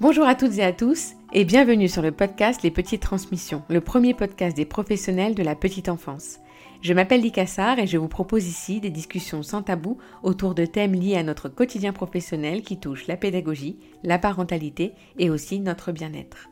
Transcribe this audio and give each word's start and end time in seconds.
Bonjour 0.00 0.26
à 0.28 0.36
toutes 0.36 0.58
et 0.58 0.62
à 0.62 0.72
tous 0.72 1.14
et 1.32 1.44
bienvenue 1.44 1.88
sur 1.88 2.02
le 2.02 2.12
podcast 2.12 2.62
Les 2.62 2.70
Petites 2.70 3.02
Transmissions, 3.02 3.64
le 3.68 3.80
premier 3.80 4.14
podcast 4.14 4.56
des 4.56 4.64
professionnels 4.64 5.34
de 5.34 5.42
la 5.42 5.56
petite 5.56 5.88
enfance. 5.88 6.38
Je 6.82 6.94
m'appelle 6.94 7.20
Likassar 7.20 7.80
et 7.80 7.88
je 7.88 7.98
vous 7.98 8.06
propose 8.06 8.46
ici 8.46 8.80
des 8.80 8.90
discussions 8.90 9.42
sans 9.42 9.64
tabou 9.64 9.98
autour 10.22 10.54
de 10.54 10.66
thèmes 10.66 10.94
liés 10.94 11.16
à 11.16 11.24
notre 11.24 11.48
quotidien 11.48 11.92
professionnel 11.92 12.62
qui 12.62 12.78
touchent 12.78 13.08
la 13.08 13.16
pédagogie, 13.16 13.76
la 14.04 14.20
parentalité 14.20 14.92
et 15.18 15.30
aussi 15.30 15.58
notre 15.58 15.90
bien-être. 15.90 16.48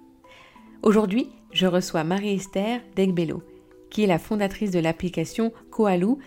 Aujourd'hui, 0.83 1.29
je 1.53 1.69
reçois 1.69 2.03
Marie-Esther 2.03 2.81
Degbello, 2.97 3.45
qui 3.91 4.03
est 4.03 4.09
la 4.09 4.19
fondatrice 4.19 4.73
de 4.73 4.81
l'application 4.81 5.53
Koalou, 5.71 6.19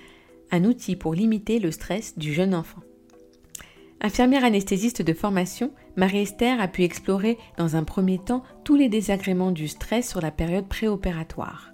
un 0.51 0.63
outil 0.63 0.95
pour 0.95 1.13
limiter 1.15 1.59
le 1.59 1.71
stress 1.71 2.17
du 2.17 2.33
jeune 2.33 2.55
enfant. 2.55 2.79
Infirmière 4.01 4.45
anesthésiste 4.45 5.01
de 5.01 5.13
formation, 5.13 5.71
Marie-Esther 5.97 6.61
a 6.61 6.69
pu 6.69 6.83
explorer 6.83 7.37
dans 7.57 7.75
un 7.75 7.83
premier 7.83 8.17
temps 8.17 8.43
tous 8.63 8.75
les 8.75 8.87
désagréments 8.87 9.51
du 9.51 9.67
stress 9.67 10.09
sur 10.09 10.21
la 10.21 10.31
période 10.31 10.67
préopératoire. 10.67 11.73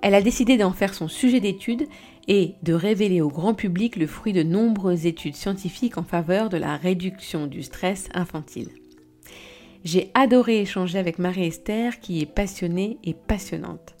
Elle 0.00 0.14
a 0.14 0.22
décidé 0.22 0.56
d'en 0.56 0.72
faire 0.72 0.94
son 0.94 1.08
sujet 1.08 1.40
d'étude 1.40 1.86
et 2.26 2.54
de 2.62 2.72
révéler 2.72 3.20
au 3.20 3.28
grand 3.28 3.52
public 3.52 3.96
le 3.96 4.06
fruit 4.06 4.32
de 4.32 4.42
nombreuses 4.42 5.04
études 5.04 5.36
scientifiques 5.36 5.98
en 5.98 6.02
faveur 6.02 6.48
de 6.48 6.56
la 6.56 6.76
réduction 6.76 7.46
du 7.46 7.62
stress 7.62 8.08
infantile. 8.14 8.70
J'ai 9.84 10.10
adoré 10.14 10.60
échanger 10.62 10.98
avec 10.98 11.18
Marie-Esther 11.18 12.00
qui 12.00 12.20
est 12.20 12.26
passionnée 12.26 12.98
et 13.04 13.14
passionnante. 13.14 13.94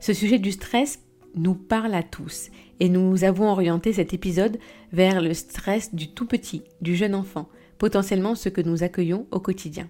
Ce 0.00 0.12
sujet 0.12 0.40
du 0.40 0.50
stress 0.50 0.98
nous 1.34 1.54
parle 1.54 1.94
à 1.94 2.02
tous 2.02 2.50
et 2.80 2.88
nous 2.88 3.24
avons 3.24 3.50
orienté 3.50 3.92
cet 3.92 4.12
épisode 4.12 4.58
vers 4.92 5.20
le 5.20 5.34
stress 5.34 5.94
du 5.94 6.12
tout 6.12 6.26
petit, 6.26 6.62
du 6.80 6.96
jeune 6.96 7.14
enfant, 7.14 7.48
potentiellement 7.78 8.34
ce 8.34 8.48
que 8.48 8.60
nous 8.60 8.82
accueillons 8.82 9.26
au 9.30 9.40
quotidien. 9.40 9.88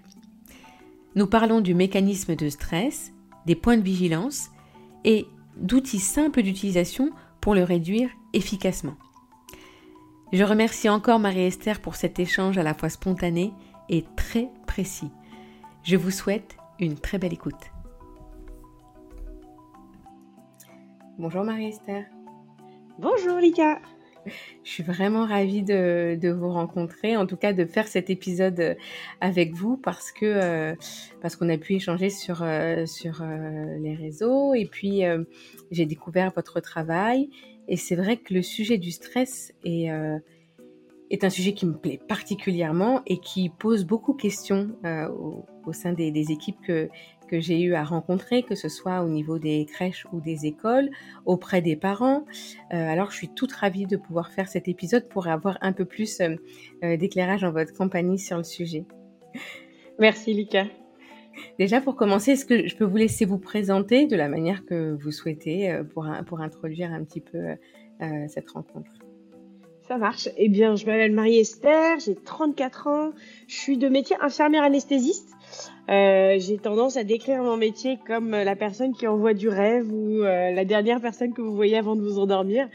Nous 1.14 1.27
parlons 1.27 1.61
du 1.61 1.75
mécanisme 1.75 2.36
de 2.36 2.48
stress, 2.48 3.12
des 3.47 3.55
points 3.55 3.77
de 3.77 3.83
vigilance 3.83 4.50
et 5.05 5.27
d'outils 5.56 5.98
simples 5.98 6.42
d'utilisation 6.42 7.11
pour 7.41 7.55
le 7.55 7.64
réduire 7.64 8.08
efficacement. 8.33 8.95
Je 10.33 10.45
remercie 10.45 10.89
encore 10.89 11.19
Marie-Esther 11.19 11.80
pour 11.80 11.95
cet 11.97 12.19
échange 12.19 12.56
à 12.56 12.62
la 12.62 12.72
fois 12.72 12.89
spontané 12.89 13.52
et 13.91 14.05
très 14.17 14.48
précis. 14.67 15.11
Je 15.83 15.97
vous 15.97 16.11
souhaite 16.11 16.56
une 16.78 16.95
très 16.98 17.19
belle 17.19 17.34
écoute. 17.34 17.72
Bonjour 21.18 21.44
Marie-Esther. 21.44 22.05
Bonjour 22.98 23.36
Lika. 23.36 23.82
Je 24.64 24.70
suis 24.70 24.82
vraiment 24.82 25.27
ravie 25.27 25.62
de, 25.62 26.30
vous 26.30 26.50
rencontrer, 26.50 27.18
en 27.18 27.27
tout 27.27 27.36
cas 27.36 27.52
de 27.52 27.66
faire 27.66 27.86
cet 27.86 28.08
épisode 28.08 28.58
euh, 28.60 28.74
avec 29.20 29.52
vous 29.52 29.77
parce 29.77 30.10
que 30.10 30.24
euh, 30.24 30.74
parce 31.20 31.36
qu'on 31.36 31.50
a 31.50 31.58
pu 31.58 31.74
échanger 31.74 32.08
sur 32.08 32.42
euh, 32.42 32.86
sur 32.86 33.22
les 33.24 33.94
réseaux 33.94 34.55
et 34.55 34.64
puis 34.64 35.02
j'ai 35.70 35.84
découvert 35.84 36.33
votre 36.34 36.60
travail 36.60 37.28
et 37.68 37.77
c'est 37.77 37.96
vrai 37.96 38.16
que 38.16 38.33
le 38.33 38.40
sujet 38.40 38.78
du 38.78 38.90
stress 38.90 39.52
est 39.64 39.90
est 41.10 41.24
un 41.24 41.30
sujet 41.30 41.52
qui 41.52 41.66
me 41.66 41.74
plaît 41.74 42.00
particulièrement 42.08 43.02
et 43.06 43.18
qui 43.18 43.50
pose 43.50 43.84
beaucoup 43.84 44.14
de 44.14 44.22
questions 44.22 44.70
au, 44.84 45.44
au, 45.66 45.72
sein 45.74 45.92
des, 45.92 46.10
des 46.10 46.33
équipes 46.33 46.60
que, 46.66 46.88
que 47.33 47.41
j'ai 47.41 47.62
eu 47.62 47.72
à 47.72 47.83
rencontrer, 47.83 48.42
que 48.42 48.55
ce 48.55 48.69
soit 48.69 49.00
au 49.00 49.08
niveau 49.08 49.38
des 49.38 49.64
crèches 49.64 50.06
ou 50.12 50.20
des 50.20 50.44
écoles, 50.44 50.91
auprès 51.25 51.62
des 51.62 51.77
parents. 51.77 52.27
Euh, 52.74 52.77
alors 52.77 53.11
je 53.11 53.16
suis 53.16 53.30
toute 53.30 53.52
ravie 53.52 53.86
de 53.86 53.97
pouvoir 53.97 54.30
faire 54.30 54.48
cet 54.48 54.69
épisode 54.69 55.08
pour 55.08 55.28
avoir 55.28 55.56
un 55.62 55.72
peu 55.72 55.86
plus 55.86 56.20
euh, 56.20 56.36
euh, 56.84 56.98
d'éclairage 56.98 57.42
en 57.42 57.50
votre 57.50 57.72
compagnie 57.72 58.19
sur 58.19 58.36
le 58.36 58.44
sujet. 58.44 58.84
Merci 59.98 60.34
Lika. 60.34 60.67
Déjà 61.58 61.80
pour 61.80 61.96
commencer, 61.96 62.33
est-ce 62.33 62.45
que 62.45 62.68
je 62.68 62.77
peux 62.77 62.84
vous 62.84 62.98
laisser 62.98 63.24
vous 63.24 63.39
présenter 63.39 64.07
de 64.07 64.14
la 64.14 64.28
manière 64.28 64.67
que 64.67 64.92
vous 65.02 65.11
souhaitez 65.11 65.80
pour, 65.95 66.07
pour 66.27 66.42
introduire 66.42 66.92
un 66.92 67.02
petit 67.02 67.23
peu 67.23 67.57
cette 68.28 68.51
rencontre? 68.51 68.90
Ça 69.89 69.96
marche. 69.96 70.28
Eh 70.36 70.51
bien, 70.51 70.77
je 70.77 70.84
m'appelle 70.84 71.12
Marie-Esther, 71.12 71.98
j'ai 71.98 72.14
34 72.14 72.86
ans, 72.89 73.12
je 73.48 73.55
suis 73.57 73.78
de 73.78 73.89
métier 73.89 74.17
infirmière 74.20 74.64
anesthésiste. 74.64 75.32
Euh, 75.91 76.37
j'ai 76.39 76.59
tendance 76.59 76.97
à 76.97 77.05
décrire 77.05 77.43
mon 77.43 77.57
métier 77.57 77.98
comme 78.07 78.31
la 78.31 78.55
personne 78.55 78.93
qui 78.93 79.07
envoie 79.07 79.35
du 79.35 79.48
rêve 79.48 79.93
ou 79.93 80.23
euh, 80.23 80.53
la 80.53 80.65
dernière 80.65 81.01
personne 81.01 81.33
que 81.33 81.43
vous 81.43 81.55
voyez 81.55 81.77
avant 81.77 81.97
de 81.97 82.03
vous 82.03 82.19
endormir. 82.19 82.69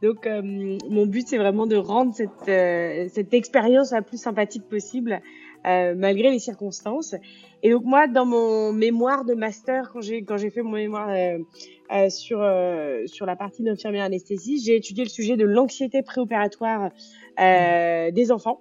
Donc, 0.00 0.26
euh, 0.26 0.42
mon 0.88 1.06
but, 1.06 1.26
c'est 1.26 1.38
vraiment 1.38 1.66
de 1.66 1.76
rendre 1.76 2.14
cette, 2.14 2.48
euh, 2.48 3.08
cette 3.12 3.34
expérience 3.34 3.92
la 3.92 4.02
plus 4.02 4.20
sympathique 4.20 4.68
possible, 4.68 5.20
malgré 5.64 6.30
les 6.30 6.40
circonstances. 6.40 7.14
Et 7.62 7.70
donc, 7.70 7.84
moi, 7.84 8.08
dans 8.08 8.26
mon 8.26 8.72
mémoire 8.72 9.24
de 9.24 9.34
master, 9.34 9.90
quand 9.92 10.00
j'ai 10.00 10.24
quand 10.24 10.36
j'ai 10.36 10.50
fait 10.50 10.62
mon 10.62 10.72
mémoire 10.72 11.08
sur 12.08 12.44
sur 13.06 13.26
la 13.26 13.36
partie 13.36 13.62
d'infirmière 13.62 14.04
anesthésiste, 14.04 14.66
j'ai 14.66 14.74
étudié 14.74 15.04
le 15.04 15.08
sujet 15.08 15.36
de 15.36 15.44
l'anxiété 15.44 16.02
préopératoire 16.02 16.90
des 17.38 18.32
enfants 18.32 18.60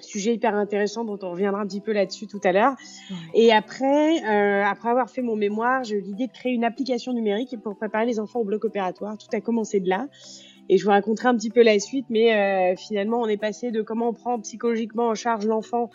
sujet 0.00 0.34
hyper 0.34 0.54
intéressant 0.54 1.04
dont 1.04 1.18
on 1.22 1.30
reviendra 1.30 1.60
un 1.60 1.66
petit 1.66 1.80
peu 1.80 1.92
là-dessus 1.92 2.26
tout 2.26 2.40
à 2.44 2.52
l'heure. 2.52 2.74
Et 3.34 3.52
après, 3.52 4.24
euh, 4.24 4.64
après 4.64 4.90
avoir 4.90 5.10
fait 5.10 5.22
mon 5.22 5.36
mémoire, 5.36 5.84
j'ai 5.84 5.96
eu 5.96 6.00
l'idée 6.00 6.26
de 6.26 6.32
créer 6.32 6.52
une 6.52 6.64
application 6.64 7.12
numérique 7.12 7.56
pour 7.62 7.76
préparer 7.76 8.06
les 8.06 8.20
enfants 8.20 8.40
au 8.40 8.44
bloc 8.44 8.64
opératoire. 8.64 9.16
Tout 9.18 9.34
a 9.36 9.40
commencé 9.40 9.80
de 9.80 9.88
là. 9.88 10.06
Et 10.68 10.78
je 10.78 10.84
vous 10.84 10.90
raconterai 10.90 11.28
un 11.28 11.36
petit 11.36 11.50
peu 11.50 11.62
la 11.62 11.78
suite, 11.78 12.06
mais 12.08 12.34
euh, 12.34 12.76
finalement, 12.76 13.20
on 13.20 13.26
est 13.26 13.36
passé 13.36 13.70
de 13.70 13.82
comment 13.82 14.08
on 14.08 14.12
prend 14.12 14.40
psychologiquement 14.40 15.08
en 15.08 15.14
charge 15.14 15.44
l'enfant 15.46 15.90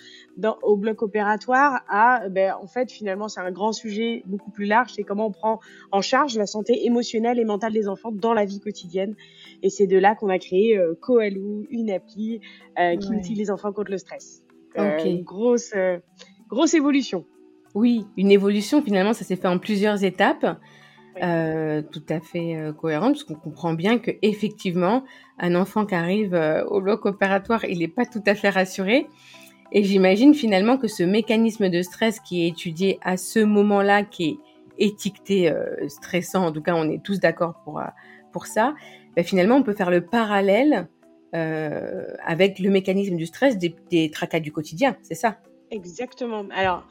au 0.62 0.76
bloc 0.76 1.02
opératoire 1.02 1.82
à, 1.88 2.30
ben, 2.30 2.54
en 2.62 2.68
fait, 2.68 2.92
finalement, 2.92 3.28
c'est 3.28 3.40
un 3.40 3.52
grand 3.52 3.72
sujet 3.72 4.24
beaucoup 4.26 4.52
plus 4.52 4.66
large, 4.66 4.92
c'est 4.96 5.04
comment 5.04 5.28
on 5.28 5.32
prend 5.32 5.60
en 5.92 6.02
charge 6.02 6.38
la 6.38 6.46
santé 6.46 6.86
émotionnelle 6.86 7.40
et 7.40 7.46
mentale 7.46 7.74
des 7.74 7.88
enfants 7.88 8.12
dans 8.12 8.34
la 8.34 8.46
vie 8.46 8.60
quotidienne. 8.60 9.16
Et 9.64 9.70
c'est 9.70 9.88
de 9.88 9.98
là 9.98 10.16
qu'on 10.16 10.30
a 10.30 10.38
créé 10.38 10.78
euh, 10.78 10.96
Koalou, 11.00 11.66
une 11.70 11.90
appli 11.90 12.42
euh, 12.80 12.98
qui 12.98 13.14
utilise 13.14 13.40
les 13.40 13.52
enfants 13.52 13.72
contre 13.72 13.92
le 13.92 13.98
stress. 13.98 14.44
Euh, 14.78 14.96
okay. 14.96 15.22
grosse, 15.22 15.72
euh, 15.76 15.98
grosse 16.50 16.74
évolution. 16.74 17.26
Oui, 17.74 18.06
une 18.18 18.32
évolution, 18.32 18.82
finalement, 18.82 19.14
ça 19.14 19.24
s'est 19.24 19.36
fait 19.36 19.48
en 19.48 19.60
plusieurs 19.60 20.04
étapes. 20.04 20.60
Euh, 21.22 21.82
tout 21.82 22.04
à 22.10 22.20
fait 22.20 22.56
euh, 22.56 22.74
cohérente, 22.74 23.14
parce 23.14 23.24
qu'on 23.24 23.36
comprend 23.36 23.74
bien 23.74 23.98
que 23.98 24.12
effectivement, 24.22 25.04
un 25.40 25.56
enfant 25.56 25.86
qui 25.86 25.96
arrive 25.96 26.34
euh, 26.34 26.64
au 26.66 26.82
bloc 26.82 27.06
opératoire, 27.06 27.66
il 27.66 27.80
n'est 27.80 27.88
pas 27.88 28.06
tout 28.06 28.22
à 28.26 28.36
fait 28.36 28.50
rassuré. 28.50 29.08
Et 29.72 29.84
j'imagine 29.84 30.34
finalement 30.34 30.78
que 30.78 30.88
ce 30.88 31.04
mécanisme 31.04 31.70
de 31.70 31.82
stress 31.82 32.20
qui 32.20 32.44
est 32.44 32.48
étudié 32.48 33.00
à 33.04 33.18
ce 33.18 33.40
moment-là, 33.40 34.04
qui 34.04 34.30
est 34.30 34.38
étiqueté 34.78 35.52
stressant, 35.90 36.46
en 36.46 36.52
tout 36.54 36.62
cas, 36.62 36.74
on 36.76 36.90
est 36.90 37.04
tous 37.04 37.20
d'accord 37.20 37.56
pour 37.66 37.82
pour 38.32 38.46
ça. 38.46 38.76
Ben, 39.16 39.26
finalement, 39.26 39.56
on 39.56 39.64
peut 39.64 39.74
faire 39.74 39.90
le 39.90 40.06
parallèle 40.06 40.88
avec 41.34 42.60
le 42.60 42.70
mécanisme 42.70 43.18
du 43.18 43.26
stress 43.26 43.58
des, 43.58 43.76
des 43.90 44.10
tracas 44.10 44.40
du 44.40 44.54
quotidien, 44.54 44.96
c'est 45.02 45.16
ça? 45.16 45.38
Exactement. 45.72 46.46
Alors, 46.56 46.86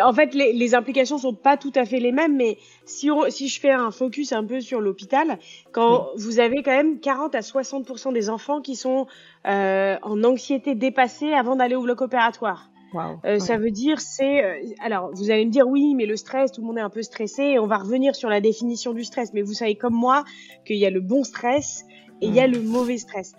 en 0.00 0.12
fait, 0.12 0.34
les, 0.34 0.52
les, 0.52 0.74
implications 0.74 1.18
sont 1.18 1.34
pas 1.34 1.56
tout 1.56 1.72
à 1.74 1.84
fait 1.84 1.98
les 1.98 2.12
mêmes, 2.12 2.36
mais 2.36 2.58
si, 2.84 3.10
on, 3.10 3.28
si 3.28 3.48
je 3.48 3.60
fais 3.60 3.70
un 3.72 3.90
focus 3.90 4.32
un 4.32 4.44
peu 4.44 4.60
sur 4.60 4.80
l'hôpital, 4.80 5.38
quand 5.72 6.10
vous 6.16 6.38
avez 6.38 6.62
quand 6.62 6.70
même 6.70 7.00
40 7.00 7.34
à 7.34 7.40
60% 7.40 8.12
des 8.12 8.30
enfants 8.30 8.60
qui 8.60 8.76
sont 8.76 9.06
euh, 9.46 9.96
en 10.02 10.22
anxiété 10.22 10.74
dépassée 10.74 11.32
avant 11.32 11.56
d'aller 11.56 11.74
au 11.74 11.82
bloc 11.82 12.02
opératoire. 12.02 12.70
Wow. 12.92 13.20
Euh, 13.24 13.38
Ça 13.38 13.56
veut 13.56 13.70
dire 13.70 14.00
c'est 14.00 14.44
euh, 14.44 14.58
alors 14.80 15.10
vous 15.14 15.30
allez 15.30 15.44
me 15.44 15.50
dire 15.52 15.68
oui 15.68 15.94
mais 15.94 16.06
le 16.06 16.16
stress 16.16 16.50
tout 16.50 16.60
le 16.60 16.66
monde 16.66 16.78
est 16.78 16.82
un 16.82 16.90
peu 16.90 17.02
stressé 17.02 17.42
et 17.42 17.58
on 17.60 17.68
va 17.68 17.78
revenir 17.78 18.16
sur 18.16 18.28
la 18.28 18.40
définition 18.40 18.92
du 18.92 19.04
stress 19.04 19.32
mais 19.32 19.42
vous 19.42 19.52
savez 19.52 19.76
comme 19.76 19.94
moi 19.94 20.24
qu'il 20.66 20.76
y 20.76 20.84
a 20.84 20.90
le 20.90 21.00
bon 21.00 21.22
stress 21.22 21.84
et 22.20 22.26
il 22.26 22.34
y 22.34 22.40
a 22.40 22.48
le 22.48 22.60
mauvais 22.60 22.98
stress 22.98 23.32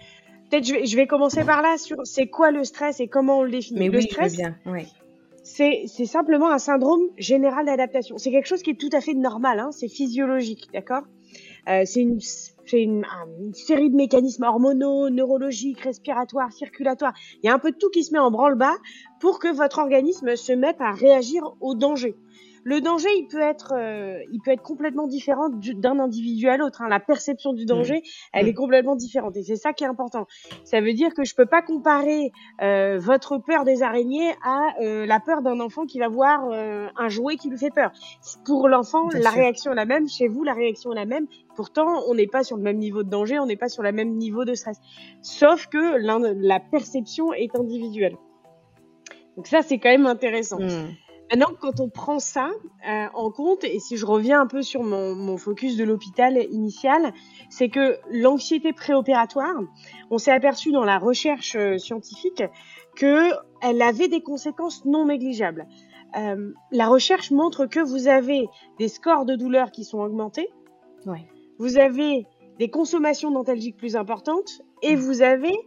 peut-être 0.52 0.66
je 0.66 0.74
vais, 0.74 0.86
je 0.86 0.96
vais 0.96 1.08
commencer 1.08 1.44
par 1.44 1.62
là 1.62 1.78
sur 1.78 1.98
c'est 2.04 2.28
quoi 2.28 2.52
le 2.52 2.64
stress 2.64 3.00
et 3.00 3.08
comment 3.08 3.40
on 3.40 3.44
le 3.44 3.52
définit. 3.52 3.80
Mais 3.80 3.90
le 3.90 4.00
oui, 4.00 4.04
stress, 4.04 4.36
bien. 4.36 4.56
C'est 5.44 6.06
simplement 6.06 6.52
un 6.52 6.60
syndrome 6.60 7.02
général 7.18 7.66
d'adaptation. 7.66 8.18
C'est 8.18 8.32
quelque 8.32 8.48
chose 8.48 8.62
qui 8.62 8.72
est 8.72 8.80
tout 8.80 8.90
à 8.94 9.02
fait 9.02 9.14
normal, 9.14 9.60
hein, 9.60 9.72
c'est 9.72 9.88
physiologique, 9.88 10.70
d'accord? 10.74 11.04
Euh, 11.68 11.84
C'est 11.86 12.02
une, 12.02 12.20
c'est 12.20 12.82
une, 12.82 13.06
une, 13.40 13.54
série 13.54 13.90
de 13.90 13.96
mécanismes 13.96 14.44
hormonaux, 14.44 15.10
neurologiques, 15.10 15.80
respiratoires, 15.82 16.52
circulatoires. 16.52 17.14
Il 17.42 17.48
y 17.48 17.50
a 17.50 17.54
un 17.54 17.60
peu 17.60 17.72
de 17.72 17.78
tout 17.78 17.90
qui 17.90 18.04
se 18.04 18.14
met 18.14 18.20
en 18.20 18.32
branle-bas 18.32 18.76
pour 19.20 19.40
que 19.40 19.54
votre 19.54 19.80
organisme 19.80 20.36
se 20.36 20.54
mette 20.54 20.80
à 20.80 20.92
réagir 20.92 21.56
au 21.60 21.76
danger. 21.76 22.16
Le 22.64 22.82
danger, 22.82 23.10
il 23.18 23.28
peut 23.28 23.42
être, 23.42 23.74
euh, 23.76 24.20
il 24.32 24.40
peut 24.42 24.52
être 24.52 24.62
complètement 24.62 25.08
différent 25.08 25.50
d'un 25.50 26.00
individu 26.00 26.48
à 26.48 26.58
l'autre. 26.58 26.82
Hein. 26.82 26.90
La 26.90 27.00
perception 27.00 27.54
du 27.54 27.66
danger, 27.66 27.98
mmh. 27.98 28.30
elle 28.34 28.48
est 28.48 28.52
mmh. 28.52 28.56
complètement 28.56 28.96
différente, 28.96 29.36
et 29.38 29.44
c'est 29.44 29.56
ça 29.56 29.74
qui 29.74 29.84
est 29.84 29.88
important. 29.88 30.28
Ça 30.64 30.82
veut 30.82 30.94
dire 30.94 31.14
que 31.14 31.24
je 31.24 31.36
peux 31.36 31.46
pas 31.46 31.62
comparer 31.62 32.32
euh, 32.62 33.00
votre 33.00 33.38
peur 33.38 33.64
des 33.64 33.84
araignées 33.84 34.32
à 34.44 34.76
euh, 34.82 35.06
la 35.06 35.20
peur 35.20 35.42
d'un 35.42 35.60
enfant 35.60 35.86
qui 35.86 36.00
va 36.00 36.08
voir 36.08 36.50
euh, 36.52 36.88
un 36.98 37.10
jouet 37.10 37.36
qui 37.36 37.50
lui 37.50 37.58
fait 37.58 37.72
peur. 37.72 37.92
Pour 38.46 38.68
l'enfant, 38.68 39.10
la 39.14 39.22
sûr. 39.22 39.32
réaction 39.32 39.72
est 39.72 39.76
la 39.76 39.86
même. 39.86 40.08
Chez 40.08 40.28
vous, 40.28 40.44
la 40.44 40.54
réaction 40.54 40.92
est 40.92 40.96
la 40.96 41.06
même. 41.06 41.28
Pourtant, 41.56 42.04
on 42.08 42.16
n'est 42.16 42.28
pas 42.28 42.44
sur 42.44 42.58
le 42.58 42.64
même 42.64 42.78
niveau 42.78 43.04
de 43.04 43.10
danger, 43.10 43.40
on 43.40 43.46
n'est 43.46 43.58
pas 43.58 43.70
sur 43.70 43.84
le 43.84 43.92
même 43.92 44.16
niveau 44.16 44.46
de 44.46 44.54
stress. 44.54 44.80
Sauf 45.22 45.68
que 45.68 45.98
la 45.98 46.60
perception 46.60 47.34
est 47.34 47.56
individuelle. 47.56 48.16
Donc 49.38 49.48
ça, 49.48 49.62
c'est 49.62 49.80
quand 49.80 49.90
même 49.90 50.06
intéressant. 50.06 50.60
Hmm. 50.60 50.90
Maintenant, 51.32 51.56
quand 51.58 51.80
on 51.80 51.88
prend 51.88 52.20
ça 52.20 52.50
euh, 52.86 53.06
en 53.14 53.32
compte, 53.32 53.64
et 53.64 53.80
si 53.80 53.96
je 53.96 54.06
reviens 54.06 54.42
un 54.42 54.48
peu 54.48 54.62
sur 54.62 54.84
mon, 54.84 55.16
mon 55.16 55.38
focus 55.38 55.78
de 55.78 55.86
l'hôpital 55.86 56.38
initial, 56.52 57.14
c'est 57.50 57.70
que 57.70 57.98
l'anxiété 58.12 58.74
préopératoire, 58.74 59.56
on 60.10 60.18
s'est 60.18 60.34
aperçu 60.34 60.74
dans 60.74 60.84
la 60.84 60.98
recherche 60.98 61.56
euh, 61.56 61.78
scientifique 61.78 62.44
qu'elle 62.98 63.82
avait 63.82 64.10
des 64.10 64.22
conséquences 64.22 64.84
non 64.84 65.06
négligeables. 65.06 65.68
Euh, 66.18 66.52
la 66.72 66.88
recherche 66.90 67.32
montre 67.32 67.66
que 67.66 67.80
vous 67.80 68.10
avez 68.10 68.50
des 68.78 68.90
scores 68.90 69.24
de 69.24 69.36
douleur 69.36 69.72
qui 69.72 69.86
sont 69.86 70.00
augmentés, 70.00 70.50
ouais. 71.06 71.30
vous 71.58 71.78
avez 71.78 72.28
des 72.60 72.70
consommations 72.70 73.32
dentalgiques 73.32 73.78
plus 73.78 73.96
importantes, 73.96 74.62
et 74.82 74.98
mm. 74.98 75.00
vous 75.00 75.22
avez 75.22 75.58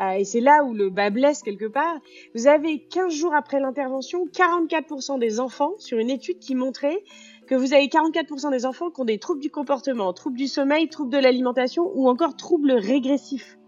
euh, 0.00 0.12
et 0.12 0.24
c'est 0.24 0.40
là 0.40 0.64
où 0.64 0.74
le 0.74 0.90
bas 0.90 1.10
blesse 1.10 1.42
quelque 1.42 1.66
part. 1.66 1.98
Vous 2.34 2.46
avez 2.46 2.80
15 2.80 3.12
jours 3.12 3.34
après 3.34 3.60
l'intervention, 3.60 4.26
44% 4.26 5.18
des 5.18 5.40
enfants, 5.40 5.72
sur 5.78 5.98
une 5.98 6.10
étude 6.10 6.38
qui 6.38 6.54
montrait 6.54 7.02
que 7.46 7.54
vous 7.54 7.74
avez 7.74 7.86
44% 7.86 8.50
des 8.50 8.66
enfants 8.66 8.90
qui 8.90 9.00
ont 9.00 9.04
des 9.04 9.18
troubles 9.18 9.40
du 9.40 9.50
comportement, 9.50 10.12
troubles 10.12 10.38
du 10.38 10.48
sommeil, 10.48 10.88
troubles 10.88 11.12
de 11.12 11.18
l'alimentation 11.18 11.90
ou 11.94 12.08
encore 12.08 12.36
troubles 12.36 12.72
régressifs. 12.72 13.58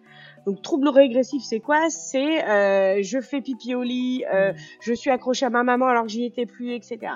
Donc 0.47 0.63
trouble 0.63 0.89
régressif, 0.89 1.43
c'est 1.43 1.61
quoi? 1.61 1.89
C'est 1.89 2.47
euh, 2.47 3.03
je 3.03 3.21
fais 3.21 3.41
pipi 3.41 3.75
au 3.75 3.83
lit, 3.83 4.25
euh, 4.33 4.53
je 4.81 4.93
suis 4.93 5.11
accroché 5.11 5.47
à 5.47 5.51
ma 5.51 5.63
maman 5.63 5.87
alors 5.87 6.03
que 6.05 6.11
j'y 6.11 6.25
étais 6.25 6.45
plus, 6.45 6.73
etc. 6.73 7.15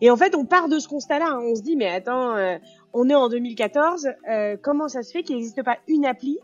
Et 0.00 0.10
en 0.10 0.16
fait, 0.16 0.34
on 0.34 0.44
part 0.44 0.68
de 0.68 0.78
ce 0.78 0.88
constat-là. 0.88 1.26
Hein. 1.30 1.40
On 1.42 1.54
se 1.54 1.62
dit, 1.62 1.76
mais 1.76 1.88
attends, 1.88 2.36
euh, 2.36 2.56
on 2.92 3.08
est 3.08 3.14
en 3.14 3.28
2014, 3.28 4.08
euh, 4.28 4.56
comment 4.60 4.88
ça 4.88 5.02
se 5.02 5.12
fait 5.12 5.22
qu'il 5.22 5.36
n'existe 5.36 5.62
pas 5.62 5.78
une 5.88 6.06
appli 6.06 6.38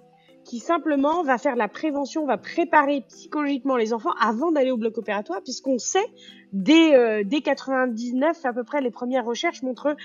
qui 0.44 0.58
simplement 0.58 1.22
va 1.22 1.38
faire 1.38 1.56
la 1.56 1.68
prévention, 1.68 2.26
va 2.26 2.36
préparer 2.36 3.02
psychologiquement 3.08 3.76
les 3.76 3.92
enfants 3.92 4.12
avant 4.20 4.52
d'aller 4.52 4.70
au 4.70 4.76
bloc 4.76 4.98
opératoire, 4.98 5.42
puisqu'on 5.42 5.78
sait 5.78 6.06
dès, 6.52 6.94
euh, 6.94 7.22
dès 7.24 7.40
99 7.40 8.44
à 8.44 8.52
peu 8.52 8.64
près 8.64 8.80
les 8.80 8.90
premières 8.90 9.24
recherches 9.24 9.62
montrent 9.62 9.96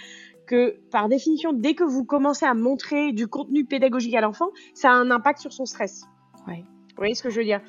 que 0.48 0.80
par 0.92 1.10
définition, 1.10 1.54
dès 1.54 1.76
que 1.76 1.84
vous 1.84 2.04
commencez 2.04 2.46
à 2.46 2.56
montrer 2.56 3.12
du 3.12 3.28
contenu 3.28 3.66
pédagogique 3.66 4.16
à 4.16 4.22
l'enfant, 4.22 4.50
ça 4.74 4.90
a 4.90 4.94
un 4.94 5.12
impact 5.12 5.40
sur 5.40 5.54
son 5.54 5.66
stress. 5.66 6.06
Ouais. 6.48 6.64
Vous 7.00 7.04
voyez 7.04 7.14
ce 7.14 7.24
que 7.24 7.30
je 7.30 7.38
veux 7.38 7.46
dire? 7.46 7.62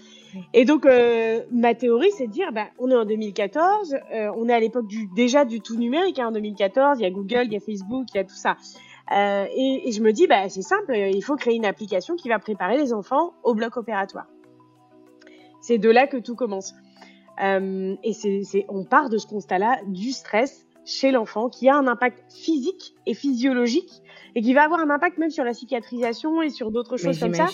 Et 0.55 0.65
donc 0.65 0.87
euh, 0.87 1.43
ma 1.53 1.75
théorie, 1.75 2.11
c'est 2.17 2.27
de 2.27 2.33
dire, 2.33 2.51
bah, 2.53 2.67
on 2.79 2.91
est 2.91 2.97
en 2.97 3.05
2014, 3.05 3.95
euh, 3.95 4.31
on 4.37 4.49
est 4.49 4.53
à 4.53 4.59
l'époque 4.59 4.87
du 4.87 5.09
déjà 5.15 5.45
du 5.45 5.61
tout 5.61 5.77
numérique. 5.77 6.19
Hein, 6.19 6.29
en 6.29 6.33
2014, 6.33 6.99
il 6.99 7.03
y 7.03 7.07
a 7.07 7.11
Google, 7.11 7.43
il 7.45 7.53
y 7.53 7.57
a 7.57 7.61
Facebook, 7.61 8.07
il 8.13 8.17
y 8.17 8.21
a 8.21 8.25
tout 8.25 8.35
ça. 8.35 8.57
Euh, 9.13 9.47
et, 9.53 9.89
et, 9.89 9.93
je 9.93 10.03
me 10.03 10.13
dis, 10.13 10.27
bah, 10.27 10.49
c'est 10.49 10.63
simple, 10.63 10.95
il 10.95 11.23
faut 11.23 11.37
créer 11.37 11.57
une 11.57 11.65
application 11.65 12.15
qui 12.15 12.29
va 12.29 12.39
préparer 12.39 12.77
les 12.77 12.93
enfants 12.93 13.35
au 13.43 13.55
bloc 13.55 13.77
opératoire. 13.77 14.27
C'est 15.61 15.79
de 15.79 15.91
là 15.91 16.07
que 16.07 16.17
tout 16.17 16.37
commence. 16.37 16.75
Euh, 17.43 17.97
et 18.05 18.13
c'est, 18.13 18.67
on 18.69 18.85
part 18.85 19.09
de 19.09 19.19
ce 19.19 19.27
constat-là 19.27 19.81
du 19.87 20.13
stress 20.13 20.67
chez 20.85 21.11
l'enfant 21.11 21.49
qui 21.49 21.69
a 21.69 21.77
un 21.77 21.87
impact 21.87 22.25
physique 22.33 22.95
et 23.07 23.15
physiologique 23.15 23.91
et 24.35 24.43
qui 24.43 24.55
va 24.55 24.65
avoir 24.65 24.81
un 24.81 24.91
impact 24.91 25.19
même 25.19 25.31
sur 25.31 25.45
la 25.45 25.55
cicatrisation 25.55 26.43
et 26.43 26.51
sur 26.51 26.71
d'autres 26.71 26.97
choses 26.97 27.19
comme 27.19 27.35
ça 27.35 27.47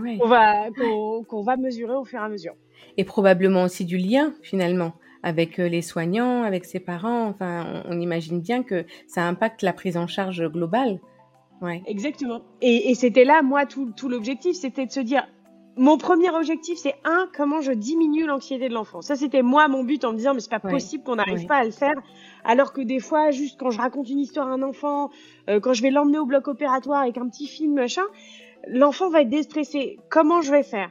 ouais. 0.00 0.18
qu'on 0.18 0.28
va, 0.28 0.70
qu'on 1.28 1.42
va 1.42 1.56
mesurer 1.56 1.94
au 1.94 2.04
fur 2.04 2.20
et 2.20 2.22
à 2.22 2.28
mesure. 2.28 2.54
Et 2.96 3.04
probablement 3.04 3.62
aussi 3.62 3.84
du 3.84 3.96
lien 3.96 4.34
finalement 4.42 4.92
avec 5.22 5.58
euh, 5.58 5.68
les 5.68 5.82
soignants, 5.82 6.42
avec 6.42 6.64
ses 6.64 6.80
parents. 6.80 7.26
Enfin, 7.28 7.82
on, 7.88 8.00
imagine 8.00 8.40
bien 8.40 8.62
que 8.62 8.84
ça 9.06 9.26
impacte 9.26 9.62
la 9.62 9.72
prise 9.72 9.96
en 9.96 10.06
charge 10.06 10.46
globale. 10.48 11.00
Ouais. 11.62 11.82
Exactement. 11.86 12.42
Et, 12.60 12.90
et 12.90 12.94
c'était 12.94 13.24
là, 13.24 13.42
moi, 13.42 13.66
tout, 13.66 13.92
tout 13.96 14.08
l'objectif, 14.08 14.56
c'était 14.56 14.86
de 14.86 14.92
se 14.92 15.00
dire, 15.00 15.26
mon 15.76 15.98
premier 15.98 16.30
objectif, 16.30 16.78
c'est 16.78 16.94
un, 17.04 17.28
comment 17.36 17.60
je 17.60 17.72
diminue 17.72 18.26
l'anxiété 18.26 18.68
de 18.68 18.74
l'enfant. 18.74 19.02
Ça, 19.02 19.14
c'était 19.14 19.42
moi 19.42 19.68
mon 19.68 19.84
but 19.84 20.04
en 20.04 20.12
me 20.12 20.16
disant, 20.16 20.32
mais 20.32 20.40
c'est 20.40 20.50
pas 20.50 20.58
possible 20.58 21.04
qu'on 21.04 21.16
n'arrive 21.16 21.46
pas 21.46 21.56
à 21.56 21.64
le 21.64 21.70
faire. 21.70 21.94
Alors 22.44 22.72
que 22.72 22.80
des 22.80 22.98
fois, 22.98 23.30
juste 23.30 23.60
quand 23.60 23.70
je 23.70 23.78
raconte 23.78 24.08
une 24.08 24.20
histoire 24.20 24.48
à 24.48 24.52
un 24.52 24.62
enfant, 24.62 25.10
euh, 25.50 25.60
quand 25.60 25.74
je 25.74 25.82
vais 25.82 25.90
l'emmener 25.90 26.18
au 26.18 26.24
bloc 26.24 26.48
opératoire 26.48 27.02
avec 27.02 27.18
un 27.18 27.28
petit 27.28 27.46
film, 27.46 27.74
machin, 27.74 28.04
l'enfant 28.66 29.10
va 29.10 29.20
être 29.20 29.28
déstressé. 29.28 29.98
Comment 30.08 30.40
je 30.40 30.50
vais 30.50 30.62
faire? 30.62 30.90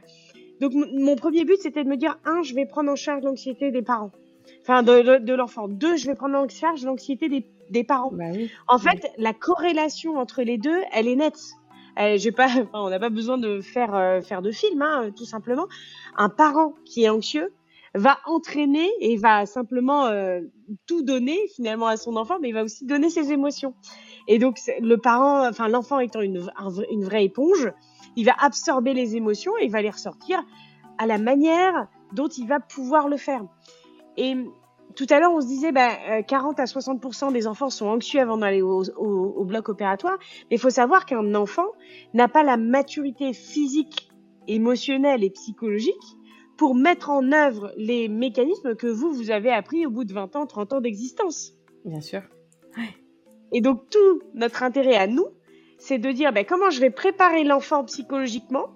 Donc, 0.60 0.72
mon 0.74 1.16
premier 1.16 1.44
but, 1.44 1.58
c'était 1.60 1.84
de 1.84 1.88
me 1.88 1.96
dire, 1.96 2.18
un, 2.24 2.42
je 2.42 2.54
vais 2.54 2.66
prendre 2.66 2.90
en 2.90 2.96
charge 2.96 3.22
l'anxiété 3.22 3.70
des 3.70 3.82
parents 3.82 4.12
enfin 4.62 4.82
de, 4.82 5.18
de, 5.18 5.34
l'enfant. 5.34 5.68
Deux, 5.68 5.96
je 5.96 6.06
vais 6.06 6.14
prendre 6.14 6.36
en 6.36 6.48
charge 6.48 6.84
l'anxiété 6.84 7.28
des, 7.28 7.46
des, 7.70 7.84
parents. 7.84 8.10
Bah 8.12 8.24
oui. 8.32 8.50
En 8.68 8.78
fait, 8.78 9.10
la 9.18 9.32
corrélation 9.32 10.18
entre 10.18 10.42
les 10.42 10.58
deux, 10.58 10.78
elle 10.92 11.08
est 11.08 11.16
nette. 11.16 11.40
Euh, 11.98 12.16
j'ai 12.16 12.32
pas, 12.32 12.46
enfin, 12.48 12.68
on 12.74 12.90
n'a 12.90 12.98
pas 12.98 13.10
besoin 13.10 13.38
de 13.38 13.60
faire 13.60 13.94
euh, 13.94 14.20
faire 14.20 14.42
de 14.42 14.50
film, 14.50 14.82
hein, 14.82 15.10
tout 15.16 15.24
simplement. 15.24 15.66
Un 16.16 16.28
parent 16.28 16.74
qui 16.84 17.04
est 17.04 17.08
anxieux 17.08 17.52
va 17.94 18.18
entraîner 18.26 18.90
et 19.00 19.16
va 19.16 19.46
simplement 19.46 20.06
euh, 20.06 20.42
tout 20.86 21.02
donner 21.02 21.38
finalement 21.54 21.86
à 21.86 21.96
son 21.96 22.16
enfant, 22.16 22.38
mais 22.40 22.50
il 22.50 22.54
va 22.54 22.64
aussi 22.64 22.84
donner 22.84 23.08
ses 23.08 23.32
émotions. 23.32 23.74
Et 24.28 24.38
donc 24.38 24.58
le 24.80 24.96
parent, 24.96 25.48
enfin 25.48 25.68
l'enfant 25.68 25.98
étant 26.00 26.20
une, 26.20 26.46
une 26.90 27.04
vraie 27.04 27.24
éponge, 27.24 27.72
il 28.16 28.24
va 28.24 28.34
absorber 28.40 28.94
les 28.94 29.16
émotions 29.16 29.52
et 29.60 29.64
il 29.64 29.70
va 29.70 29.82
les 29.82 29.90
ressortir 29.90 30.42
à 30.98 31.06
la 31.06 31.18
manière 31.18 31.88
dont 32.12 32.28
il 32.28 32.46
va 32.46 32.60
pouvoir 32.60 33.08
le 33.08 33.16
faire. 33.16 33.44
Et 34.16 34.34
tout 34.94 35.06
à 35.10 35.20
l'heure, 35.20 35.32
on 35.32 35.40
se 35.40 35.46
disait, 35.46 35.72
bah, 35.72 36.22
40 36.22 36.58
euh, 36.58 36.62
à 36.62 36.64
60% 36.64 37.32
des 37.32 37.46
enfants 37.46 37.68
sont 37.68 37.86
anxieux 37.86 38.20
avant 38.20 38.38
d'aller 38.38 38.62
au, 38.62 38.82
au, 38.96 39.34
au, 39.36 39.44
bloc 39.44 39.68
opératoire. 39.68 40.18
Mais 40.50 40.56
il 40.56 40.58
faut 40.58 40.70
savoir 40.70 41.04
qu'un 41.04 41.34
enfant 41.34 41.66
n'a 42.14 42.28
pas 42.28 42.42
la 42.42 42.56
maturité 42.56 43.34
physique, 43.34 44.10
émotionnelle 44.48 45.22
et 45.22 45.30
psychologique 45.30 45.94
pour 46.56 46.74
mettre 46.74 47.10
en 47.10 47.32
œuvre 47.32 47.72
les 47.76 48.08
mécanismes 48.08 48.74
que 48.74 48.86
vous, 48.86 49.12
vous 49.12 49.30
avez 49.30 49.50
appris 49.50 49.84
au 49.84 49.90
bout 49.90 50.04
de 50.04 50.14
20 50.14 50.36
ans, 50.36 50.46
30 50.46 50.72
ans 50.72 50.80
d'existence. 50.80 51.52
Bien 51.84 52.00
sûr. 52.00 52.22
Ouais. 52.78 52.94
Et 53.52 53.60
donc, 53.60 53.88
tout 53.90 54.22
notre 54.34 54.62
intérêt 54.62 54.96
à 54.96 55.06
nous, 55.06 55.26
c'est 55.78 55.98
de 55.98 56.10
dire, 56.12 56.32
bah, 56.32 56.44
comment 56.44 56.70
je 56.70 56.80
vais 56.80 56.90
préparer 56.90 57.44
l'enfant 57.44 57.84
psychologiquement 57.84 58.68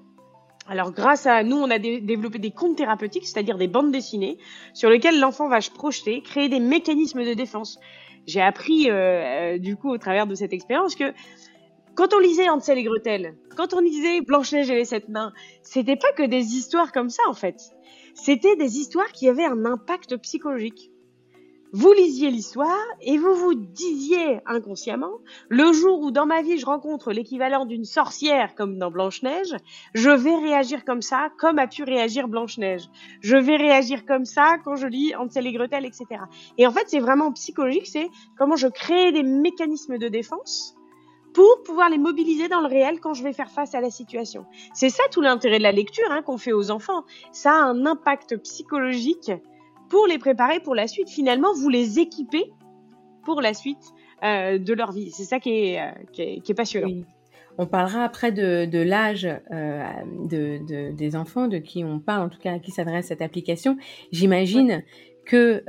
alors 0.69 0.93
grâce 0.93 1.26
à 1.26 1.43
nous, 1.43 1.56
on 1.56 1.69
a 1.69 1.81
développé 1.81 2.38
des 2.38 2.52
comptes 2.52 2.76
thérapeutiques, 2.76 3.26
c'est-à-dire 3.26 3.58
des 3.58 3.67
bandes 3.67 3.91
dessinées, 3.91 4.38
sur 4.73 4.88
lesquelles 4.88 5.19
l'enfant 5.19 5.49
va 5.49 5.61
se 5.61 5.70
projeter, 5.70 6.23
créer 6.23 6.49
des 6.49 6.61
mécanismes 6.61 7.25
de 7.25 7.35
défense. 7.35 7.81
J'ai 8.26 8.41
appris 8.41 8.88
euh, 8.88 8.94
euh, 8.94 9.58
du 9.58 9.75
coup 9.75 9.91
au 9.91 9.99
travers 9.99 10.29
de 10.29 10.37
cette 10.37 10.52
expérience 10.52 10.94
que 10.94 11.12
quand 11.97 12.14
on 12.14 12.20
lisait 12.20 12.49
Hansel 12.49 12.79
et 12.79 12.85
Gretel, 12.85 13.37
quand 13.56 13.75
on 13.75 13.81
lisait 13.81 14.20
Blanche-Neige 14.20 14.70
et 14.70 14.76
les 14.76 14.85
sept 14.85 15.08
nains, 15.08 15.32
c'était 15.62 15.96
pas 15.96 16.13
que 16.13 16.22
des 16.22 16.55
histoires 16.55 16.93
comme 16.93 17.10
ça 17.10 17.22
en 17.29 17.34
fait. 17.34 17.56
C'était 18.15 18.55
des 18.55 18.79
histoires 18.79 19.10
qui 19.13 19.29
avaient 19.29 19.44
un 19.44 19.65
impact 19.65 20.17
psychologique 20.19 20.90
vous 21.72 21.93
lisiez 21.93 22.31
l'histoire 22.31 22.84
et 23.00 23.17
vous 23.17 23.34
vous 23.34 23.55
disiez 23.55 24.41
inconsciemment, 24.44 25.19
le 25.48 25.72
jour 25.72 26.00
où 26.00 26.10
dans 26.10 26.27
ma 26.27 26.43
vie 26.43 26.58
je 26.58 26.67
rencontre 26.67 27.12
l'équivalent 27.12 27.65
d'une 27.65 27.84
sorcière 27.84 28.56
comme 28.56 28.79
dans 28.79 28.91
Blanche-Neige, 28.91 29.55
je 29.94 30.10
vais 30.10 30.34
réagir 30.34 30.84
comme 30.84 31.03
ça, 31.03 31.29
comme 31.39 31.60
a 31.60 31.69
pu 31.69 31.84
réagir 31.84 32.27
Blanche-Neige. 32.27 32.89
Je 33.20 33.36
vais 33.36 33.56
réagir 33.56 34.05
comme 34.05 34.24
ça 34.24 34.58
quand 34.65 34.74
je 34.74 34.89
lis 34.89 35.15
Hansel 35.15 35.46
et 35.46 35.53
Gretel, 35.53 35.84
etc. 35.84 36.06
Et 36.58 36.67
en 36.67 36.72
fait, 36.72 36.84
c'est 36.89 36.98
vraiment 36.98 37.31
psychologique, 37.32 37.86
c'est 37.86 38.08
comment 38.36 38.56
je 38.56 38.67
crée 38.67 39.12
des 39.12 39.22
mécanismes 39.22 39.98
de 39.98 40.08
défense 40.08 40.74
pour 41.34 41.62
pouvoir 41.65 41.89
les 41.89 41.98
mobiliser 41.98 42.48
dans 42.48 42.60
le 42.60 42.67
réel 42.67 42.98
quand 42.98 43.15
je 43.15 43.22
vais 43.22 43.32
faire 43.32 43.50
face 43.50 43.77
à 43.77 43.81
la 43.81 43.91
situation. 43.91 44.44
C'est 44.74 44.91
ça 44.91 45.05
tout 45.12 45.20
l'intérêt 45.20 45.58
de 45.58 45.62
la 45.62 45.70
lecture 45.70 46.10
hein, 46.10 46.22
qu'on 46.22 46.39
fait 46.39 46.53
aux 46.53 46.72
enfants. 46.72 47.05
Ça 47.31 47.53
a 47.53 47.62
un 47.62 47.86
impact 47.86 48.36
psychologique 48.43 49.31
pour 49.91 50.06
les 50.06 50.19
préparer 50.19 50.61
pour 50.61 50.75
la 50.75 50.87
suite. 50.87 51.11
Finalement, 51.11 51.53
vous 51.53 51.69
les 51.69 51.99
équipez 51.99 52.51
pour 53.25 53.43
la 53.43 53.53
suite 53.53 53.93
euh, 54.25 54.59
de 54.59 54.73
leur 54.73 54.93
vie. 54.93 55.11
C'est 55.11 55.25
ça 55.25 55.39
qui 55.41 55.51
est, 55.51 55.81
euh, 55.81 55.91
qui 56.13 56.23
est, 56.23 56.41
qui 56.41 56.53
est 56.53 56.55
passionnant. 56.55 56.87
Oui. 56.87 57.05
On 57.59 57.67
parlera 57.67 58.05
après 58.05 58.32
de, 58.32 58.65
de 58.65 58.79
l'âge 58.79 59.27
euh, 59.27 59.85
de, 60.25 60.61
de, 60.67 60.93
des 60.93 61.17
enfants, 61.17 61.49
de 61.49 61.59
qui 61.59 61.85
on 61.85 61.99
parle, 61.99 62.23
en 62.23 62.29
tout 62.31 62.39
cas 62.39 62.55
à 62.55 62.59
qui 62.59 62.70
s'adresse 62.70 63.09
cette 63.09 63.20
application. 63.20 63.77
J'imagine 64.13 64.70
ouais. 64.70 64.85
que 65.27 65.63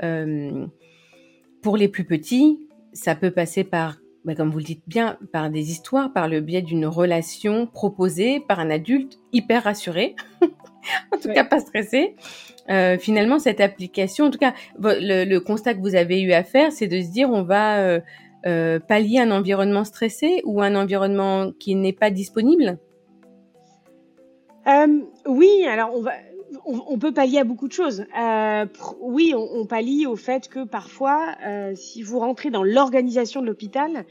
pour 1.62 1.76
les 1.76 1.88
plus 1.90 2.06
petits, 2.06 2.60
ça 2.94 3.16
peut 3.16 3.32
passer 3.32 3.64
par, 3.64 3.98
bah, 4.24 4.36
comme 4.36 4.52
vous 4.52 4.60
le 4.60 4.64
dites 4.64 4.84
bien, 4.88 5.18
par 5.34 5.50
des 5.50 5.72
histoires, 5.72 6.14
par 6.14 6.30
le 6.30 6.40
biais 6.40 6.62
d'une 6.62 6.86
relation 6.86 7.68
proposée 7.68 8.40
par 8.40 8.60
un 8.60 8.70
adulte 8.70 9.20
hyper 9.34 9.64
rassuré, 9.64 10.16
en 11.14 11.18
tout 11.18 11.28
ouais. 11.28 11.34
cas 11.34 11.44
pas 11.44 11.60
stressé, 11.60 12.16
euh, 12.70 12.98
finalement, 12.98 13.40
cette 13.40 13.60
application, 13.60 14.26
en 14.26 14.30
tout 14.32 14.38
cas, 14.38 14.54
le, 14.80 15.26
le, 15.26 15.40
constat 15.40 15.74
que 15.74 15.80
vous 15.80 15.96
avez 15.96 16.22
eu 16.22 16.32
à 16.32 16.44
faire, 16.44 16.72
c'est 16.72 16.88
de 16.88 17.02
se 17.02 17.12
dire 17.12 17.30
on 17.30 17.44
va 17.44 17.80
euh, 17.80 18.00
euh, 18.46 18.80
pallier 18.80 19.20
un 19.20 19.32
environnement 19.32 19.84
stressé 19.84 20.42
ou 20.46 20.62
un 20.62 20.76
environnement 20.76 21.52
qui 21.60 21.76
n'est 21.76 21.94
pas 21.94 22.12
disponible? 22.12 22.78
Oui, 25.28 25.66
alors 25.68 25.92
on 25.96 26.02
va. 26.02 26.12
On, 26.66 26.82
on, 26.86 27.00
peut 27.00 27.14
pallier 27.14 27.40
à 27.40 27.44
beaucoup 27.46 27.70
de 27.70 27.74
choses. 27.74 28.06
Euh, 28.20 28.66
oui, 29.00 29.34
on, 29.34 29.62
on, 29.62 29.66
pallie 29.66 30.06
au 30.06 30.18
fait 30.18 30.50
que 30.50 30.66
parfois, 30.66 31.36
euh, 31.46 31.74
si 31.76 32.04
vous 32.04 32.20
rentrez 32.20 32.50
dans 32.50 32.64
l'organisation 32.64 33.42
de 33.42 33.48
l'hôpital, 33.48 34.06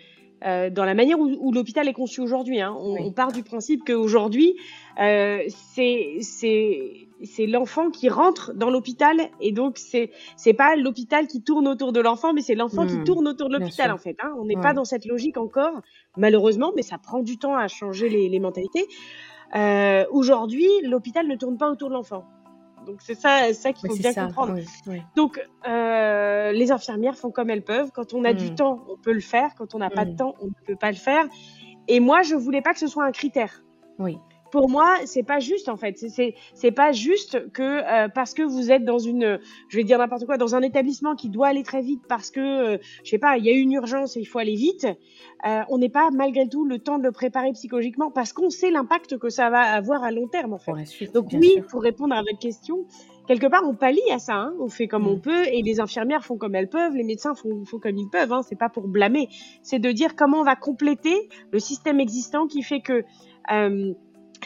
euh, 0.46 0.70
dans 0.70 0.86
la 0.86 0.94
manière 0.94 1.20
où, 1.20 1.30
où 1.38 1.52
l'hôpital 1.52 1.86
est 1.86 1.92
conçu 1.92 2.22
aujourd'hui. 2.22 2.62
Hein. 2.62 2.74
On, 2.78 2.94
oui. 2.94 3.00
on, 3.04 3.12
part 3.12 3.30
du 3.30 3.42
principe 3.42 3.82
qu'aujourd'hui, 3.86 4.56
euh, 5.00 5.42
c'est 5.49 7.47
l'enfant 7.47 7.90
qui 7.90 8.09
rentre 8.09 8.52
dans 8.54 8.71
l'hôpital 8.71 9.16
et 9.40 9.52
donc 9.52 9.78
c'est 9.78 10.11
c'est 10.37 10.52
pas 10.54 10.76
l'hôpital 10.76 11.26
qui 11.26 11.42
tourne 11.42 11.69
autour 11.69 11.92
de 11.92 12.00
l'enfant 12.00 12.33
mais 12.33 12.42
c'est 12.42 12.54
l'enfant 12.54 12.87
qui 12.87 12.97
Hmm, 12.97 13.04
tourne 13.04 13.28
autour 13.28 13.49
de 13.49 13.54
l'hôpital 13.59 13.90
en 13.92 13.99
fait 13.99 14.16
hein. 14.23 14.33
on 14.38 14.45
n'est 14.47 14.57
Ouais. 14.57 14.62
pas 14.62 14.75
dans 14.75 14.85
cette 14.85 15.04
logique 15.07 15.37
encore 15.38 15.80
malheureusement 16.16 16.73
mais 16.76 16.83
ça 16.83 16.99
prend 16.99 17.21
du 17.21 17.38
temps 17.38 17.57
à 17.57 17.69
changer 17.69 18.09
les, 18.09 18.28
les 18.28 18.40
mentalités 18.40 18.87
Euh, 19.54 20.04
aujourd'hui 20.12 20.69
l'hôpital 20.85 21.26
ne 21.26 21.35
tourne 21.37 21.57
pas 21.59 21.71
autour 21.71 21.88
de 21.88 21.95
l'enfant 21.95 22.25
donc 22.87 22.99
c'est 23.02 23.14
ça 23.16 23.52
qu'il 23.73 23.88
faut 23.88 23.97
bien 23.97 24.12
ça. 24.12 24.26
comprendre 24.26 24.54
oui, 24.54 24.64
oui. 24.87 25.00
donc 25.16 25.40
euh, 25.69 26.52
les 26.52 26.71
infirmières 26.71 27.16
font 27.16 27.30
comme 27.33 27.50
elles 27.50 27.64
peuvent 27.64 27.90
quand 27.92 28.14
on 28.14 28.23
a 28.25 28.33
du 28.33 28.49
Hmm. 28.50 28.54
temps 28.54 28.85
on 28.88 28.97
peut 28.97 29.12
le 29.12 29.21
faire 29.21 29.50
quand 29.59 29.75
on 29.75 29.78
n'a 29.78 29.90
pas 29.90 30.04
de 30.04 30.12
Hmm. 30.12 30.16
temps 30.21 30.35
on 30.40 30.47
ne 30.47 30.52
peut 30.66 30.76
pas 30.76 30.90
le 30.90 30.97
faire 30.97 31.25
et 31.88 31.99
moi 32.00 32.23
je 32.23 32.35
voulais 32.37 32.62
pas 32.62 32.73
que 32.73 32.78
ce 32.78 32.87
soit 32.87 33.04
un 33.04 33.12
critère 33.12 33.62
Oui. 33.99 34.19
Pour 34.52 34.69
moi, 34.69 34.97
c'est 35.04 35.23
pas 35.23 35.38
juste 35.40 35.69
en 35.69 35.76
fait. 35.76 35.97
C'est- 35.99 36.71
pas 36.73 36.92
juste 36.92 37.50
que 37.52 37.62
euh, 37.62 38.09
parce 38.09 38.35
que 38.35 38.42
vous 38.42 38.71
êtes 38.71 38.85
dans 38.85 38.99
une, 38.99 39.38
je 39.69 39.76
vais 39.76 39.85
dire 39.85 39.99
n'importe 39.99 40.25
quoi, 40.26 40.37
dans 40.38 40.54
un 40.54 40.62
établissement 40.62 41.14
qui 41.16 41.28
doit 41.28 41.49
aller 41.49 41.62
très 41.62 41.83
vite 41.83 42.02
parce 42.09 42.30
que, 42.30 42.40
euh, 42.40 42.78
je 43.04 43.11
sais 43.11 43.19
pas, 43.19 43.37
il 43.38 43.45
y 43.45 43.50
a 43.50 43.52
une 43.52 43.73
urgence 43.73 44.16
et 44.16 44.21
il 44.21 44.25
faut 44.26 44.38
aller 44.38 44.54
vite. 44.57 44.87
euh, 45.47 45.62
on 45.71 45.78
n'est 45.78 45.88
pas 45.88 46.11
malgré 46.11 46.47
tout 46.49 46.64
le 46.66 46.78
temps 46.78 46.99
de 46.99 47.02
le 47.04 47.12
préparer 47.12 47.52
psychologiquement 47.52 48.11
parce 48.11 48.33
qu'on 48.35 48.50
sait 48.50 48.71
l'impact 48.71 49.16
que 49.19 49.30
ça 49.30 49.49
va 49.49 49.61
avoir 49.61 50.04
à 50.04 50.11
long 50.11 50.28
terme 50.28 50.52
en 50.52 50.59
fait. 50.59 50.85
Suite. 50.85 51.14
Donc 51.14 51.28
oui, 51.33 51.52
sûr. 51.54 51.66
pour 51.66 51.83
répondre 51.83 52.14
à 52.14 52.21
votre 52.21 52.38
question, 52.38 52.85
quelque 53.26 53.47
part 53.47 53.62
on 53.66 53.75
pallie 53.75 54.00
à 54.12 54.19
ça. 54.19 54.35
hein. 54.35 54.52
On 54.61 54.69
fait 54.69 54.87
comme 54.87 55.04
Mm. 55.04 55.09
on 55.14 55.19
peut 55.19 55.47
et 55.47 55.62
les 55.62 55.80
infirmières 55.80 56.25
font 56.25 56.37
comme 56.37 56.54
elles 56.54 56.69
peuvent, 56.69 56.95
les 56.95 57.04
médecins 57.04 57.35
font, 57.35 57.64
font 57.64 57.78
comme 57.78 57.97
ils 57.97 58.09
peuvent. 58.11 58.33
Hein. 58.33 58.42
C'est 58.47 58.59
pas 58.59 58.69
pour 58.69 58.87
blâmer, 58.87 59.28
c'est 59.62 59.78
de 59.78 59.90
dire 59.92 60.14
comment 60.14 60.40
on 60.40 60.45
va 60.45 60.57
compléter 60.57 61.28
le 61.52 61.59
système 61.59 62.00
existant 62.00 62.47
qui 62.47 62.62
fait 62.62 62.80
que 62.83 63.02
euh, 63.50 63.95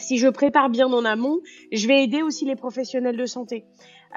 si 0.01 0.19
je 0.19 0.29
prépare 0.29 0.71
bien 0.71 0.87
en 0.93 1.05
amont, 1.05 1.41
je 1.73 1.87
vais 1.89 2.03
aider 2.05 2.23
aussi 2.23 2.45
les 2.45 2.57
professionnels 2.57 3.17
de 3.17 3.27
santé. 3.27 3.65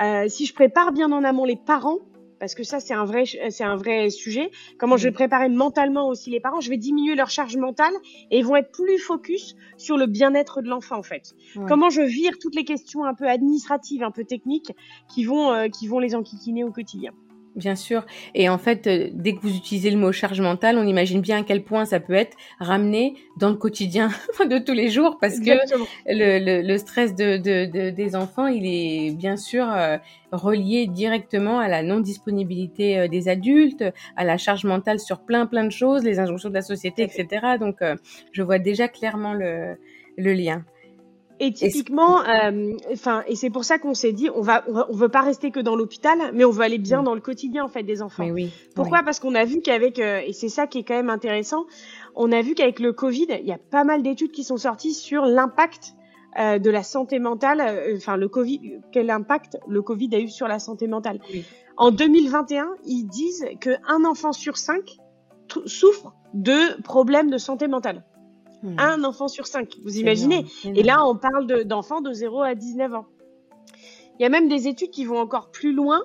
Euh, 0.02 0.28
si 0.28 0.46
je 0.46 0.54
prépare 0.54 0.92
bien 0.92 1.12
en 1.12 1.24
amont 1.24 1.46
les 1.46 1.56
parents, 1.56 2.00
parce 2.40 2.54
que 2.54 2.62
ça 2.64 2.80
c'est 2.80 2.94
un 2.94 3.06
vrai 3.06 3.24
c'est 3.26 3.64
un 3.64 3.76
vrai 3.76 4.12
sujet. 4.12 4.52
Comment 4.78 4.96
je 4.96 5.06
vais 5.06 5.10
Mm. 5.10 5.14
préparer 5.14 5.50
mentalement 5.50 6.08
aussi 6.08 6.30
les 6.30 6.40
parents, 6.40 6.62
je 6.62 6.70
vais 6.70 6.78
diminuer 6.78 7.16
leur 7.16 7.32
charge 7.32 7.58
mentale 7.58 7.94
et 8.30 8.38
ils 8.38 8.46
vont 8.46 8.56
être 8.56 8.72
plus 8.72 9.00
focus 9.00 9.56
sur 9.78 9.98
le 9.98 10.06
bien-être 10.06 10.62
de 10.62 10.68
l'enfant 10.70 10.98
en 10.98 11.04
fait. 11.04 11.34
Ouais. 11.56 11.66
Comment 11.68 11.90
je 11.90 12.02
vire 12.04 12.34
toutes 12.40 12.54
les 12.56 12.64
questions 12.64 13.06
un 13.06 13.16
peu 13.16 13.28
administratives, 13.28 14.04
un 14.04 14.12
peu 14.12 14.24
techniques 14.24 14.72
qui 15.12 15.24
vont 15.24 15.52
euh, 15.52 15.68
qui 15.68 15.88
vont 15.88 15.98
les 16.00 16.14
enquiquiner 16.14 16.64
au 16.64 16.72
quotidien. 16.72 17.12
Bien 17.58 17.76
sûr. 17.76 18.06
Et 18.36 18.50
en 18.50 18.60
fait, 18.60 18.86
euh, 18.86 19.10
dès 19.12 19.34
que 19.34 19.40
vous 19.42 19.56
utilisez 19.56 19.90
le 19.90 19.98
mot 19.98 20.12
charge 20.12 20.40
mentale, 20.42 20.78
on 20.78 20.86
imagine 20.86 21.22
bien 21.22 21.40
à 21.40 21.44
quel 21.44 21.64
point 21.64 21.86
ça 21.86 22.00
peut 22.00 22.14
être 22.14 22.38
ramené 22.60 23.16
dans 23.38 23.50
le 23.50 23.56
quotidien 23.56 24.10
de 24.48 24.60
tous 24.60 24.74
les 24.74 24.90
jours 24.90 25.18
parce 25.20 25.40
que 25.40 25.52
le, 26.06 26.38
le, 26.62 26.62
le 26.68 26.78
stress 26.78 27.16
de, 27.16 27.38
de, 27.38 27.66
de- 27.66 27.90
des 27.90 28.16
enfants, 28.16 28.46
il 28.46 28.64
est 28.68 29.12
bien 29.16 29.38
sûr 29.38 29.66
euh, 29.72 29.98
relié 30.32 30.86
directement 30.86 31.58
à 31.58 31.68
la 31.68 31.82
non-disponibilité 31.82 33.00
euh, 33.00 33.08
des 33.08 33.28
adultes, 33.28 33.84
à 34.16 34.24
la 34.24 34.38
charge 34.38 34.64
mentale 34.64 35.00
sur 35.00 35.22
plein 35.22 35.48
plein 35.48 35.64
de 35.64 35.72
choses, 35.72 36.04
les 36.04 36.20
injonctions 36.20 36.50
de 36.50 36.54
la 36.54 36.62
société, 36.62 37.02
etc. 37.04 37.58
Donc, 37.60 37.78
je 38.32 38.44
vois 38.44 38.60
déjà 38.60 38.88
clairement 38.88 39.34
le, 39.34 39.78
le 40.18 40.34
lien. 40.34 40.64
Et 41.40 41.54
typiquement, 41.54 42.22
euh, 42.22 42.74
enfin, 42.92 43.24
et 43.28 43.36
c'est 43.36 43.50
pour 43.50 43.64
ça 43.64 43.78
qu'on 43.78 43.94
s'est 43.94 44.12
dit, 44.12 44.30
on 44.34 44.42
va, 44.42 44.64
on 44.90 44.96
veut 44.96 45.10
pas 45.10 45.22
rester 45.22 45.52
que 45.52 45.60
dans 45.60 45.76
l'hôpital, 45.76 46.18
mais 46.34 46.46
on 46.46 46.52
veut 46.52 46.64
aller 46.64 46.80
bien 46.80 47.02
Mm. 47.02 47.06
dans 47.06 47.16
le 47.16 47.22
quotidien 47.22 47.64
en 47.64 47.68
fait 47.68 47.84
des 47.84 48.02
enfants. 48.02 48.26
Mais 48.26 48.32
oui. 48.32 48.52
Pourquoi? 48.76 49.04
Parce 49.04 49.20
qu'on 49.20 49.36
a 49.36 49.46
vu 49.46 49.62
qu'avec, 49.62 50.00
euh, 50.00 50.22
et 50.26 50.34
c'est 50.34 50.50
ça 50.50 50.66
qui 50.68 50.80
est 50.80 50.84
quand 50.84 50.96
même 50.96 51.10
intéressant, 51.12 51.66
on 52.16 52.32
a 52.32 52.42
vu 52.42 52.56
qu'avec 52.56 52.80
le 52.80 52.92
Covid, 52.92 53.28
il 53.30 53.46
y 53.46 53.52
a 53.52 53.60
pas 53.60 53.84
mal 53.84 54.02
d'études 54.02 54.32
qui 54.32 54.44
sont 54.44 54.58
sorties 54.58 54.94
sur 54.94 55.26
l'impact 55.26 55.94
euh, 56.40 56.60
de 56.60 56.70
la 56.70 56.84
santé 56.84 57.20
mentale, 57.20 57.62
euh, 57.62 57.96
enfin 57.98 58.18
le 58.18 58.28
Covid, 58.28 58.80
quel 58.92 59.10
impact 59.10 59.58
le 59.68 59.82
Covid 59.82 60.10
a 60.16 60.20
eu 60.20 60.30
sur 60.30 60.48
la 60.48 60.60
santé 60.60 60.88
mentale. 60.88 61.20
Oui. 61.32 61.46
En 61.78 61.92
2021, 61.92 62.76
ils 62.86 63.06
disent 63.06 63.46
qu'un 63.60 64.06
enfant 64.06 64.32
sur 64.32 64.58
cinq 64.58 64.98
souffre 65.66 66.14
de 66.34 66.82
problèmes 66.82 67.30
de 67.30 67.38
santé 67.38 67.68
mentale. 67.68 68.04
Hmm. 68.64 68.80
Un 68.80 69.04
enfant 69.04 69.28
sur 69.28 69.46
cinq, 69.48 69.78
vous 69.84 69.98
imaginez 69.98 70.46
Et 70.66 70.84
là, 70.84 71.06
on 71.06 71.16
parle 71.16 71.46
de- 71.46 71.64
d'enfants 71.64 72.02
de, 72.02 72.12
0 72.12 72.42
à 72.42 72.56
19 72.56 72.94
ans. 72.96 73.06
Il 74.20 74.24
y 74.24 74.26
a 74.26 74.30
même 74.30 74.50
des 74.50 74.68
études 74.68 74.90
qui 74.90 75.06
vont 75.06 75.20
encore 75.20 75.52
plus 75.52 75.74
loin 75.74 76.02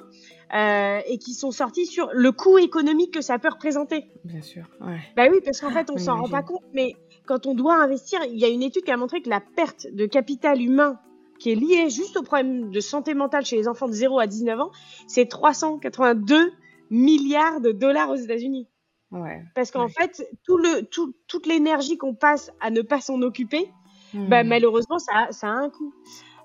euh, 0.55 1.01
et 1.07 1.17
qui 1.17 1.33
sont 1.33 1.51
sorties 1.51 1.87
sur 1.87 2.11
le 2.13 2.31
coût 2.31 2.59
économique 2.59 3.15
que 3.15 3.23
ça 3.23 3.39
peut 3.39 3.49
représenter. 3.49 4.05
Bien 4.25 4.43
sûr. 4.43 4.65
Ouais. 4.83 4.99
Bah 5.17 5.29
oui, 5.31 5.39
parce 5.43 5.61
qu'en 5.61 5.71
fait, 5.71 5.89
on 5.91 5.97
s'en 5.97 6.17
rend 6.17 6.29
pas 6.29 6.43
compte, 6.43 6.63
mais 6.75 6.95
quand 7.25 7.47
on 7.47 7.55
doit 7.55 7.77
investir, 7.77 8.21
il 8.31 8.39
y 8.39 8.45
a 8.45 8.49
une 8.49 8.63
étude 8.63 8.83
qui 8.83 8.91
a 8.91 8.99
montré 8.99 9.23
que 9.23 9.31
la 9.31 9.41
perte 9.41 9.87
de 9.91 10.05
capital 10.05 10.61
humain 10.61 10.99
qui 11.39 11.51
est 11.51 11.55
liée 11.55 11.89
juste 11.91 12.17
au 12.17 12.23
problème 12.23 12.71
de 12.71 12.81
santé 12.81 13.15
mentale 13.15 13.45
chez 13.45 13.57
les 13.57 13.67
enfants 13.67 13.89
de 13.89 13.93
0 13.93 14.21
à 14.21 14.27
19 14.27 14.61
ans, 14.61 14.71
c'est 15.09 15.27
382 15.27 16.53
milliards 16.91 17.61
de 17.61 17.73
dollars 17.73 18.11
aux 18.11 18.17
États-Unis. 18.17 18.69
Ouais. 19.13 19.43
Parce 19.55 19.71
qu'en 19.71 19.85
Ouais. 19.87 19.93
fait, 19.97 20.27
tout 20.45 20.57
le, 20.57 20.83
tout, 20.87 21.15
toute 21.29 21.47
l'énergie 21.47 21.99
qu'on 21.99 22.15
passe 22.15 22.51
à 22.61 22.71
ne 22.71 22.81
pas 22.83 23.01
s'en 23.01 23.21
occuper, 23.23 23.71
bah, 24.15 24.43
malheureusement, 24.45 24.99
ça, 24.99 25.13
a- 25.29 25.33
ça 25.33 25.49
a 25.49 25.53
un 25.53 25.71
coût. 25.71 25.95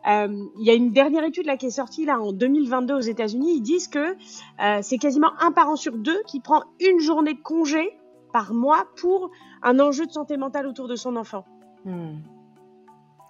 Euh, 0.07 0.45
Il 0.59 0.65
y 0.65 0.69
a 0.69 0.73
une 0.73 0.91
dernière 0.91 1.23
étude 1.25 1.45
là 1.47 1.57
qui 1.57 1.65
est 1.65 1.69
sortie 1.71 2.05
là 2.05 2.19
en 2.21 2.31
2022 2.31 2.93
aux 2.95 2.99
États-Unis. 2.99 3.55
Ils 3.57 3.61
disent 3.61 3.87
que 3.89 4.15
euh, 4.61 4.79
c'est 4.81 4.97
quasiment 4.97 5.31
un 5.41 5.51
parent 5.51 5.75
sur 5.75 5.97
deux 5.97 6.21
qui 6.27 6.39
prend 6.39 6.63
une 6.79 6.99
journée 6.99 7.33
de 7.33 7.41
congé 7.41 7.97
par 8.31 8.53
mois 8.53 8.85
pour 9.01 9.31
un 9.63 9.79
enjeu 9.79 10.05
de 10.05 10.11
santé 10.11 10.37
mentale 10.37 10.67
autour 10.67 10.87
de 10.87 10.95
son 10.95 11.15
enfant. 11.17 11.45
Hmm. 11.83 12.17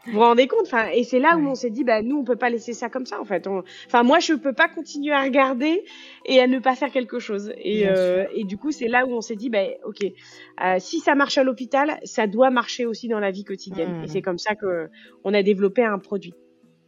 Vous 0.08 0.14
vous 0.14 0.20
rendez 0.20 0.48
compte? 0.48 0.62
Enfin, 0.64 0.88
Et 0.94 1.04
c'est 1.04 1.20
là 1.20 1.38
où 1.38 1.46
on 1.46 1.54
s'est 1.56 1.70
dit, 1.70 1.84
bah, 1.84 2.02
nous, 2.02 2.18
on 2.18 2.24
peut 2.24 2.36
pas 2.36 2.50
laisser 2.50 2.74
ça 2.74 2.90
comme 2.90 3.06
ça, 3.06 3.20
en 3.22 3.26
fait. 3.26 3.46
On- 3.48 3.64
Enfin, 3.86 4.04
moi, 4.04 4.20
je 4.20 4.34
peux 4.34 4.54
pas 4.54 4.68
continuer 4.68 5.14
à 5.14 5.22
regarder 5.22 5.84
et 6.26 6.40
à 6.40 6.48
ne 6.48 6.60
pas 6.60 6.76
faire 6.76 6.92
quelque 6.92 7.20
chose. 7.20 7.52
Et, 7.58 7.88
euh, 7.88 8.26
et 8.34 8.44
du 8.46 8.58
coup, 8.58 8.72
c'est 8.72 8.88
là 8.88 9.06
où 9.06 9.12
on 9.12 9.22
s'est 9.22 9.36
dit, 9.36 9.50
bah, 9.50 9.64
ok, 9.86 10.04
euh, 10.04 10.76
si 10.80 11.00
ça 11.00 11.14
marche 11.14 11.38
à 11.38 11.44
l'hôpital, 11.44 12.00
ça 12.04 12.26
doit 12.26 12.50
marcher 12.50 12.86
aussi 12.86 13.08
dans 13.08 13.20
la 13.20 13.32
vie 13.32 13.44
quotidienne. 13.44 14.02
Et 14.04 14.08
c'est 14.08 14.22
comme 14.22 14.38
ça 14.38 14.56
que 14.56 14.90
on 15.24 15.34
a 15.34 15.44
développé 15.44 15.84
un 15.84 16.00
produit. 16.00 16.34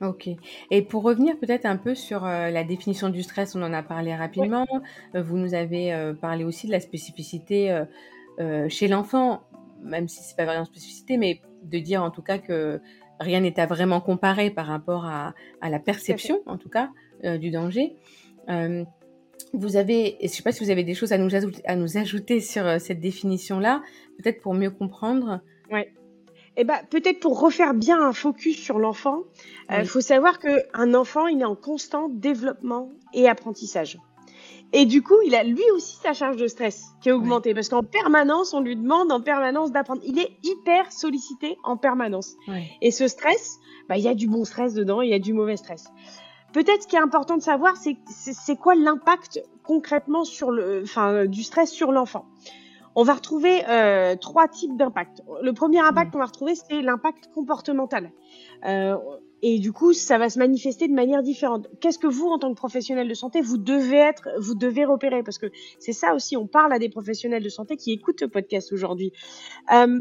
Ok. 0.02 0.30
Et 0.72 0.82
pour 0.82 1.04
revenir 1.04 1.38
peut-être 1.40 1.66
un 1.66 1.76
peu 1.76 1.94
sur 1.94 2.26
euh, 2.26 2.50
la 2.52 2.64
définition 2.64 3.10
du 3.10 3.22
stress, 3.22 3.54
on 3.56 3.62
en 3.62 3.74
a 3.74 3.84
parlé 3.84 4.16
rapidement. 4.16 4.66
Vous 5.14 5.36
nous 5.38 5.54
avez 5.54 6.14
parlé 6.22 6.46
aussi 6.46 6.68
de 6.68 6.72
la 6.72 6.80
spécificité 6.80 7.84
chez 8.70 8.88
l'enfant, 8.88 9.42
même 9.82 10.08
si 10.08 10.24
c'est 10.24 10.38
pas 10.38 10.46
vraiment 10.46 10.64
spécificité, 10.66 11.18
mais 11.18 11.42
de 11.64 11.80
dire 11.80 12.02
en 12.02 12.12
tout 12.12 12.22
cas 12.22 12.38
que 12.38 12.80
rien 13.20 13.42
n'est 13.42 13.60
à 13.60 13.66
vraiment 13.66 14.02
comparer 14.02 14.50
par 14.50 14.68
rapport 14.68 15.06
à, 15.06 15.34
à 15.62 15.70
la 15.70 15.80
perception, 15.80 16.42
en 16.46 16.58
tout 16.58 16.70
cas, 16.70 16.90
euh, 17.26 17.38
du 17.38 17.52
danger. 17.52 17.96
Euh, 18.50 18.84
vous 19.54 19.76
avez, 19.78 20.24
et 20.24 20.28
je 20.28 20.34
sais 20.34 20.44
pas 20.44 20.52
si 20.52 20.64
vous 20.64 20.70
avez 20.70 20.84
des 20.84 20.94
choses 20.94 21.12
à 21.12 21.18
nous 21.18 21.34
ajouter, 21.34 21.62
à 21.66 21.76
nous 21.76 21.98
ajouter 21.98 22.40
sur 22.40 22.66
euh, 22.66 22.78
cette 22.80 23.00
définition-là, 23.00 23.82
peut-être 24.18 24.42
pour 24.42 24.54
mieux 24.54 24.72
comprendre. 24.72 25.42
Eh 26.62 26.66
ben, 26.66 26.80
peut-être 26.90 27.22
pour 27.22 27.40
refaire 27.40 27.74
bien 27.74 28.06
un 28.06 28.12
focus 28.12 28.58
sur 28.62 28.80
l'enfant, 28.80 29.22
il 29.70 29.78
Oui. 29.80 29.86
faut 29.86 30.02
savoir 30.02 30.40
que 30.40 30.50
un 30.74 30.94
enfant, 30.94 31.28
il 31.28 31.40
est 31.40 31.46
en 31.46 31.56
constant 31.56 32.10
développement 32.10 32.92
et 33.14 33.30
apprentissage. 33.30 33.98
Et 34.72 34.86
du 34.86 35.02
coup, 35.02 35.16
il 35.26 35.34
a 35.34 35.44
lui 35.44 35.64
aussi 35.74 35.98
sa 35.98 36.14
charge 36.14 36.38
de 36.38 36.48
stress 36.48 36.90
qui 37.02 37.10
est 37.10 37.12
augmentée 37.12 37.54
parce 37.56 37.70
qu'en 37.70 37.82
permanence, 37.84 38.54
on 38.54 38.62
lui 38.62 38.76
demande 38.76 39.12
en 39.12 39.20
permanence 39.20 39.72
d'apprendre. 39.72 40.02
Il 40.06 40.20
est 40.20 40.32
hyper 40.44 40.92
sollicité 40.92 41.58
en 41.64 41.76
permanence. 41.76 42.36
Ouais. 42.48 42.66
Et 42.82 42.92
ce 42.92 43.08
stress, 43.08 43.58
bah, 43.88 43.98
il 43.98 44.04
y 44.04 44.08
a 44.08 44.14
du 44.14 44.28
bon 44.28 44.46
stress 44.46 44.74
dedans, 44.76 45.02
il 45.02 45.10
y 45.10 45.14
a 45.14 45.20
du 45.20 45.34
mauvais 45.34 45.58
stress. 45.58 45.86
Peut-être 46.54 46.84
ce 46.84 46.88
qui 46.88 46.96
est 46.96 47.00
important 47.00 47.38
de 47.38 47.42
savoir, 47.42 47.78
c'est 47.78 47.98
c'est 48.08 48.34
c'est 48.34 48.56
quoi 48.56 48.76
l'impact 48.76 49.44
concrètement 49.64 50.24
sur 50.24 50.52
le, 50.52 50.82
enfin, 50.84 51.26
du 51.26 51.44
stress 51.44 51.72
sur 51.72 51.92
l'enfant. 51.92 52.26
On 52.96 53.04
va 53.04 53.14
retrouver 53.14 53.62
euh, 53.70 54.16
trois 54.16 54.48
types 54.48 54.76
d'impact. 54.76 55.22
Le 55.44 55.54
premier 55.54 55.80
impact 55.80 56.10
Mm. 56.10 56.12
qu'on 56.12 56.18
va 56.20 56.26
retrouver, 56.26 56.56
c'est 56.56 56.82
l'impact 56.82 57.30
comportemental. 57.34 58.12
Euh, 58.66 58.98
et 59.42 59.60
du 59.60 59.72
coup, 59.72 59.94
ça 59.94 60.18
va 60.18 60.30
se 60.30 60.40
manifester 60.40 60.88
de 60.88 60.94
manière 60.94 61.24
différente. 61.24 61.68
Qu'est-ce 61.80 62.00
que 62.00 62.08
vous, 62.08 62.28
en 62.28 62.40
tant 62.40 62.50
que 62.50 62.58
professionnel 62.58 63.08
de 63.08 63.14
santé, 63.14 63.42
vous 63.42 63.58
devez 63.58 63.98
être, 63.98 64.28
vous 64.40 64.56
devez 64.56 64.86
repérer, 64.86 65.24
parce 65.24 65.38
que 65.38 65.48
c'est 65.80 65.94
ça 65.94 66.14
aussi. 66.14 66.36
On 66.36 66.48
parle 66.48 66.74
à 66.74 66.80
des 66.80 66.90
professionnels 66.90 67.44
de 67.44 67.50
santé 67.50 67.78
qui 67.78 67.92
écoutent 67.92 68.20
ce 68.20 68.26
podcast 68.26 68.74
aujourd'hui. 68.74 69.14
Euh, 69.74 70.00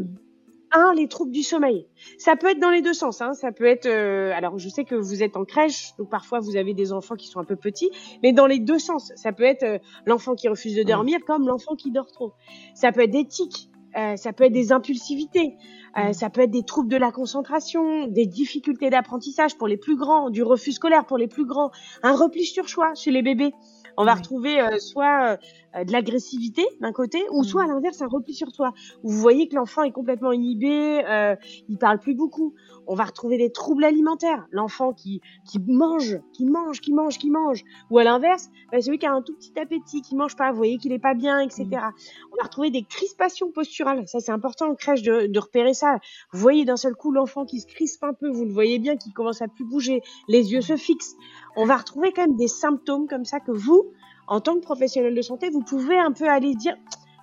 un, 0.73 0.92
les 0.95 1.09
troubles 1.09 1.33
du 1.33 1.42
sommeil. 1.42 1.87
Ça 2.18 2.37
peut 2.37 2.49
être 2.49 2.61
dans 2.61 2.71
les 2.71 2.83
deux 2.83 2.92
sens. 2.92 3.21
Hein. 3.21 3.33
Ça 3.33 3.52
peut 3.52 3.64
être. 3.64 3.87
euh, 3.87 4.33
alors, 4.35 4.59
je 4.59 4.68
sais 4.68 4.85
que 4.85 4.95
vous 4.95 5.23
êtes 5.23 5.37
en 5.37 5.45
crèche, 5.45 5.92
donc 5.99 6.11
parfois 6.11 6.40
vous 6.40 6.57
avez 6.57 6.75
des 6.75 6.92
enfants 6.92 7.16
qui 7.16 7.26
sont 7.26 7.40
un 7.40 7.45
peu 7.45 7.57
petits, 7.57 7.90
mais 8.23 8.33
dans 8.33 8.47
les 8.47 8.59
deux 8.59 8.78
sens. 8.78 9.12
Ça 9.16 9.33
peut 9.33 9.45
être 9.45 9.62
euh, 9.62 9.78
l'enfant 10.04 10.35
qui 10.35 10.49
refuse 10.49 10.75
de 10.75 10.83
dormir, 10.83 11.21
comme 11.26 11.47
l'enfant 11.47 11.75
qui 11.75 11.90
dort 11.90 12.11
trop. 12.12 12.33
Ça 12.75 12.92
peut 12.92 13.02
être 13.02 13.11
des 13.11 13.25
tics. 13.26 13.68
Euh, 13.97 14.16
ça 14.16 14.33
peut 14.33 14.45
être 14.45 14.52
des 14.52 14.73
impulsivités. 14.73 15.57
euh, 15.97 16.11
Mm. 16.11 16.12
ça 16.12 16.30
peut 16.30 16.42
être 16.42 16.50
des 16.50 16.62
troubles 16.64 16.90
de 16.90 16.97
la 16.99 17.11
concentration, 17.11 18.07
des 18.09 18.26
difficultés 18.26 18.90
d'apprentissage 18.90 19.57
pour 19.57 19.66
les 19.68 19.76
plus 19.78 19.97
grands, 19.97 20.30
du 20.30 20.42
refus 20.42 20.73
scolaire 20.73 21.07
pour 21.07 21.18
les 21.18 21.28
plus 21.28 21.47
grands, 21.47 21.71
un 22.02 22.14
repli 22.14 22.45
sur 22.45 22.68
choix 22.68 22.95
chez 22.95 23.11
les 23.11 23.23
bébés. 23.23 23.52
On 23.97 24.04
va 24.04 24.12
Oui. 24.12 24.18
retrouver 24.18 24.61
euh, 24.61 24.78
soit 24.78 25.33
euh, 25.33 25.37
de 25.85 25.93
l'agressivité 25.93 26.67
d'un 26.81 26.93
côté, 26.93 27.23
ou 27.33 27.45
soit 27.45 27.63
à 27.63 27.67
mmh. 27.67 27.71
l'inverse 27.71 28.03
un 28.03 28.09
repli 28.09 28.35
sur 28.35 28.53
toi. 28.53 28.73
Où 29.03 29.11
vous 29.11 29.19
voyez 29.19 29.49
que 29.49 29.57
l'enfant 29.57 29.83
est 29.83 29.93
complètement 29.93 30.33
inhibé, 30.33 31.03
euh, 31.07 31.37
il 31.69 31.79
parle 31.79 31.99
plus 31.99 32.15
beaucoup. 32.15 32.55
On 32.87 32.95
va 32.95 33.05
retrouver 33.05 33.37
des 33.37 33.51
troubles 33.51 33.85
alimentaires, 33.85 34.47
l'enfant 34.51 34.93
qui 34.93 35.21
qui 35.45 35.59
mange, 35.59 36.21
qui 36.33 36.47
mange, 36.47 36.81
qui 36.81 36.93
mange, 36.93 37.19
qui 37.19 37.31
mange. 37.31 37.65
Ou 37.91 37.99
à 37.99 38.05
l'inverse, 38.05 38.49
bah, 38.73 38.81
celui 38.81 38.99
qui 38.99 39.07
a 39.07 39.13
un 39.13 39.23
tout 39.23 39.35
petit 39.35 39.59
appétit, 39.59 40.03
qui 40.03 40.17
mange 40.17 40.37
pas, 40.37 40.51
vous 40.51 40.57
voyez 40.57 40.79
qu'il 40.79 40.93
est 40.93 40.99
pas 40.99 41.15
bien, 41.15 41.41
etc. 41.41 41.65
Mmh. 41.65 41.93
On 42.33 42.37
va 42.37 42.45
retrouver 42.45 42.71
des 42.71 42.85
crispations 42.85 43.51
posturales. 43.51 44.07
Ça 44.07 44.21
c'est 44.21 44.33
important 44.33 44.71
en 44.71 44.75
crèche 44.75 45.03
de, 45.03 45.27
de 45.27 45.39
repérer 45.39 45.75
ça. 45.75 45.99
Vous 46.33 46.41
voyez 46.41 46.65
d'un 46.65 46.77
seul 46.77 46.95
coup 46.95 47.13
l'enfant 47.13 47.45
qui 47.45 47.61
se 47.61 47.67
crispe 47.67 48.05
un 48.05 48.15
peu, 48.15 48.31
vous 48.31 48.45
le 48.45 48.53
voyez 48.53 48.79
bien, 48.79 48.97
qui 48.97 49.13
commence 49.13 49.43
à 49.43 49.49
plus 49.49 49.65
bouger, 49.65 50.03
les 50.29 50.53
yeux 50.53 50.61
se 50.61 50.77
fixent. 50.77 51.17
On 51.57 51.67
va 51.67 51.77
retrouver 51.77 52.13
quand 52.13 52.23
même 52.23 52.37
des 52.37 52.49
symptômes 52.49 53.09
comme 53.09 53.25
ça 53.25 53.41
que 53.41 53.53
vous, 53.53 53.93
en 54.29 54.41
tant 54.41 54.55
que 54.57 54.61
professionnel 54.61 55.15
de 55.15 55.23
santé, 55.23 55.51
vous 55.51 55.63
pouvez 55.63 55.99
un 55.99 56.13
peu 56.13 56.29
aller 56.29 56.55
dire 56.55 56.77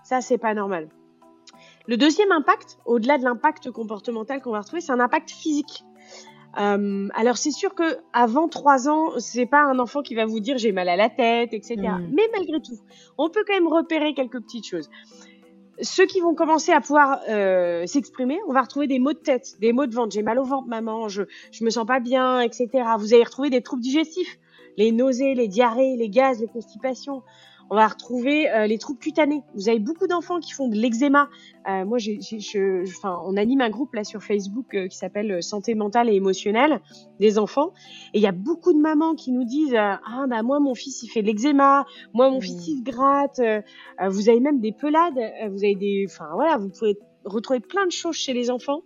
ça 0.04 0.22
c'est 0.22 0.38
pas 0.38 0.54
normal. 0.54 0.90
Le 1.88 1.98
deuxième 1.98 2.32
impact, 2.32 2.80
au-delà 2.86 3.18
de 3.18 3.24
l'impact 3.24 3.70
comportemental 3.72 4.42
qu'on 4.42 4.52
va 4.52 4.62
retrouver, 4.62 4.82
c'est 4.82 4.92
un 4.92 5.00
impact 5.00 5.30
physique. 5.30 5.84
Euh, 6.60 7.08
alors 7.14 7.38
c'est 7.38 7.52
sûr 7.52 7.76
que 7.76 7.98
avant 8.14 8.48
trois 8.48 8.88
ans, 8.88 9.12
c'est 9.20 9.46
pas 9.46 9.62
un 9.62 9.78
enfant 9.78 10.02
qui 10.02 10.16
va 10.16 10.26
vous 10.26 10.40
dire 10.40 10.58
j'ai 10.58 10.72
mal 10.72 10.90
à 10.90 10.96
la 10.96 11.10
tête, 11.10 11.54
etc. 11.54 11.76
Mm. 11.76 12.08
Mais 12.14 12.24
malgré 12.34 12.62
tout, 12.62 12.78
on 13.18 13.30
peut 13.30 13.44
quand 13.46 13.54
même 13.54 13.68
repérer 13.68 14.14
quelques 14.14 14.42
petites 14.42 14.66
choses. 14.66 14.90
Ceux 15.82 16.06
qui 16.06 16.22
vont 16.22 16.34
commencer 16.34 16.72
à 16.72 16.80
pouvoir 16.80 17.20
euh, 17.28 17.86
s'exprimer, 17.86 18.40
on 18.48 18.54
va 18.54 18.62
retrouver 18.62 18.88
des 18.88 18.98
maux 18.98 19.12
de 19.12 19.20
tête, 19.20 19.60
des 19.60 19.74
maux 19.74 19.86
de 19.86 19.94
ventre. 19.94 20.14
J'ai 20.14 20.24
mal 20.24 20.40
au 20.40 20.46
ventre, 20.46 20.70
maman, 20.70 21.10
je 21.10 21.24
je 21.52 21.66
me 21.66 21.70
sens 21.70 21.86
pas 21.86 22.00
bien, 22.00 22.40
etc. 22.40 22.70
Vous 22.98 23.14
allez 23.14 23.26
retrouver 23.26 23.50
des 23.50 23.62
troubles 23.62 23.82
digestifs 23.82 24.40
les 24.78 24.92
nausées, 24.92 25.36
les 25.36 25.48
diarrhées, 25.48 25.96
les 25.98 26.10
gaz, 26.10 26.40
les 26.40 26.48
constipations. 26.48 27.24
On 27.72 27.76
va 27.76 27.88
retrouver 27.88 28.48
euh, 28.52 28.68
les 28.68 28.78
troubles 28.78 29.00
cutanés. 29.00 29.42
Vous 29.56 29.70
avez 29.70 29.80
beaucoup 29.80 30.06
d'enfants 30.06 30.40
qui 30.40 30.52
font 30.52 30.68
de 30.68 30.76
l'eczéma. 30.76 31.30
Euh, 31.68 31.84
moi, 31.84 31.98
j'ai, 31.98 32.20
je, 32.22 32.84
enfin, 32.84 33.20
on 33.26 33.36
anime 33.38 33.62
un 33.62 33.72
groupe 33.72 33.96
là 33.96 34.04
sur 34.04 34.22
Facebook 34.22 34.76
euh, 34.76 34.88
qui 34.88 34.98
s'appelle 34.98 35.42
Santé 35.42 35.74
mentale 35.74 36.10
et 36.10 36.14
émotionnelle 36.14 36.80
des 37.20 37.40
enfants. 37.40 37.74
Et 38.14 38.20
il 38.20 38.22
y 38.22 38.28
a 38.28 38.32
beaucoup 38.32 38.72
de 38.72 38.80
mamans 38.80 39.16
qui 39.16 39.32
nous 39.32 39.46
disent 39.46 39.76
ah 39.76 40.26
bah 40.30 40.44
moi 40.44 40.60
mon 40.60 40.76
fils 40.76 41.02
il 41.02 41.08
fait 41.08 41.22
de 41.22 41.28
l'eczéma, 41.28 41.86
moi 42.14 42.30
mon 42.30 42.40
fils 42.40 42.68
il 42.68 42.78
se 42.80 42.84
gratte. 42.84 43.42
vous 44.10 44.30
avez 44.30 44.40
même 44.40 44.60
des 44.60 44.72
pelades. 44.72 45.20
vous 45.50 45.64
avez 45.64 45.76
des, 45.76 46.06
enfin 46.08 46.28
voilà, 46.36 46.58
vous 46.58 46.70
pouvez 46.70 46.98
retrouver 47.24 47.60
plein 47.60 47.86
de 47.86 47.92
choses 47.92 48.16
chez 48.16 48.34
les 48.34 48.52
enfants 48.52 48.82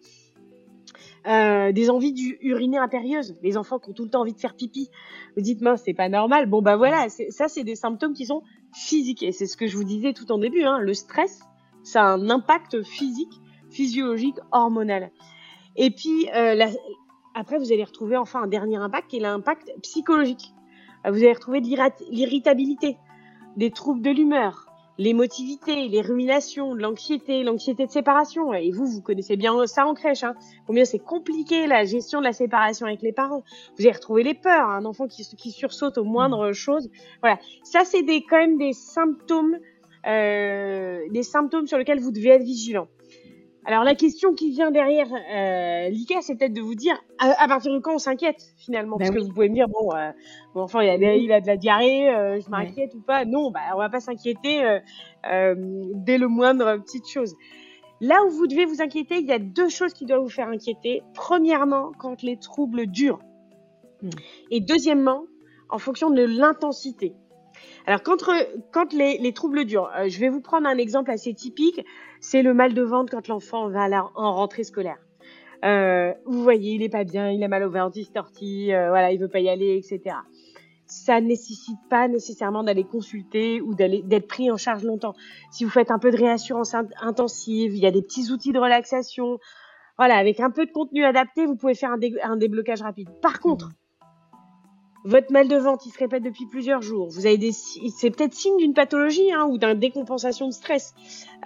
euh, 1.29 1.71
des 1.71 1.89
envies 1.89 2.37
urinaires 2.41 2.81
impérieuses, 2.81 3.37
les 3.43 3.55
enfants 3.55 3.77
qui 3.77 3.89
ont 3.89 3.93
tout 3.93 4.03
le 4.03 4.09
temps 4.09 4.21
envie 4.21 4.33
de 4.33 4.39
faire 4.39 4.55
pipi. 4.55 4.89
Vous 5.35 5.43
dites, 5.43 5.61
mince, 5.61 5.83
c'est 5.85 5.93
pas 5.93 6.09
normal. 6.09 6.47
Bon, 6.47 6.61
bah 6.61 6.75
voilà, 6.75 7.07
ça, 7.07 7.47
c'est 7.47 7.63
des 7.63 7.75
symptômes 7.75 8.13
qui 8.13 8.25
sont 8.25 8.41
physiques. 8.73 9.21
Et 9.21 9.31
c'est 9.31 9.45
ce 9.45 9.55
que 9.55 9.67
je 9.67 9.77
vous 9.77 9.83
disais 9.83 10.13
tout 10.13 10.31
en 10.31 10.39
début, 10.39 10.63
hein, 10.63 10.79
le 10.79 10.93
stress, 10.93 11.41
ça 11.83 12.03
a 12.03 12.13
un 12.13 12.29
impact 12.29 12.81
physique, 12.83 13.33
physiologique, 13.69 14.37
hormonal. 14.51 15.11
Et 15.75 15.91
puis, 15.91 16.27
euh, 16.35 16.65
après, 17.35 17.59
vous 17.59 17.71
allez 17.71 17.83
retrouver 17.83 18.17
enfin 18.17 18.43
un 18.43 18.47
dernier 18.47 18.77
impact 18.77 19.11
qui 19.11 19.17
est 19.17 19.21
l'impact 19.21 19.71
psychologique. 19.83 20.53
Vous 21.05 21.17
allez 21.17 21.33
retrouver 21.33 21.61
de 21.61 21.67
l'irritabilité, 22.09 22.97
des 23.55 23.71
troubles 23.71 24.01
de 24.01 24.09
l'humeur, 24.09 24.68
l'émotivité, 24.99 25.87
les 25.87 26.01
ruminations, 26.01 26.75
l'anxiété, 26.75 27.43
l'anxiété 27.43 27.87
de 27.87 27.91
séparation. 27.91 28.53
Et 28.53 28.69
vous, 28.69 28.85
vous 28.85 29.01
connaissez 29.01 29.37
bien 29.37 29.65
ça 29.65 29.87
en 29.87 29.95
crèche. 29.95 30.23
Hein. 30.23 30.35
Combien 30.67 30.85
c'est 30.85 30.99
compliqué 30.99 31.65
la 31.67 31.85
gestion 31.85 32.19
de 32.19 32.25
la 32.25 32.33
séparation 32.33 32.85
avec 32.85 33.01
les 33.01 33.13
parents. 33.13 33.43
Vous 33.77 33.85
avez 33.85 33.93
retrouvé 33.93 34.23
les 34.23 34.33
peurs, 34.33 34.69
un 34.69 34.83
enfant 34.83 35.07
qui, 35.07 35.25
qui 35.37 35.51
sursaute 35.51 35.97
aux 35.97 36.03
moindres 36.03 36.53
choses. 36.53 36.89
Voilà, 37.21 37.39
ça 37.63 37.85
c'est 37.85 38.03
des 38.03 38.23
quand 38.23 38.37
même 38.37 38.57
des 38.57 38.73
symptômes, 38.73 39.57
euh, 40.05 40.99
des 41.09 41.23
symptômes 41.23 41.65
sur 41.65 41.77
lesquels 41.77 42.01
vous 42.01 42.11
devez 42.11 42.29
être 42.31 42.43
vigilant. 42.43 42.89
Alors 43.69 43.83
la 43.83 43.93
question 43.93 44.33
qui 44.33 44.49
vient 44.49 44.71
derrière 44.71 45.05
euh, 45.13 45.89
Lika, 45.89 46.21
c'est 46.21 46.35
peut-être 46.35 46.53
de 46.53 46.61
vous 46.61 46.73
dire 46.73 46.99
à, 47.19 47.47
partir 47.47 47.71
de 47.71 47.77
quand 47.77 47.93
on 47.93 47.99
s'inquiète 47.99 48.41
finalement, 48.57 48.97
ben 48.97 49.05
parce 49.05 49.15
que 49.15 49.23
vous 49.23 49.31
pouvez 49.31 49.47
me 49.47 49.53
dire 49.53 49.67
bon, 49.67 49.93
euh, 49.93 50.09
mon 50.55 50.63
enfant 50.63 50.79
il 50.79 50.89
a, 50.89 51.15
il 51.15 51.31
a 51.31 51.39
de 51.39 51.45
la 51.45 51.55
diarrhée, 51.55 52.09
euh, 52.09 52.39
je 52.41 52.49
m'inquiète 52.49 52.95
ou 52.95 53.01
pas 53.01 53.25
Non, 53.25 53.51
bah 53.51 53.59
on 53.75 53.77
va 53.77 53.89
pas 53.89 53.99
s'inquiéter 53.99 54.65
euh, 54.65 54.79
euh, 55.31 55.53
dès 55.93 56.17
le 56.17 56.27
moindre 56.27 56.77
petite 56.77 57.07
chose. 57.07 57.35
Là 58.01 58.25
où 58.25 58.31
vous 58.31 58.47
devez 58.47 58.65
vous 58.65 58.81
inquiéter, 58.81 59.19
il 59.19 59.27
y 59.27 59.31
a 59.31 59.37
deux 59.37 59.69
choses 59.69 59.93
qui 59.93 60.07
doivent 60.07 60.23
vous 60.23 60.29
faire 60.29 60.47
inquiéter. 60.47 61.03
Premièrement, 61.13 61.91
quand 61.99 62.23
les 62.23 62.39
troubles 62.39 62.87
durent, 62.87 63.21
hmm. 64.01 64.09
et 64.49 64.61
deuxièmement, 64.61 65.25
en 65.69 65.77
fonction 65.77 66.09
de 66.09 66.23
l'intensité. 66.23 67.13
Alors 67.85 68.03
quand, 68.03 68.23
quand 68.71 68.93
les, 68.93 69.17
les 69.17 69.33
troubles 69.33 69.65
durent, 69.65 69.89
je 70.07 70.19
vais 70.19 70.29
vous 70.29 70.41
prendre 70.41 70.67
un 70.67 70.77
exemple 70.77 71.11
assez 71.11 71.33
typique 71.33 71.81
c'est 72.19 72.41
le 72.41 72.53
mal 72.53 72.73
de 72.73 72.81
ventre 72.81 73.11
quand 73.11 73.27
l'enfant 73.27 73.69
va 73.69 73.87
en 74.15 74.33
rentrée 74.33 74.63
scolaire. 74.63 74.97
Euh, 75.65 76.13
vous 76.25 76.41
voyez, 76.41 76.73
il 76.73 76.83
est 76.83 76.89
pas 76.89 77.03
bien, 77.03 77.29
il 77.29 77.43
a 77.43 77.47
mal 77.47 77.63
au 77.63 77.69
ventre, 77.69 77.97
il 77.97 78.05
se 78.05 78.11
tortille, 78.11 78.73
euh, 78.73 78.89
voilà, 78.89 79.11
il 79.11 79.19
veut 79.19 79.27
pas 79.27 79.39
y 79.39 79.49
aller, 79.49 79.77
etc. 79.77 80.15
Ça 80.85 81.21
nécessite 81.21 81.77
pas 81.89 82.07
nécessairement 82.07 82.63
d'aller 82.63 82.83
consulter 82.83 83.61
ou 83.61 83.75
d'être 83.75 84.27
pris 84.27 84.49
en 84.51 84.57
charge 84.57 84.83
longtemps. 84.83 85.13
Si 85.51 85.63
vous 85.63 85.69
faites 85.69 85.91
un 85.91 85.99
peu 85.99 86.11
de 86.11 86.17
réassurance 86.17 86.73
intensive, 87.01 87.75
il 87.75 87.79
y 87.79 87.85
a 87.85 87.91
des 87.91 88.01
petits 88.01 88.31
outils 88.31 88.53
de 88.53 88.59
relaxation. 88.59 89.37
Voilà, 89.97 90.15
avec 90.15 90.39
un 90.39 90.49
peu 90.49 90.65
de 90.65 90.71
contenu 90.71 91.03
adapté, 91.03 91.45
vous 91.45 91.55
pouvez 91.55 91.75
faire 91.75 91.91
un, 91.91 91.99
un 92.23 92.37
déblocage 92.37 92.81
rapide. 92.81 93.09
Par 93.21 93.39
contre, 93.39 93.69
votre 95.05 95.31
mal 95.31 95.47
de 95.47 95.55
ventre, 95.55 95.83
il 95.85 95.91
se 95.91 95.99
répète 95.99 96.23
depuis 96.23 96.45
plusieurs 96.45 96.81
jours. 96.81 97.07
Vous 97.09 97.25
avez 97.25 97.37
des, 97.37 97.51
c'est 97.51 98.11
peut-être 98.11 98.33
signe 98.33 98.57
d'une 98.57 98.73
pathologie 98.73 99.31
hein, 99.31 99.47
ou 99.49 99.57
d'une 99.57 99.73
décompensation 99.75 100.47
de 100.47 100.53
stress. 100.53 100.93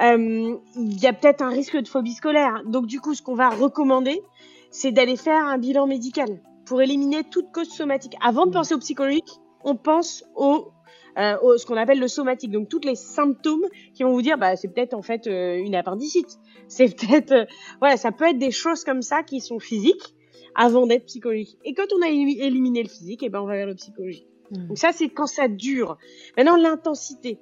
Euh, 0.02 0.58
il 0.76 1.00
y 1.00 1.08
a 1.08 1.14
peut-être 1.14 1.42
un 1.42 1.50
risque 1.50 1.78
de 1.78 1.88
phobie 1.88 2.14
scolaire. 2.14 2.64
Donc 2.66 2.88
du 2.88 3.00
coup, 3.00 3.14
ce 3.14 3.22
qu'on 3.22 3.36
va 3.36 3.50
recommander, 3.50 4.24
c'est 4.72 4.92
d'aller 4.92 5.16
faire 5.16 5.46
un 5.46 5.58
bilan 5.58 5.86
médical 5.86 6.42
pour 6.66 6.82
éliminer 6.82 7.24
toute 7.24 7.52
cause 7.52 7.70
somatique. 7.70 8.16
Avant 8.22 8.46
de 8.46 8.52
penser 8.52 8.74
au 8.74 8.80
psychologique, 8.80 9.40
on 9.64 9.76
pense 9.76 10.24
au, 10.36 10.72
euh, 11.18 11.38
au 11.42 11.58
ce 11.58 11.66
qu'on 11.66 11.78
appelle 11.78 12.00
le 12.00 12.08
somatique. 12.08 12.52
Donc 12.52 12.70
tous 12.70 12.82
les 12.84 12.96
symptômes 12.96 13.66
qui 13.94 14.04
vont 14.04 14.14
vous 14.14 14.22
dire, 14.22 14.38
bah 14.38 14.56
c'est 14.56 14.70
peut-être 14.70 14.94
en 14.94 15.02
fait 15.02 15.28
euh, 15.28 15.58
une 15.58 15.76
appendicite. 15.76 16.40
C'est 16.68 16.88
peut-être, 16.96 17.32
euh, 17.32 17.46
voilà, 17.80 17.98
ça 17.98 18.12
peut 18.12 18.26
être 18.26 18.40
des 18.40 18.52
choses 18.52 18.84
comme 18.84 19.02
ça 19.02 19.22
qui 19.22 19.42
sont 19.42 19.60
physiques 19.60 20.16
avant 20.56 20.88
d'être 20.88 21.06
psychologique. 21.06 21.58
Et 21.64 21.74
quand 21.74 21.88
on 21.98 22.02
a 22.02 22.10
éliminé 22.10 22.84
le 22.84 22.90
physique, 22.90 23.24
et 23.24 23.28
eh 23.28 23.30
ben 23.30 23.42
on 23.42 23.46
va 23.46 23.56
vers 23.56 23.68
le 23.68 23.76
psychologique. 23.76 24.28
Hmm. 24.52 24.68
Donc 24.68 24.78
ça, 24.78 24.92
c'est 24.92 25.10
quand 25.10 25.28
ça 25.28 25.48
dure. 25.48 25.98
Maintenant, 26.38 26.56
l'intensité. 26.56 27.40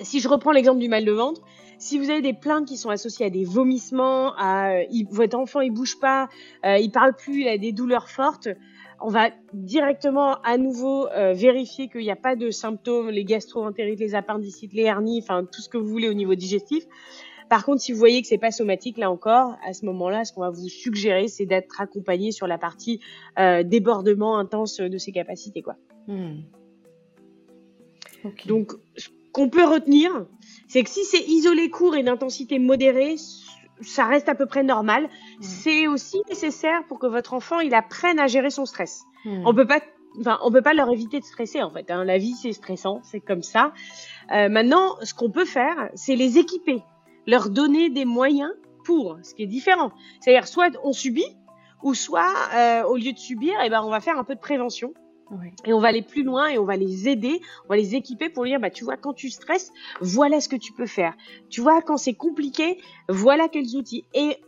Si 0.00 0.20
je 0.20 0.28
reprends 0.28 0.52
l'exemple 0.52 0.80
du 0.80 0.88
mal 0.88 1.04
de 1.04 1.12
ventre, 1.12 1.42
si 1.80 1.98
vous 1.98 2.10
avez 2.10 2.20
des 2.20 2.34
plaintes 2.34 2.68
qui 2.68 2.76
sont 2.76 2.90
associées 2.90 3.26
à 3.26 3.30
des 3.30 3.44
vomissements, 3.44 4.34
à 4.36 4.82
euh, 4.82 4.84
votre 5.10 5.38
enfant 5.38 5.60
il 5.60 5.72
bouge 5.72 5.98
pas, 5.98 6.28
euh, 6.64 6.76
il 6.76 6.90
parle 6.90 7.16
plus, 7.16 7.40
il 7.40 7.48
a 7.48 7.58
des 7.58 7.72
douleurs 7.72 8.08
fortes, 8.08 8.48
on 9.00 9.08
va 9.08 9.30
directement 9.54 10.40
à 10.42 10.58
nouveau 10.58 11.08
euh, 11.08 11.32
vérifier 11.32 11.88
qu'il 11.88 12.02
n'y 12.02 12.10
a 12.10 12.16
pas 12.16 12.36
de 12.36 12.50
symptômes, 12.50 13.08
les 13.08 13.24
gastro-entérites, 13.24 13.98
les 13.98 14.14
appendicites, 14.14 14.74
les 14.74 14.82
hernies, 14.82 15.20
enfin 15.22 15.44
tout 15.50 15.62
ce 15.62 15.70
que 15.70 15.78
vous 15.78 15.88
voulez 15.88 16.08
au 16.08 16.14
niveau 16.14 16.34
digestif. 16.34 16.84
Par 17.50 17.64
contre, 17.64 17.82
si 17.82 17.92
vous 17.92 17.98
voyez 17.98 18.22
que 18.22 18.28
c'est 18.28 18.38
pas 18.38 18.52
somatique, 18.52 18.96
là 18.96 19.10
encore, 19.10 19.56
à 19.66 19.72
ce 19.72 19.84
moment-là, 19.86 20.24
ce 20.24 20.32
qu'on 20.32 20.42
va 20.42 20.50
vous 20.50 20.68
suggérer, 20.68 21.26
c'est 21.26 21.46
d'être 21.46 21.80
accompagné 21.80 22.30
sur 22.30 22.46
la 22.46 22.58
partie 22.58 23.00
euh, 23.40 23.64
débordement 23.64 24.38
intense 24.38 24.76
de 24.76 24.98
ses 24.98 25.10
capacités, 25.10 25.60
quoi. 25.60 25.74
Hmm. 26.06 26.42
Donc, 28.46 28.72
ce 28.96 29.08
qu'on 29.32 29.48
peut 29.48 29.64
retenir, 29.64 30.26
c'est 30.68 30.84
que 30.84 30.90
si 30.90 31.04
c'est 31.04 31.26
isolé 31.26 31.70
court 31.70 31.96
et 31.96 32.04
d'intensité 32.04 32.60
modérée, 32.60 33.16
ça 33.80 34.04
reste 34.04 34.28
à 34.28 34.36
peu 34.36 34.46
près 34.46 34.62
normal. 34.62 35.04
Hmm. 35.04 35.42
C'est 35.42 35.88
aussi 35.88 36.18
nécessaire 36.28 36.86
pour 36.86 37.00
que 37.00 37.08
votre 37.08 37.34
enfant 37.34 37.58
il 37.58 37.74
apprenne 37.74 38.20
à 38.20 38.28
gérer 38.28 38.50
son 38.50 38.64
stress. 38.64 39.02
Hmm. 39.24 39.42
On 39.44 39.52
peut 39.52 39.66
pas 39.66 39.80
Enfin, 40.18 40.40
on 40.42 40.50
peut 40.50 40.62
pas 40.62 40.74
leur 40.74 40.90
éviter 40.90 41.20
de 41.20 41.24
stresser 41.24 41.62
en 41.62 41.70
fait. 41.70 41.88
Hein. 41.88 42.02
La 42.02 42.18
vie 42.18 42.34
c'est 42.34 42.52
stressant, 42.52 43.00
c'est 43.04 43.20
comme 43.20 43.44
ça. 43.44 43.72
Euh, 44.32 44.48
maintenant, 44.48 44.96
ce 45.04 45.14
qu'on 45.14 45.30
peut 45.30 45.44
faire, 45.44 45.88
c'est 45.94 46.16
les 46.16 46.36
équiper 46.36 46.82
leur 47.26 47.50
donner 47.50 47.90
des 47.90 48.04
moyens 48.04 48.50
pour, 48.84 49.18
ce 49.22 49.34
qui 49.34 49.42
est 49.42 49.46
différent. 49.46 49.92
C'est-à-dire 50.20 50.48
soit 50.48 50.76
on 50.84 50.92
subit, 50.92 51.36
ou 51.82 51.94
soit 51.94 52.34
euh, 52.54 52.82
au 52.84 52.96
lieu 52.96 53.12
de 53.12 53.18
subir, 53.18 53.54
eh 53.64 53.70
ben 53.70 53.82
on 53.82 53.90
va 53.90 54.00
faire 54.00 54.18
un 54.18 54.24
peu 54.24 54.34
de 54.34 54.40
prévention. 54.40 54.92
Et 55.64 55.72
on 55.72 55.78
va 55.78 55.88
aller 55.88 56.02
plus 56.02 56.24
loin 56.24 56.48
et 56.48 56.58
on 56.58 56.64
va 56.64 56.76
les 56.76 57.08
aider, 57.08 57.40
on 57.64 57.68
va 57.68 57.76
les 57.76 57.94
équiper 57.94 58.30
pour 58.30 58.44
dire 58.44 58.58
bah 58.58 58.70
tu 58.70 58.82
vois 58.82 58.96
quand 58.96 59.12
tu 59.12 59.30
stresses, 59.30 59.70
voilà 60.00 60.40
ce 60.40 60.48
que 60.48 60.56
tu 60.56 60.72
peux 60.72 60.86
faire. 60.86 61.14
Tu 61.50 61.60
vois 61.60 61.82
quand 61.82 61.96
c'est 61.96 62.14
compliqué, 62.14 62.80
voilà 63.08 63.46
quels 63.46 63.76
outils. 63.76 64.04
Et 64.12 64.38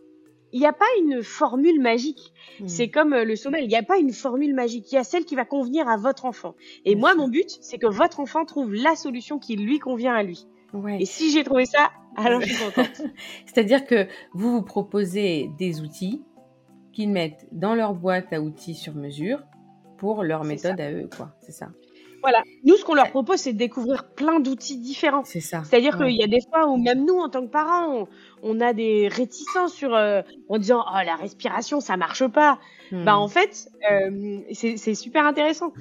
il 0.53 0.59
n'y 0.59 0.67
a 0.67 0.73
pas 0.73 0.85
une 0.99 1.23
formule 1.23 1.81
magique. 1.81 2.33
Hmm. 2.59 2.67
C'est 2.67 2.89
comme 2.89 3.13
euh, 3.13 3.25
le 3.25 3.37
sommeil, 3.37 3.65
il 3.65 3.69
n'y 3.69 3.77
a 3.77 3.85
pas 3.85 3.99
une 3.99 4.13
formule 4.13 4.55
magique. 4.55 4.91
Il 4.91 4.97
y 4.97 4.99
a 4.99 5.05
celle 5.05 5.25
qui 5.25 5.37
va 5.37 5.45
convenir 5.45 5.89
à 5.89 5.97
votre 5.97 6.25
enfant. 6.25 6.57
Et 6.85 6.97
moi, 6.97 7.15
mon 7.15 7.29
but, 7.29 7.59
c'est 7.61 7.79
que 7.79 7.87
votre 7.87 8.19
enfant 8.19 8.45
trouve 8.45 8.75
la 8.75 8.97
solution 8.97 9.39
qui 9.39 9.55
lui 9.55 9.79
convient 9.79 10.15
à 10.15 10.25
lui. 10.25 10.47
Et 10.99 11.07
si 11.07 11.31
j'ai 11.31 11.45
trouvé 11.45 11.65
ça, 11.67 11.91
alors 12.17 12.41
je 12.41 12.47
suis 12.47 12.65
contente. 12.65 13.03
C'est-à-dire 13.47 13.87
que 13.87 14.07
vous 14.33 14.53
vous 14.53 14.63
proposez 14.63 15.51
des 15.59 15.81
outils 15.81 16.23
qu'ils 16.93 17.11
mettent 17.11 17.47
dans 17.53 17.75
leur 17.75 17.95
boîte 17.95 18.33
à 18.33 18.41
outils 18.41 18.75
sur 18.75 18.95
mesure 18.95 19.43
pour 19.99 20.25
leur 20.25 20.45
méthode 20.45 20.81
à 20.81 20.91
eux, 20.91 21.09
quoi. 21.15 21.31
C'est 21.41 21.53
ça. 21.53 21.69
Voilà. 22.23 22.43
Nous, 22.65 22.77
ce 22.77 22.85
qu'on 22.85 22.95
leur 22.95 23.11
propose, 23.11 23.39
c'est 23.39 23.53
de 23.53 23.59
découvrir 23.59 24.05
plein 24.15 24.39
d'outils 24.39 24.79
différents. 24.79 25.25
C'est 25.25 25.41
ça. 25.41 25.63
C'est-à-dire 25.65 25.97
qu'il 25.97 26.15
y 26.15 26.23
a 26.23 26.29
des 26.29 26.41
fois 26.49 26.69
où 26.69 26.77
même 26.77 27.05
nous, 27.05 27.19
en 27.19 27.29
tant 27.29 27.43
que 27.43 27.51
parents, 27.51 28.07
on, 28.43 28.61
a 28.61 28.73
des 28.73 29.09
réticences 29.09 29.73
sur 29.73 29.95
euh, 29.95 30.23
en 30.49 30.59
disant 30.59 30.85
oh 30.87 30.99
la 31.05 31.17
respiration, 31.17 31.81
ça 31.81 31.97
marche 31.97 32.27
pas. 32.29 32.61
Hmm. 32.93 33.05
Bah 33.05 33.17
en 33.19 33.27
fait, 33.27 33.69
euh, 33.91 34.41
c'est 34.53 34.95
super 34.95 35.27
intéressant. 35.27 35.73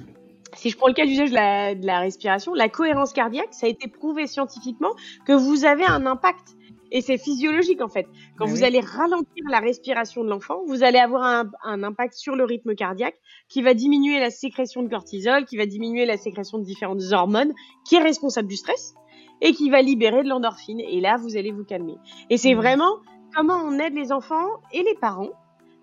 Si 0.54 0.70
je 0.70 0.76
prends 0.76 0.88
le 0.88 0.94
cas 0.94 1.06
d'usage 1.06 1.30
de 1.30 1.34
la, 1.34 1.74
de 1.74 1.86
la 1.86 2.00
respiration, 2.00 2.54
la 2.54 2.68
cohérence 2.68 3.12
cardiaque, 3.12 3.52
ça 3.52 3.66
a 3.66 3.68
été 3.68 3.88
prouvé 3.88 4.26
scientifiquement 4.26 4.92
que 5.26 5.32
vous 5.32 5.64
avez 5.64 5.84
un 5.84 6.06
impact 6.06 6.56
et 6.92 7.00
c'est 7.00 7.16
physiologique 7.16 7.80
en 7.80 7.88
fait. 7.88 8.06
Quand 8.36 8.46
vous 8.46 8.64
allez 8.64 8.80
ralentir 8.80 9.44
la 9.48 9.60
respiration 9.60 10.22
de 10.22 10.28
l'enfant, 10.28 10.60
vous 10.66 10.84
allez 10.84 10.98
avoir 10.98 11.22
un, 11.24 11.50
un, 11.64 11.82
impact 11.82 12.14
sur 12.14 12.36
le 12.36 12.44
rythme 12.44 12.74
cardiaque 12.74 13.16
qui 13.48 13.62
va 13.62 13.72
diminuer 13.72 14.20
la 14.20 14.30
sécrétion 14.30 14.82
de 14.82 14.88
cortisol, 14.88 15.46
qui 15.46 15.56
va 15.56 15.64
diminuer 15.64 16.04
la 16.04 16.18
sécrétion 16.18 16.58
de 16.58 16.64
différentes 16.64 17.00
hormones, 17.12 17.52
qui 17.86 17.96
est 17.96 18.02
responsable 18.02 18.48
du 18.48 18.56
stress 18.56 18.94
et 19.40 19.52
qui 19.52 19.70
va 19.70 19.80
libérer 19.80 20.22
de 20.22 20.28
l'endorphine. 20.28 20.80
Et 20.80 21.00
là, 21.00 21.16
vous 21.16 21.36
allez 21.36 21.50
vous 21.50 21.64
calmer. 21.64 21.96
Et 22.28 22.36
c'est 22.36 22.54
mmh. 22.54 22.58
vraiment 22.58 22.98
comment 23.34 23.56
on 23.56 23.78
aide 23.78 23.94
les 23.94 24.12
enfants 24.12 24.48
et 24.72 24.82
les 24.82 24.94
parents 24.94 25.30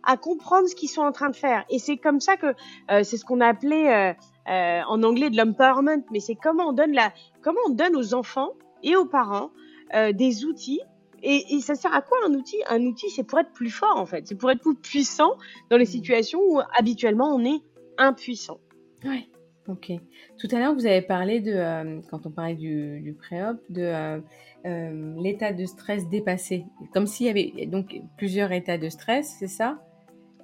à 0.04 0.16
comprendre 0.16 0.68
ce 0.68 0.76
qu'ils 0.76 0.90
sont 0.90 1.02
en 1.02 1.12
train 1.12 1.30
de 1.30 1.36
faire. 1.36 1.66
Et 1.70 1.80
c'est 1.80 1.98
comme 1.98 2.20
ça 2.20 2.38
que 2.38 2.48
euh, 2.92 3.04
c'est 3.04 3.18
ce 3.18 3.26
qu'on 3.26 3.42
a 3.42 3.48
appelé 3.48 3.88
euh, 3.88 4.14
euh, 4.50 4.82
en 4.88 5.04
anglais 5.04 5.30
de 5.30 5.38
l'empowerment, 5.38 6.04
mais 6.12 6.20
c'est 6.20 6.36
comment 6.36 6.70
on 6.70 6.74
donne 6.74 6.94
la, 6.94 7.14
comment 7.42 7.60
on 7.68 7.72
donne 7.72 7.96
aux 7.96 8.14
enfants 8.14 8.54
et 8.84 8.96
aux 8.96 9.06
parents 9.06 9.52
euh, 9.94 10.12
des 10.12 10.46
outils 10.46 10.82
et, 11.22 11.44
et, 11.56 11.60
ça 11.60 11.76
sert 11.76 11.94
à 11.94 12.02
quoi 12.02 12.18
un 12.26 12.34
outil? 12.34 12.58
Un 12.70 12.82
outil, 12.84 13.10
c'est 13.10 13.26
pour 13.26 13.40
être 13.40 13.52
plus 13.52 13.70
fort 13.70 13.98
en 13.98 14.06
fait. 14.06 14.26
C'est 14.26 14.36
pour 14.36 14.50
être 14.52 14.62
plus 14.62 14.76
puissant 14.76 15.34
dans 15.70 15.76
les 15.76 15.86
situations 15.86 16.40
où 16.40 16.62
habituellement 16.78 17.36
on 17.36 17.44
est 17.44 17.62
impuissant. 17.98 18.60
Ouais. 19.04 19.28
Ok. 19.68 19.92
Tout 20.40 20.48
à 20.52 20.60
l'heure, 20.60 20.74
vous 20.74 20.88
avez 20.88 21.02
parlé 21.02 21.42
de, 21.42 21.52
euh, 21.52 22.02
quand 22.10 22.26
on 22.26 22.32
parlait 22.32 22.56
du, 22.56 23.02
du 23.02 23.14
pré-op, 23.14 23.58
de 23.70 23.84
euh, 23.84 24.20
euh, 24.66 25.14
l'état 25.22 25.54
de 25.54 25.66
stress 25.66 26.10
dépassé. 26.10 26.66
Comme 26.92 27.06
s'il 27.06 27.28
y 27.28 27.30
avait 27.30 27.68
donc 27.68 27.96
plusieurs 28.18 28.52
états 28.52 28.80
de 28.80 28.90
stress, 28.90 29.36
c'est 29.38 29.48
ça? 29.48 29.78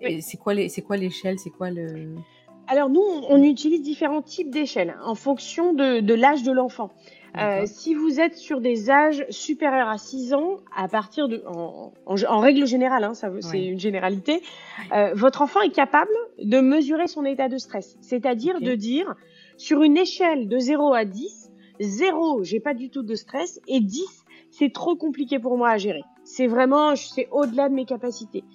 Oui. 0.03 0.21
C'est 0.21 0.37
quoi 0.37 0.53
l'échelle? 0.53 1.39
C'est 1.39 1.49
quoi 1.49 1.71
le 1.71 2.15
alors 2.67 2.89
nous, 2.89 3.04
on 3.30 3.43
utilise 3.43 3.82
différents 3.82 4.21
types 4.21 4.49
d'échelles 4.49 4.95
en 5.04 5.15
fonction 5.15 5.73
de, 5.73 5.99
de 5.99 6.13
l'âge 6.13 6.43
de 6.43 6.51
l'enfant. 6.51 6.91
Euh, 7.38 7.63
si 7.65 7.93
vous 7.93 8.19
êtes 8.21 8.36
sur 8.36 8.62
des 8.62 8.89
âges 8.89 9.25
supérieurs 9.30 9.89
à 9.89 9.97
6 9.97 10.34
ans, 10.34 10.58
à 10.75 10.88
partir 10.88 11.28
de, 11.28 11.43
en, 11.45 11.91
en, 12.06 12.39
règle 12.39 12.65
générale, 12.65 13.04
hein, 13.04 13.13
ça, 13.13 13.30
c'est 13.41 13.65
une 13.65 13.80
généralité, 13.80 14.41
euh, 14.93 15.13
votre 15.13 15.41
enfant 15.41 15.62
est 15.62 15.73
capable 15.73 16.15
de 16.41 16.60
mesurer 16.62 17.08
son 17.08 17.25
état 17.25 17.49
de 17.49 17.58
stress. 17.58 17.97
C'est-à-dire 17.99 18.62
de 18.62 18.73
dire, 18.75 19.15
sur 19.58 19.82
une 19.82 19.97
échelle 19.97 20.47
de 20.47 20.58
0 20.58 20.93
à 20.93 21.04
10, 21.04 21.51
0, 21.82 22.43
j'ai 22.43 22.62
pas 22.62 22.73
du 22.73 22.89
tout 22.89 23.04
de 23.04 23.15
stress, 23.15 23.60
et 23.67 23.82
10, 23.82 24.06
c'est 24.51 24.71
trop 24.71 24.95
compliqué 24.95 25.38
pour 25.38 25.58
moi 25.58 25.71
à 25.71 25.78
gérer. 25.78 26.04
C'est 26.23 26.47
vraiment, 26.47 26.95
c'est 26.95 27.28
au-delà 27.32 27.67
de 27.67 27.73
mes 27.73 27.86
capacités. 27.86 28.45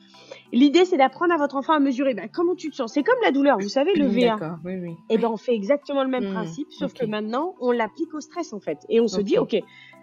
L'idée, 0.52 0.84
c'est 0.84 0.96
d'apprendre 0.96 1.32
à 1.32 1.36
votre 1.36 1.56
enfant 1.56 1.72
à 1.72 1.80
mesurer 1.80 2.14
ben, 2.14 2.28
comment 2.32 2.54
tu 2.54 2.70
te 2.70 2.76
sens? 2.76 2.92
C'est 2.92 3.02
comme 3.02 3.18
la 3.22 3.30
douleur, 3.30 3.58
vous 3.58 3.68
savez, 3.68 3.92
le 3.94 4.06
VA. 4.06 4.58
Oui, 4.64 4.74
oui. 4.76 4.90
Et 5.08 5.14
eh 5.14 5.18
ben, 5.18 5.28
on 5.28 5.36
fait 5.36 5.54
exactement 5.54 6.02
le 6.02 6.10
même 6.10 6.30
mmh, 6.30 6.34
principe, 6.34 6.72
sauf 6.72 6.92
que 6.92 7.06
maintenant, 7.06 7.54
on 7.60 7.70
l'applique 7.72 8.14
au 8.14 8.20
stress, 8.20 8.52
en 8.52 8.60
fait. 8.60 8.78
Et 8.88 9.00
on 9.00 9.08
se 9.08 9.20
dit, 9.20 9.38
OK, 9.38 9.56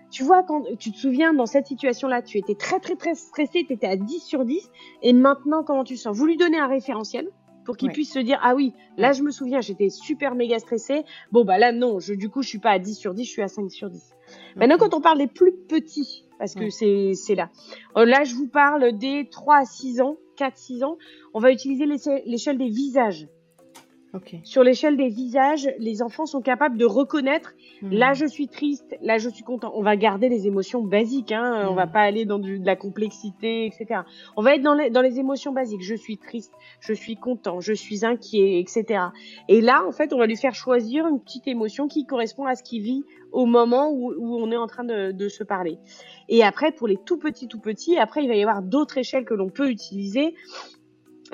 tu 0.09 0.23
vois, 0.23 0.43
quand 0.43 0.63
tu 0.79 0.91
te 0.91 0.97
souviens, 0.97 1.33
dans 1.33 1.45
cette 1.45 1.67
situation-là, 1.67 2.21
tu 2.21 2.37
étais 2.37 2.55
très, 2.55 2.79
très, 2.79 2.95
très 2.95 3.15
stressé, 3.15 3.65
tu 3.67 3.73
étais 3.73 3.87
à 3.87 3.95
10 3.95 4.19
sur 4.19 4.45
10, 4.45 4.69
et 5.01 5.13
maintenant, 5.13 5.63
comment 5.63 5.83
tu 5.83 5.95
te 5.95 5.99
sens? 5.99 6.15
Vous 6.15 6.25
lui 6.25 6.37
donnez 6.37 6.57
un 6.57 6.67
référentiel 6.67 7.29
pour 7.65 7.75
qu'il 7.75 7.91
puisse 7.91 8.13
se 8.13 8.19
dire, 8.19 8.39
ah 8.41 8.55
oui, 8.55 8.73
là, 8.95 9.11
je 9.11 9.21
me 9.23 9.29
souviens, 9.29 9.59
j'étais 9.59 9.89
super 9.89 10.35
méga 10.35 10.57
stressé. 10.57 11.03
Bon, 11.33 11.43
bah 11.43 11.57
là, 11.57 11.73
non, 11.73 11.99
je, 11.99 12.13
du 12.13 12.29
coup, 12.29 12.41
je 12.41 12.47
suis 12.47 12.59
pas 12.59 12.71
à 12.71 12.79
10 12.79 12.95
sur 12.95 13.13
10, 13.13 13.25
je 13.25 13.29
suis 13.29 13.41
à 13.41 13.49
5 13.49 13.69
sur 13.69 13.89
10. 13.89 14.15
Maintenant, 14.55 14.77
quand 14.77 14.93
on 14.93 15.01
parle 15.01 15.17
des 15.17 15.27
plus 15.27 15.51
petits, 15.51 16.26
parce 16.39 16.53
que 16.53 16.69
c'est 16.69 17.13
c'est 17.13 17.35
là. 17.35 17.49
Euh, 17.97 18.05
là, 18.05 18.23
je 18.23 18.35
vous 18.35 18.47
parle 18.47 18.97
des 18.97 19.27
3 19.29 19.57
à 19.57 19.65
6 19.65 20.01
ans, 20.01 20.17
4-6 20.37 20.83
ans. 20.83 20.97
On 21.33 21.39
va 21.39 21.51
utiliser 21.51 21.85
l'échelle 21.85 22.57
des 22.57 22.69
visages. 22.69 23.27
Sur 24.43 24.63
l'échelle 24.63 24.97
des 24.97 25.09
visages, 25.09 25.69
les 25.79 26.01
enfants 26.01 26.25
sont 26.25 26.41
capables 26.41 26.77
de 26.77 26.85
reconnaître 26.85 27.53
hmm. 27.81 27.91
là 27.91 28.13
je 28.13 28.25
suis 28.25 28.47
triste, 28.47 28.95
là 29.01 29.17
je 29.17 29.29
suis 29.29 29.43
content. 29.43 29.71
On 29.75 29.83
va 29.83 29.95
garder 29.95 30.29
les 30.29 30.47
émotions 30.47 30.81
basiques, 30.81 31.31
hein. 31.31 31.67
on 31.69 31.73
va 31.73 31.85
hmm. 31.85 31.91
pas 31.91 32.01
aller 32.01 32.25
dans 32.25 32.39
du, 32.39 32.59
de 32.59 32.65
la 32.65 32.75
complexité, 32.75 33.65
etc. 33.65 34.01
On 34.35 34.41
va 34.41 34.55
être 34.55 34.61
dans 34.61 34.73
les, 34.73 34.89
dans 34.89 35.01
les 35.01 35.19
émotions 35.19 35.51
basiques. 35.51 35.83
Je 35.83 35.95
suis 35.95 36.17
triste, 36.17 36.53
je 36.79 36.93
suis 36.93 37.15
content, 37.15 37.59
je 37.59 37.73
suis 37.73 38.05
inquiet, 38.05 38.59
etc. 38.59 39.05
Et 39.47 39.61
là, 39.61 39.83
en 39.87 39.91
fait, 39.91 40.13
on 40.13 40.17
va 40.17 40.25
lui 40.25 40.37
faire 40.37 40.55
choisir 40.55 41.07
une 41.07 41.19
petite 41.19 41.47
émotion 41.47 41.87
qui 41.87 42.05
correspond 42.05 42.45
à 42.45 42.55
ce 42.55 42.63
qu'il 42.63 42.81
vit 42.81 43.03
au 43.31 43.45
moment 43.45 43.91
où, 43.91 44.13
où, 44.17 44.37
on 44.37 44.51
est 44.51 44.57
en 44.57 44.67
train 44.67 44.83
de, 44.83 45.11
de 45.11 45.29
se 45.29 45.43
parler. 45.43 45.77
Et 46.29 46.43
après, 46.43 46.71
pour 46.71 46.87
les 46.87 46.97
tout 46.97 47.17
petits, 47.17 47.47
tout 47.47 47.59
petits, 47.59 47.97
après, 47.97 48.23
il 48.23 48.27
va 48.27 48.35
y 48.35 48.41
avoir 48.41 48.61
d'autres 48.61 48.97
échelles 48.97 49.25
que 49.25 49.33
l'on 49.33 49.49
peut 49.49 49.69
utiliser, 49.69 50.35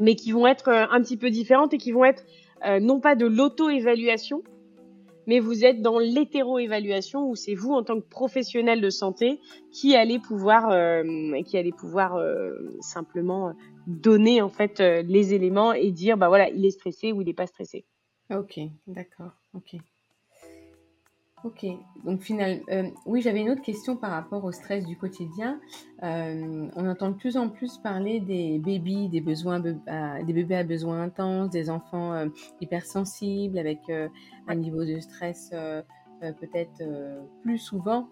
mais 0.01 0.15
qui 0.15 0.32
vont 0.32 0.47
être 0.47 0.69
euh, 0.69 0.86
un 0.91 1.01
petit 1.01 1.17
peu 1.17 1.29
différentes 1.29 1.73
et 1.73 1.77
qui 1.77 1.91
vont 1.91 2.06
être 2.06 2.23
euh, 2.65 2.79
non 2.79 2.99
pas 2.99 3.15
de 3.15 3.25
l'auto-évaluation, 3.25 4.43
mais 5.25 5.39
vous 5.39 5.63
êtes 5.65 5.82
dans 5.82 5.99
l'hétéro-évaluation 5.99 7.29
où 7.29 7.36
c'est 7.36 7.56
vous 7.56 7.71
en 7.71 7.84
tant 7.84 7.99
que 7.99 8.06
professionnel 8.08 8.82
de 8.82 8.89
santé 8.89 9.39
qui 9.71 9.95
allez 9.95 10.19
pouvoir, 10.19 10.69
euh, 10.69 11.41
qui 11.43 11.58
allez 11.58 11.71
pouvoir 11.71 12.21
simplement 12.82 13.53
donner 13.88 14.41
en 14.41 14.49
fait 14.49 14.79
les 14.79 15.34
éléments 15.34 15.71
et 15.71 15.91
dire 15.91 16.17
bah 16.17 16.27
voilà 16.27 16.49
il 16.49 16.65
est 16.65 16.71
stressé 16.71 17.13
ou 17.13 17.21
il 17.21 17.25
n'est 17.25 17.34
pas 17.34 17.47
stressé. 17.47 17.86
Ok, 18.29 18.60
d'accord, 18.88 19.32
ok. 19.53 19.77
Ok, 21.43 21.65
donc 22.06 22.21
final, 22.21 22.62
euh, 22.69 22.89
oui, 23.06 23.21
j'avais 23.21 23.41
une 23.41 23.49
autre 23.49 23.62
question 23.62 23.97
par 23.97 24.12
rapport 24.12 24.45
au 24.45 24.53
stress 24.53 24.86
du 24.86 24.95
quotidien. 24.95 25.60
Euh, 26.01 26.69
on 26.73 26.88
entend 26.88 27.10
de 27.10 27.15
plus 27.15 27.36
en 27.36 27.49
plus 27.49 27.79
parler 27.79 28.21
des 28.21 28.60
bébés, 28.60 29.10
des 29.10 29.19
besoins, 29.19 29.60
des 29.60 30.34
bébés 30.34 30.56
à 30.56 30.63
besoins 30.63 31.01
intenses, 31.01 31.49
des 31.49 31.69
enfants 31.69 32.13
euh, 32.13 32.29
hypersensibles 32.62 33.58
avec 33.58 33.79
un 34.47 34.56
niveau 34.56 34.86
de 34.86 34.99
stress 34.99 35.51
peut-être 36.21 36.82
plus 37.41 37.58
souvent 37.58 38.08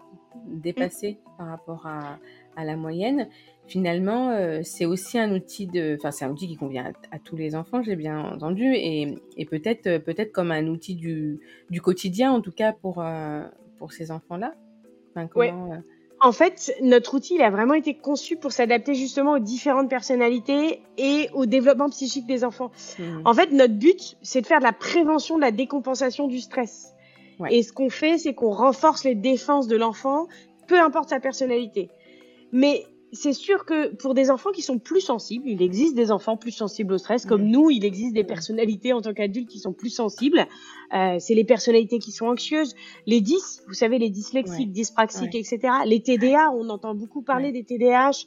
dépassé 0.46 1.18
par 1.38 1.46
rapport 1.48 1.86
à, 1.86 2.18
à 2.56 2.64
la 2.64 2.76
moyenne 2.76 3.28
finalement, 3.66 4.30
euh, 4.30 4.60
c'est 4.62 4.84
aussi 4.84 5.18
un 5.18 5.32
outil 5.32 5.66
de, 5.66 5.96
enfin, 5.98 6.10
c'est 6.10 6.24
un 6.24 6.30
outil 6.30 6.48
qui 6.48 6.56
convient 6.56 6.92
à, 7.10 7.18
tous 7.18 7.36
les 7.36 7.54
enfants, 7.54 7.82
j'ai 7.82 7.96
bien 7.96 8.20
entendu, 8.20 8.74
et, 8.74 9.16
peut-être, 9.50 9.86
euh, 9.86 9.98
peut-être 9.98 10.32
comme 10.32 10.50
un 10.50 10.66
outil 10.66 10.94
du, 10.94 11.40
du 11.70 11.80
quotidien, 11.80 12.32
en 12.32 12.40
tout 12.40 12.52
cas 12.52 12.72
pour 12.72 13.00
euh, 13.00 13.42
pour 13.78 13.92
ces 13.92 14.10
enfants-là. 14.10 14.54
En 16.24 16.30
fait, 16.30 16.72
notre 16.82 17.14
outil, 17.14 17.34
il 17.34 17.42
a 17.42 17.50
vraiment 17.50 17.74
été 17.74 17.94
conçu 17.94 18.36
pour 18.36 18.52
s'adapter 18.52 18.94
justement 18.94 19.32
aux 19.32 19.38
différentes 19.40 19.90
personnalités 19.90 20.80
et 20.96 21.28
au 21.34 21.46
développement 21.46 21.90
psychique 21.90 22.26
des 22.26 22.44
enfants. 22.44 22.70
Mmh. 22.98 23.22
En 23.24 23.34
fait, 23.34 23.50
notre 23.50 23.74
but, 23.74 24.16
c'est 24.22 24.40
de 24.40 24.46
faire 24.46 24.60
de 24.60 24.64
la 24.64 24.72
prévention 24.72 25.36
de 25.36 25.40
la 25.40 25.50
décompensation 25.50 26.28
du 26.28 26.38
stress. 26.38 26.94
Et 27.50 27.64
ce 27.64 27.72
qu'on 27.72 27.90
fait, 27.90 28.18
c'est 28.18 28.34
qu'on 28.34 28.52
renforce 28.52 29.02
les 29.02 29.16
défenses 29.16 29.66
de 29.66 29.76
l'enfant, 29.76 30.28
peu 30.68 30.80
importe 30.80 31.08
sa 31.08 31.18
personnalité. 31.18 31.90
Mais 32.52 32.84
c'est 33.12 33.34
sûr 33.34 33.66
que 33.66 33.94
pour 33.94 34.14
des 34.14 34.30
enfants 34.30 34.52
qui 34.52 34.62
sont 34.62 34.78
plus 34.78 35.02
sensibles, 35.02 35.46
il 35.46 35.60
existe 35.60 35.94
des 35.94 36.10
enfants 36.10 36.38
plus 36.38 36.50
sensibles 36.50 36.94
au 36.94 36.98
stress, 36.98 37.26
comme 37.26 37.44
nous, 37.44 37.70
il 37.70 37.84
existe 37.84 38.14
des 38.14 38.24
personnalités 38.24 38.94
en 38.94 39.02
tant 39.02 39.12
qu'adultes 39.12 39.50
qui 39.50 39.58
sont 39.58 39.74
plus 39.74 39.90
sensibles. 39.90 40.46
Euh, 40.94 41.16
c'est 41.18 41.34
les 41.34 41.44
personnalités 41.44 41.98
qui 41.98 42.10
sont 42.10 42.26
anxieuses, 42.26 42.74
les 43.06 43.20
10, 43.20 43.64
vous 43.68 43.74
savez, 43.74 43.98
les 43.98 44.08
dyslexiques, 44.08 44.72
dyspraxiques, 44.72 45.34
etc. 45.34 45.60
Les 45.84 46.00
TDA, 46.00 46.50
on 46.52 46.70
entend 46.70 46.94
beaucoup 46.94 47.20
parler 47.20 47.52
des 47.52 47.64
TDAH, 47.64 48.24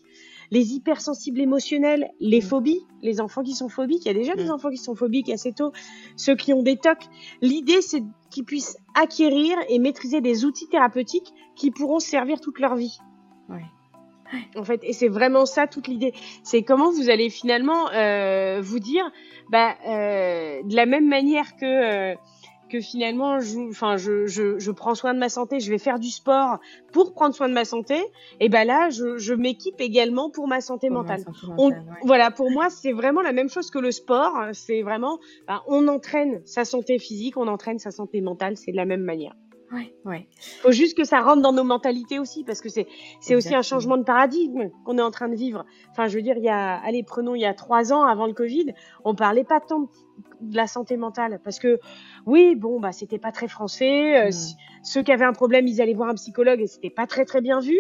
les 0.52 0.74
hypersensibles 0.74 1.42
émotionnels, 1.42 2.12
les 2.20 2.42
phobies, 2.42 2.86
les 3.02 3.22
enfants 3.22 3.42
qui 3.42 3.54
sont 3.54 3.70
phobiques. 3.70 4.06
Il 4.06 4.10
y 4.10 4.12
a 4.12 4.14
déjà 4.14 4.36
des 4.36 4.52
enfants 4.52 4.70
qui 4.70 4.78
sont 4.78 4.94
phobiques 4.94 5.30
assez 5.30 5.52
tôt, 5.52 5.72
ceux 6.16 6.36
qui 6.36 6.54
ont 6.54 6.62
des 6.62 6.78
tocs. 6.78 7.06
L'idée, 7.42 7.82
c'est 7.82 8.04
qu'ils 8.30 8.46
puissent 8.46 8.78
acquérir 8.94 9.58
et 9.68 9.80
maîtriser 9.80 10.22
des 10.22 10.46
outils 10.46 10.68
thérapeutiques 10.68 11.34
qui 11.56 11.72
pourront 11.72 12.00
servir 12.00 12.40
toute 12.40 12.60
leur 12.60 12.76
vie. 12.76 13.00
En 14.56 14.64
fait, 14.64 14.82
et 14.84 14.94
c'est 14.94 15.08
vraiment 15.08 15.46
ça 15.46 15.68
toute 15.68 15.88
l'idée. 15.88 16.14
C'est 16.44 16.64
comment 16.64 16.92
vous 16.92 17.10
allez 17.10 17.30
finalement 17.30 17.90
euh, 17.92 18.60
vous 18.62 18.80
dire, 18.80 19.10
bah, 19.50 19.76
euh, 19.88 20.62
de 20.64 20.76
la 20.76 20.86
même 20.86 21.08
manière 21.08 21.56
que 21.56 21.66
euh, 21.66 22.16
que 22.70 22.80
finalement, 22.80 23.40
je, 23.40 23.70
enfin, 23.70 23.98
je, 23.98 24.26
je, 24.26 24.58
je, 24.60 24.72
prends 24.72 24.96
soin 24.96 25.14
de 25.14 25.20
ma 25.20 25.30
santé, 25.30 25.60
je 25.60 25.70
vais 25.70 25.78
faire 25.78 26.00
du 26.00 26.10
sport 26.10 26.60
pour 26.92 27.14
prendre 27.14 27.36
soin 27.36 27.48
de 27.48 27.54
ma 27.54 27.66
santé. 27.66 28.04
Et 28.40 28.50
ben 28.50 28.66
là, 28.66 28.90
je, 28.90 29.18
je 29.18 29.34
m'équipe 29.34 29.80
également 29.80 30.30
pour 30.30 30.48
ma 30.48 30.62
santé 30.62 30.90
mentale. 30.90 31.24
Voilà, 32.04 32.32
pour 32.32 32.50
moi, 32.52 32.70
c'est 32.70 32.92
vraiment 32.92 33.22
la 33.22 33.34
même 33.34 33.50
chose 33.50 33.70
que 33.70 33.80
le 33.80 33.92
sport. 33.92 34.34
C'est 34.54 34.82
vraiment, 34.82 35.20
bah, 35.48 35.64
on 35.68 35.88
entraîne 35.88 36.42
sa 36.46 36.66
santé 36.66 36.98
physique, 36.98 37.38
on 37.38 37.48
entraîne 37.48 37.80
sa 37.80 37.92
santé 37.92 38.22
mentale, 38.22 38.58
c'est 38.58 38.72
de 38.72 38.78
la 38.78 38.86
même 38.86 39.04
manière. 39.04 39.36
Ouais, 39.72 39.94
ouais. 40.06 40.28
Faut 40.62 40.72
juste 40.72 40.96
que 40.96 41.04
ça 41.04 41.22
rentre 41.22 41.42
dans 41.42 41.52
nos 41.52 41.64
mentalités 41.64 42.20
aussi, 42.20 42.44
parce 42.44 42.62
que 42.62 42.70
c'est 42.70 42.88
c'est 43.20 43.36
aussi 43.36 43.56
un 43.56 43.64
changement 43.64 43.98
de 43.98 44.04
paradigme 44.04 44.70
qu'on 44.86 44.98
est 44.98 45.02
en 45.02 45.12
train 45.12 45.28
de 45.28 45.36
vivre. 45.36 45.66
Enfin, 45.92 46.08
je 46.08 46.16
veux 46.16 46.22
dire, 46.22 46.38
il 46.38 46.44
y 46.44 46.50
a, 46.50 46.76
allez, 46.86 47.04
prenons 47.04 47.34
il 47.34 47.42
y 47.42 47.46
a 47.46 47.54
trois 47.54 47.92
ans 47.92 48.04
avant 48.04 48.28
le 48.28 48.34
Covid, 48.34 48.74
on 49.04 49.16
parlait 49.16 49.44
pas 49.44 49.60
tant 49.60 49.90
de 50.42 50.56
la 50.56 50.68
santé 50.68 50.98
mentale, 50.98 51.40
parce 51.44 51.60
que 51.60 51.80
oui, 52.26 52.56
bon, 52.56 52.80
bah 52.80 52.92
c'était 52.92 53.18
pas 53.18 53.32
très 53.32 53.48
français. 53.48 54.26
Euh, 54.26 54.30
mm. 54.30 54.84
Ceux 54.84 55.02
qui 55.02 55.12
avaient 55.12 55.26
un 55.26 55.34
problème, 55.34 55.68
ils 55.68 55.82
allaient 55.82 55.94
voir 55.94 56.10
un 56.10 56.16
psychologue 56.16 56.62
et 56.62 56.68
c'était 56.68 56.92
pas 56.92 57.08
très 57.08 57.26
très 57.26 57.42
bien 57.42 57.60
vu. 57.60 57.80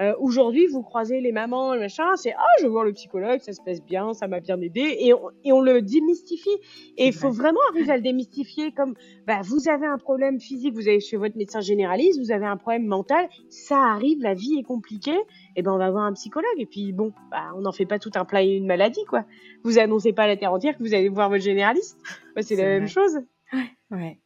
Euh, 0.00 0.14
Aujourd'hui, 0.18 0.66
vous 0.66 0.82
croisez 0.82 1.20
les 1.20 1.30
mamans, 1.30 1.74
le 1.74 1.80
machin, 1.80 2.16
c'est 2.16 2.32
ah, 2.32 2.52
je 2.58 2.64
vais 2.64 2.70
voir 2.70 2.84
le 2.84 2.92
psychologue, 2.92 3.40
ça 3.40 3.52
se 3.52 3.60
passe 3.60 3.82
bien, 3.82 4.14
ça 4.14 4.28
m'a 4.28 4.40
bien 4.40 4.58
aidé, 4.60 4.96
et 4.98 5.12
on, 5.12 5.30
et 5.44 5.52
on 5.52 5.60
le 5.60 5.82
démystifie. 5.82 6.48
Et 6.96 7.08
il 7.08 7.12
faut 7.12 7.30
vraiment 7.30 7.60
arriver 7.70 7.92
à 7.92 7.96
le 7.96 8.02
démystifier 8.02 8.72
comme 8.72 8.94
bah, 9.26 9.40
vous 9.42 9.68
avez 9.68 9.86
un 9.86 9.98
problème 9.98 10.40
physique, 10.40 10.74
vous 10.74 10.88
allez 10.88 11.00
chez 11.00 11.18
votre 11.18 11.36
médecin 11.36 11.60
généraliste, 11.60 12.18
vous 12.18 12.32
avez 12.32 12.46
un 12.46 12.56
problème 12.56 12.86
mental, 12.86 13.28
ça 13.50 13.78
arrive, 13.78 14.22
la 14.22 14.34
vie 14.34 14.58
est 14.58 14.62
compliquée, 14.62 15.18
et 15.56 15.62
ben 15.62 15.72
on 15.72 15.78
va 15.78 15.90
voir 15.90 16.04
un 16.04 16.14
psychologue. 16.14 16.48
Et 16.56 16.66
puis 16.66 16.92
bon, 16.92 17.12
bah, 17.30 17.52
on 17.56 17.60
n'en 17.60 17.72
fait 17.72 17.86
pas 17.86 17.98
tout 17.98 18.12
un 18.14 18.24
plat 18.24 18.42
et 18.42 18.56
une 18.56 18.66
maladie, 18.66 19.04
quoi. 19.06 19.24
Vous 19.64 19.78
annoncez 19.78 20.12
pas 20.12 20.22
à 20.22 20.28
la 20.28 20.36
terre 20.36 20.52
entière 20.52 20.78
que 20.78 20.82
vous 20.82 20.94
allez 20.94 21.10
voir 21.10 21.28
votre 21.28 21.44
généraliste. 21.44 21.98
Bah, 22.34 22.42
c'est 22.42 22.56
la 22.56 22.64
même 22.64 22.88
chose. 22.88 23.20
Ouais, 23.52 23.66
ouais. 23.90 24.18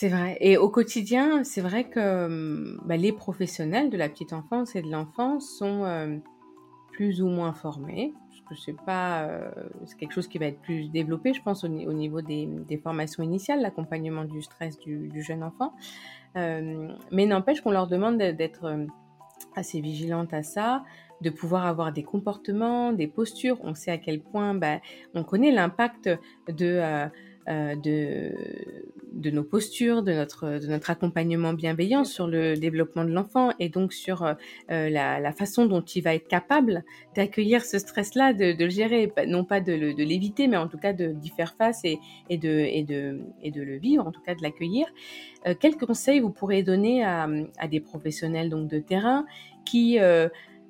C'est 0.00 0.10
vrai. 0.10 0.38
Et 0.40 0.56
au 0.56 0.68
quotidien, 0.68 1.42
c'est 1.42 1.60
vrai 1.60 1.82
que 1.82 2.26
hum, 2.26 2.80
bah, 2.84 2.96
les 2.96 3.10
professionnels 3.10 3.90
de 3.90 3.96
la 3.96 4.08
petite 4.08 4.32
enfance 4.32 4.76
et 4.76 4.80
de 4.80 4.88
l'enfance 4.88 5.50
sont 5.58 5.82
euh, 5.82 6.18
plus 6.92 7.20
ou 7.20 7.26
moins 7.26 7.52
formés. 7.52 8.14
Parce 8.28 8.40
que 8.42 8.64
c'est 8.64 8.80
pas, 8.86 9.22
euh, 9.22 9.50
c'est 9.86 9.98
quelque 9.98 10.12
chose 10.12 10.28
qui 10.28 10.38
va 10.38 10.46
être 10.46 10.60
plus 10.60 10.88
développé, 10.88 11.34
je 11.34 11.42
pense, 11.42 11.64
au, 11.64 11.68
niveau 11.68 12.20
des, 12.20 12.80
formations 12.80 13.24
initiales, 13.24 13.60
l'accompagnement 13.60 14.22
du 14.22 14.40
stress 14.40 14.78
du, 14.78 15.20
jeune 15.20 15.42
enfant. 15.42 15.72
Euh, 16.36 16.92
mais 17.10 17.26
n'empêche 17.26 17.60
qu'on 17.60 17.72
leur 17.72 17.88
demande 17.88 18.18
d'être 18.18 18.66
euh, 18.66 18.86
assez 19.56 19.80
vigilante 19.80 20.32
à 20.32 20.44
ça, 20.44 20.84
de 21.22 21.30
pouvoir 21.30 21.66
avoir 21.66 21.92
des 21.92 22.04
comportements, 22.04 22.92
des 22.92 23.08
postures. 23.08 23.58
On 23.62 23.74
sait 23.74 23.90
à 23.90 23.98
quel 23.98 24.20
point, 24.20 24.54
bah, 24.54 24.78
on 25.14 25.24
connaît 25.24 25.50
l'impact 25.50 26.08
de 26.48 26.66
euh, 26.66 27.06
de, 27.48 28.32
de 29.12 29.30
nos 29.30 29.42
postures, 29.42 30.02
de 30.02 30.12
notre, 30.12 30.58
de 30.58 30.66
notre 30.66 30.90
accompagnement 30.90 31.52
bienveillant 31.52 32.04
sur 32.04 32.26
le 32.26 32.54
développement 32.56 33.04
de 33.04 33.10
l'enfant 33.10 33.50
et 33.58 33.68
donc 33.68 33.92
sur 33.92 34.22
euh, 34.22 34.34
la, 34.68 35.20
la, 35.20 35.32
façon 35.32 35.66
dont 35.66 35.80
il 35.80 36.02
va 36.02 36.14
être 36.14 36.28
capable 36.28 36.84
d'accueillir 37.14 37.64
ce 37.64 37.78
stress-là, 37.78 38.32
de, 38.32 38.54
le 38.62 38.70
gérer, 38.70 39.12
non 39.26 39.44
pas 39.44 39.60
de, 39.60 39.92
de 39.92 40.04
l'éviter, 40.04 40.46
mais 40.48 40.56
en 40.56 40.68
tout 40.68 40.78
cas 40.78 40.92
d'y 40.92 41.28
faire 41.30 41.54
face 41.54 41.84
et, 41.84 41.98
et, 42.28 42.38
de, 42.38 42.48
et, 42.48 42.84
de, 42.84 43.20
et 43.42 43.50
de 43.50 43.62
le 43.62 43.76
vivre, 43.76 44.06
en 44.06 44.12
tout 44.12 44.22
cas 44.22 44.34
de 44.34 44.42
l'accueillir. 44.42 44.86
Euh, 45.46 45.54
quels 45.58 45.76
conseils 45.76 46.20
vous 46.20 46.30
pourrez 46.30 46.62
donner 46.62 47.04
à, 47.04 47.28
à, 47.58 47.68
des 47.68 47.80
professionnels 47.80 48.50
donc 48.50 48.68
de 48.68 48.78
terrain 48.78 49.26
qui 49.64 49.98
euh, 49.98 50.08
euh, 50.08 50.28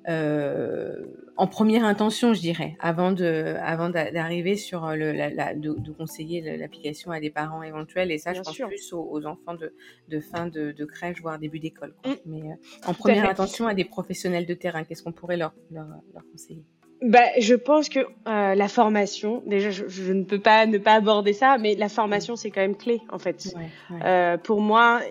en 0.09 1.47
première 1.47 1.85
intention, 1.85 2.33
je 2.33 2.41
dirais, 2.41 2.75
avant 2.79 3.11
de, 3.11 3.55
avant 3.61 3.89
d'arriver 3.89 4.55
sur 4.55 4.89
le, 4.89 5.11
la, 5.11 5.29
la, 5.29 5.53
de, 5.53 5.73
de, 5.73 5.91
conseiller 5.91 6.57
l'application 6.57 7.11
à 7.11 7.19
des 7.19 7.29
parents 7.29 7.63
éventuels. 7.63 8.11
Et 8.11 8.17
ça, 8.17 8.33
je 8.33 8.41
pense 8.41 8.57
plus 8.57 8.93
aux, 8.93 9.25
enfants 9.25 9.53
de, 9.53 9.73
de 10.09 10.19
fin 10.19 10.47
de, 10.47 10.71
de, 10.71 10.85
crèche, 10.85 11.21
voire 11.21 11.39
début 11.39 11.59
d'école. 11.59 11.93
Mm. 12.05 12.11
Mais 12.25 12.41
euh, 12.41 12.55
en 12.87 12.93
première 12.93 13.29
intention, 13.29 13.67
à 13.67 13.73
des 13.73 13.85
professionnels 13.85 14.45
de 14.45 14.53
terrain, 14.53 14.83
qu'est-ce 14.83 15.03
qu'on 15.03 15.11
pourrait 15.11 15.37
leur, 15.37 15.53
leur, 15.71 15.85
leur 16.13 16.23
conseiller? 16.31 16.63
Bah, 17.01 17.19
je 17.39 17.55
pense 17.55 17.87
que 17.87 17.99
euh, 17.99 18.55
la 18.55 18.67
formation, 18.67 19.41
déjà, 19.45 19.69
je, 19.69 19.87
je, 19.87 20.11
ne 20.11 20.23
peux 20.23 20.39
pas 20.39 20.65
ne 20.65 20.77
pas 20.77 20.95
aborder 20.95 21.31
ça, 21.31 21.57
mais 21.57 21.75
la 21.75 21.87
formation, 21.87 22.35
c'est 22.35 22.51
quand 22.51 22.61
même 22.61 22.75
clé, 22.75 23.01
en 23.09 23.19
fait. 23.19 23.53
Ouais, 23.55 23.61
ouais. 23.95 24.05
Euh, 24.05 24.37
pour 24.37 24.59
moi, 24.59 25.01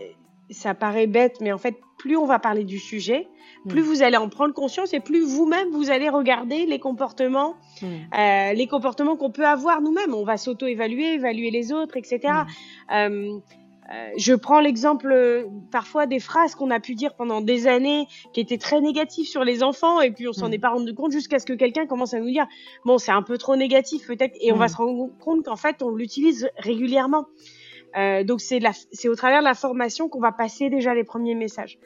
ça 0.51 0.75
paraît 0.75 1.07
bête, 1.07 1.41
mais 1.41 1.53
en 1.53 1.59
fait, 1.59 1.77
plus 1.99 2.17
on 2.17 2.27
va 2.27 2.39
parler 2.39 2.65
du 2.65 2.79
sujet, 2.79 3.27
plus 3.69 3.83
mm. 3.83 3.85
vous 3.85 4.03
allez 4.03 4.17
en 4.17 4.29
prendre 4.29 4.55
conscience 4.55 4.93
et 4.93 5.01
plus 5.01 5.25
vous-même 5.25 5.71
vous 5.71 5.91
allez 5.91 6.09
regarder 6.09 6.67
les 6.67 6.79
comportements, 6.79 7.55
mmh. 7.81 7.87
euh, 8.19 8.53
les 8.53 8.67
comportements 8.67 9.17
qu'on 9.17 9.31
peut 9.31 9.47
avoir 9.47 9.81
nous-mêmes. 9.81 10.15
On 10.15 10.25
va 10.25 10.37
s'auto-évaluer, 10.37 11.15
évaluer 11.15 11.51
les 11.51 11.73
autres, 11.73 11.97
etc. 11.97 12.21
Mmh. 12.23 12.93
Euh, 12.95 13.39
euh, 13.91 14.11
je 14.19 14.35
prends 14.35 14.61
l'exemple 14.61 15.47
parfois 15.71 16.07
des 16.07 16.21
phrases 16.21 16.55
qu'on 16.55 16.71
a 16.71 16.79
pu 16.79 16.95
dire 16.95 17.15
pendant 17.15 17.41
des 17.41 17.67
années 17.67 18.07
qui 18.35 18.41
étaient 18.41 18.59
très 18.59 18.83
négatives 18.83 19.27
sur 19.27 19.45
les 19.45 19.63
enfants 19.63 20.03
et 20.03 20.11
puis 20.11 20.29
on 20.29 20.35
s'en 20.35 20.51
mmh. 20.51 20.55
est 20.55 20.59
pas 20.59 20.69
rendu 20.71 20.95
compte 20.95 21.13
jusqu'à 21.13 21.39
ce 21.39 21.47
que 21.47 21.55
quelqu'un 21.55 21.87
commence 21.87 22.13
à 22.13 22.21
nous 22.21 22.31
dire 22.31 22.47
bon 22.85 22.99
c'est 22.99 23.13
un 23.13 23.23
peu 23.23 23.39
trop 23.39 23.57
négatif 23.57 24.07
peut-être 24.07 24.37
et 24.43 24.53
on 24.53 24.57
va 24.57 24.69
se 24.69 24.77
rendre 24.77 25.09
compte 25.21 25.47
qu'en 25.47 25.57
fait 25.57 25.83
on 25.83 25.91
l'utilise 25.91 26.51
régulièrement. 26.59 27.27
Euh, 27.97 28.25
donc 28.25 28.41
c'est 28.41 29.09
au 29.09 29.15
travers 29.15 29.41
de 29.41 29.45
la 29.45 29.55
formation 29.55 30.09
qu'on 30.09 30.21
va 30.21 30.33
passer 30.33 30.69
déjà 30.69 30.95
les 30.95 31.05
premiers 31.05 31.35
messages. 31.35 31.79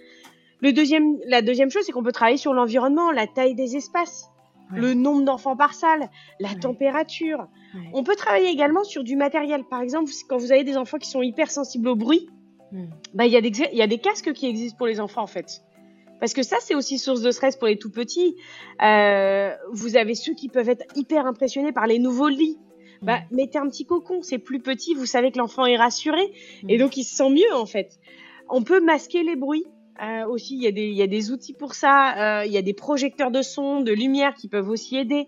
Le 0.62 0.72
deuxième, 0.72 1.18
la 1.26 1.42
deuxième 1.42 1.70
chose, 1.70 1.82
c'est 1.84 1.92
qu'on 1.92 2.02
peut 2.02 2.12
travailler 2.12 2.38
sur 2.38 2.54
l'environnement, 2.54 3.10
la 3.10 3.26
taille 3.26 3.54
des 3.54 3.76
espaces, 3.76 4.30
ouais. 4.72 4.80
le 4.80 4.94
nombre 4.94 5.24
d'enfants 5.24 5.56
par 5.56 5.74
salle, 5.74 6.08
la 6.40 6.50
ouais. 6.50 6.60
température. 6.60 7.48
Ouais. 7.74 7.90
On 7.92 8.04
peut 8.04 8.16
travailler 8.16 8.48
également 8.48 8.84
sur 8.84 9.02
du 9.02 9.16
matériel. 9.16 9.64
Par 9.64 9.82
exemple, 9.82 10.10
quand 10.28 10.38
vous 10.38 10.52
avez 10.52 10.64
des 10.64 10.76
enfants 10.76 10.98
qui 10.98 11.10
sont 11.10 11.22
hypersensibles 11.22 11.88
au 11.88 11.96
bruit, 11.96 12.28
bah, 13.12 13.26
il 13.26 13.32
y, 13.32 13.36
a 13.36 13.42
des, 13.42 13.52
il 13.72 13.76
y 13.76 13.82
a 13.82 13.86
des 13.86 13.98
casques 13.98 14.32
qui 14.32 14.46
existent 14.46 14.78
pour 14.78 14.86
les 14.86 14.98
enfants, 14.98 15.22
en 15.22 15.26
fait. 15.26 15.62
Parce 16.20 16.32
que 16.32 16.42
ça, 16.42 16.56
c'est 16.60 16.74
aussi 16.74 16.98
source 16.98 17.20
de 17.20 17.30
stress 17.30 17.56
pour 17.56 17.68
les 17.68 17.76
tout 17.76 17.90
petits. 17.90 18.36
Euh, 18.80 19.50
vous 19.72 19.96
avez 19.96 20.14
ceux 20.14 20.32
qui 20.34 20.48
peuvent 20.48 20.68
être 20.68 20.84
hyper 20.96 21.26
impressionnés 21.26 21.72
par 21.72 21.86
les 21.86 21.98
nouveaux 21.98 22.28
lits. 22.28 22.58
Bah, 23.02 23.18
mettez 23.32 23.58
un 23.58 23.68
petit 23.68 23.84
cocon, 23.84 24.22
c'est 24.22 24.38
plus 24.38 24.60
petit, 24.60 24.94
vous 24.94 25.06
savez 25.06 25.32
que 25.32 25.38
l'enfant 25.38 25.66
est 25.66 25.76
rassuré, 25.76 26.32
et 26.68 26.78
donc 26.78 26.96
il 26.96 27.02
se 27.02 27.16
sent 27.16 27.30
mieux, 27.30 27.52
en 27.52 27.66
fait. 27.66 27.98
On 28.48 28.62
peut 28.62 28.80
masquer 28.80 29.24
les 29.24 29.34
bruits. 29.34 29.66
Euh, 30.00 30.26
aussi, 30.26 30.54
il 30.54 30.62
y, 30.62 30.66
a 30.66 30.72
des, 30.72 30.86
il 30.86 30.94
y 30.94 31.02
a 31.02 31.06
des 31.06 31.30
outils 31.30 31.52
pour 31.52 31.74
ça. 31.74 32.40
Euh, 32.40 32.46
il 32.46 32.52
y 32.52 32.56
a 32.56 32.62
des 32.62 32.72
projecteurs 32.72 33.30
de 33.30 33.42
son, 33.42 33.80
de 33.80 33.92
lumière 33.92 34.34
qui 34.34 34.48
peuvent 34.48 34.68
aussi 34.68 34.96
aider. 34.96 35.26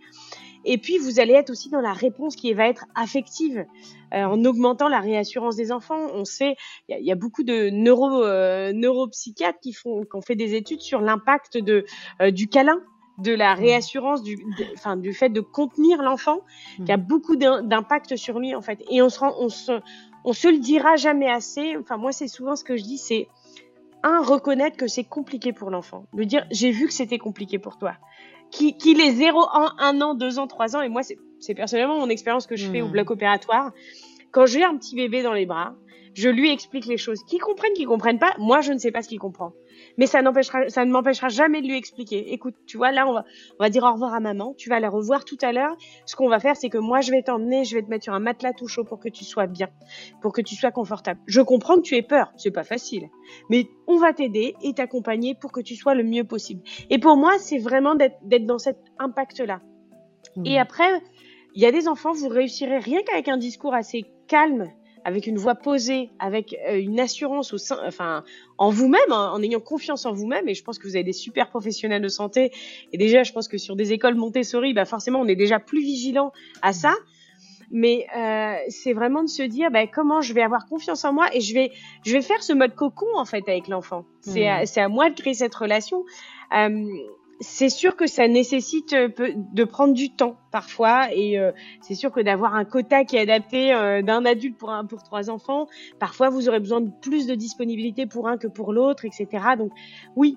Et 0.64 0.78
puis, 0.78 0.96
vous 0.98 1.20
allez 1.20 1.34
être 1.34 1.50
aussi 1.50 1.68
dans 1.68 1.82
la 1.82 1.92
réponse 1.92 2.36
qui 2.36 2.54
va 2.54 2.66
être 2.66 2.86
affective, 2.94 3.66
euh, 4.14 4.24
en 4.24 4.42
augmentant 4.44 4.88
la 4.88 5.00
réassurance 5.00 5.56
des 5.56 5.70
enfants. 5.72 6.06
On 6.14 6.24
sait, 6.24 6.56
il 6.88 6.92
y 6.92 6.94
a, 6.94 6.98
il 7.00 7.04
y 7.04 7.12
a 7.12 7.16
beaucoup 7.16 7.42
de 7.42 7.68
neuro, 7.68 8.24
neuropsychiatres 8.72 9.60
qui 9.60 9.74
font, 9.74 10.04
qui 10.04 10.16
ont 10.16 10.22
fait 10.22 10.36
des 10.36 10.54
études 10.54 10.80
sur 10.80 11.02
l'impact 11.02 11.58
de 11.58 11.84
du 12.30 12.48
câlin 12.48 12.80
de 13.18 13.32
la 13.32 13.54
réassurance 13.54 14.22
du, 14.22 14.44
enfin, 14.74 14.96
du 14.96 15.12
fait 15.12 15.28
de 15.28 15.40
contenir 15.40 16.02
l'enfant, 16.02 16.40
qui 16.84 16.90
a 16.90 16.96
beaucoup 16.96 17.36
d'impact 17.36 18.16
sur 18.16 18.38
lui 18.38 18.54
en 18.54 18.62
fait. 18.62 18.82
Et 18.90 19.02
on 19.02 19.08
se 19.08 19.20
rend, 19.20 19.34
on 19.38 19.48
se, 19.48 19.80
on 20.24 20.32
se 20.32 20.48
le 20.48 20.58
dira 20.58 20.96
jamais 20.96 21.30
assez. 21.30 21.76
Enfin 21.76 21.96
moi 21.96 22.12
c'est 22.12 22.28
souvent 22.28 22.56
ce 22.56 22.64
que 22.64 22.76
je 22.76 22.82
dis, 22.82 22.98
c'est 22.98 23.28
un, 24.04 24.22
reconnaître 24.22 24.76
que 24.76 24.86
c'est 24.86 25.04
compliqué 25.04 25.52
pour 25.52 25.70
l'enfant. 25.70 26.06
Lui 26.14 26.26
dire, 26.26 26.46
j'ai 26.50 26.70
vu 26.70 26.86
que 26.86 26.92
c'était 26.92 27.18
compliqué 27.18 27.58
pour 27.58 27.78
toi. 27.78 27.94
Qu'il 28.50 28.76
qu 28.76 28.90
est 28.90 29.12
0 29.12 29.40
ans, 29.40 29.70
1 29.78 30.00
an, 30.00 30.14
2 30.14 30.38
ans, 30.38 30.46
3 30.46 30.76
ans, 30.76 30.82
et 30.82 30.88
moi, 30.88 31.02
c'est 31.02 31.54
personnellement 31.54 31.98
mon 31.98 32.08
expérience 32.08 32.46
que 32.46 32.54
je 32.54 32.70
fais 32.70 32.80
mmh. 32.80 32.84
au 32.84 32.88
bloc 32.88 33.10
opératoire. 33.10 33.72
Quand 34.30 34.46
j'ai 34.46 34.62
un 34.62 34.76
petit 34.76 34.94
bébé 34.94 35.22
dans 35.22 35.32
les 35.32 35.46
bras, 35.46 35.74
je 36.12 36.28
lui 36.28 36.52
explique 36.52 36.86
les 36.86 36.98
choses. 36.98 37.24
Qui 37.24 37.38
comprennent, 37.38 37.72
qui 37.72 37.84
comprennent 37.84 38.20
pas, 38.20 38.34
moi, 38.38 38.60
je 38.60 38.72
ne 38.72 38.78
sais 38.78 38.92
pas 38.92 39.02
ce 39.02 39.08
qu'il 39.08 39.18
comprend 39.18 39.52
mais 39.96 40.06
ça 40.06 40.22
n'empêchera, 40.22 40.68
ça 40.68 40.84
ne 40.84 40.90
m'empêchera 40.90 41.28
jamais 41.28 41.62
de 41.62 41.66
lui 41.66 41.76
expliquer. 41.76 42.32
Écoute, 42.32 42.54
tu 42.66 42.76
vois, 42.76 42.92
là, 42.92 43.06
on 43.06 43.12
va, 43.12 43.24
on 43.58 43.62
va 43.62 43.70
dire 43.70 43.84
au 43.84 43.92
revoir 43.92 44.14
à 44.14 44.20
maman. 44.20 44.54
Tu 44.56 44.68
vas 44.68 44.80
la 44.80 44.88
revoir 44.88 45.24
tout 45.24 45.38
à 45.42 45.52
l'heure. 45.52 45.76
Ce 46.06 46.16
qu'on 46.16 46.28
va 46.28 46.40
faire, 46.40 46.56
c'est 46.56 46.68
que 46.68 46.78
moi, 46.78 47.00
je 47.00 47.10
vais 47.10 47.22
t'emmener, 47.22 47.64
je 47.64 47.76
vais 47.76 47.82
te 47.82 47.88
mettre 47.88 48.04
sur 48.04 48.14
un 48.14 48.20
matelas 48.20 48.52
tout 48.52 48.68
chaud 48.68 48.84
pour 48.84 48.98
que 48.98 49.08
tu 49.08 49.24
sois 49.24 49.46
bien, 49.46 49.68
pour 50.22 50.32
que 50.32 50.40
tu 50.40 50.54
sois 50.56 50.70
confortable. 50.70 51.20
Je 51.26 51.40
comprends 51.40 51.76
que 51.76 51.82
tu 51.82 51.96
aies 51.96 52.02
peur. 52.02 52.32
C'est 52.36 52.50
pas 52.50 52.64
facile. 52.64 53.08
Mais 53.50 53.68
on 53.86 53.98
va 53.98 54.12
t'aider 54.12 54.54
et 54.62 54.74
t'accompagner 54.74 55.34
pour 55.34 55.52
que 55.52 55.60
tu 55.60 55.76
sois 55.76 55.94
le 55.94 56.04
mieux 56.04 56.24
possible. 56.24 56.62
Et 56.90 56.98
pour 56.98 57.16
moi, 57.16 57.32
c'est 57.38 57.58
vraiment 57.58 57.94
d'être, 57.94 58.16
d'être 58.22 58.46
dans 58.46 58.58
cet 58.58 58.78
impact-là. 58.98 59.60
Mmh. 60.36 60.46
Et 60.46 60.58
après, 60.58 61.00
il 61.54 61.62
y 61.62 61.66
a 61.66 61.72
des 61.72 61.86
enfants, 61.86 62.12
vous 62.12 62.28
réussirez 62.28 62.78
rien 62.78 63.00
qu'avec 63.02 63.28
un 63.28 63.36
discours 63.36 63.74
assez 63.74 64.04
calme 64.26 64.72
avec 65.04 65.26
une 65.26 65.36
voix 65.36 65.54
posée, 65.54 66.10
avec 66.18 66.56
euh, 66.68 66.78
une 66.78 66.98
assurance 66.98 67.52
au 67.52 67.58
sein, 67.58 67.78
enfin, 67.86 68.24
en 68.58 68.70
vous-même, 68.70 69.10
hein, 69.10 69.30
en 69.34 69.42
ayant 69.42 69.60
confiance 69.60 70.06
en 70.06 70.12
vous-même. 70.12 70.48
Et 70.48 70.54
je 70.54 70.64
pense 70.64 70.78
que 70.78 70.88
vous 70.88 70.96
avez 70.96 71.04
des 71.04 71.12
super 71.12 71.50
professionnels 71.50 72.02
de 72.02 72.08
santé. 72.08 72.52
Et 72.92 72.98
déjà, 72.98 73.22
je 73.22 73.32
pense 73.32 73.48
que 73.48 73.58
sur 73.58 73.76
des 73.76 73.92
écoles 73.92 74.14
Montessori, 74.14 74.72
bah 74.72 74.84
forcément, 74.84 75.20
on 75.20 75.26
est 75.26 75.36
déjà 75.36 75.58
plus 75.58 75.82
vigilant 75.82 76.32
à 76.62 76.72
ça. 76.72 76.94
Mais 77.70 78.06
euh, 78.16 78.54
c'est 78.68 78.92
vraiment 78.92 79.22
de 79.22 79.28
se 79.28 79.42
dire 79.42 79.70
bah, 79.70 79.86
comment 79.86 80.20
je 80.20 80.32
vais 80.32 80.42
avoir 80.42 80.66
confiance 80.66 81.04
en 81.04 81.12
moi 81.12 81.26
et 81.34 81.40
je 81.40 81.54
vais 81.54 81.72
je 82.04 82.12
vais 82.12 82.20
faire 82.20 82.42
ce 82.42 82.52
mode 82.52 82.74
cocon 82.74 83.06
en 83.16 83.24
fait 83.24 83.48
avec 83.48 83.68
l'enfant. 83.68 84.04
C'est 84.20 84.46
mmh. 84.46 84.80
à, 84.80 84.84
à 84.84 84.88
moi 84.88 85.10
de 85.10 85.14
créer 85.20 85.34
cette 85.34 85.54
relation. 85.54 86.04
Euh, 86.56 86.86
c'est 87.40 87.68
sûr 87.68 87.96
que 87.96 88.06
ça 88.06 88.28
nécessite 88.28 88.92
euh, 88.92 89.08
de 89.18 89.64
prendre 89.64 89.94
du 89.94 90.10
temps 90.10 90.36
parfois 90.50 91.12
et 91.12 91.38
euh, 91.38 91.52
c'est 91.80 91.94
sûr 91.94 92.12
que 92.12 92.20
d'avoir 92.20 92.54
un 92.54 92.64
quota 92.64 93.04
qui 93.04 93.16
est 93.16 93.20
adapté 93.20 93.72
euh, 93.72 94.02
d'un 94.02 94.24
adulte 94.24 94.56
pour 94.56 94.70
un 94.70 94.84
pour 94.84 95.02
trois 95.02 95.30
enfants, 95.30 95.66
parfois 95.98 96.30
vous 96.30 96.48
aurez 96.48 96.60
besoin 96.60 96.80
de 96.80 96.90
plus 97.02 97.26
de 97.26 97.34
disponibilité 97.34 98.06
pour 98.06 98.28
un 98.28 98.38
que 98.38 98.46
pour 98.46 98.72
l'autre, 98.72 99.04
etc. 99.04 99.28
Donc 99.58 99.72
oui. 100.16 100.36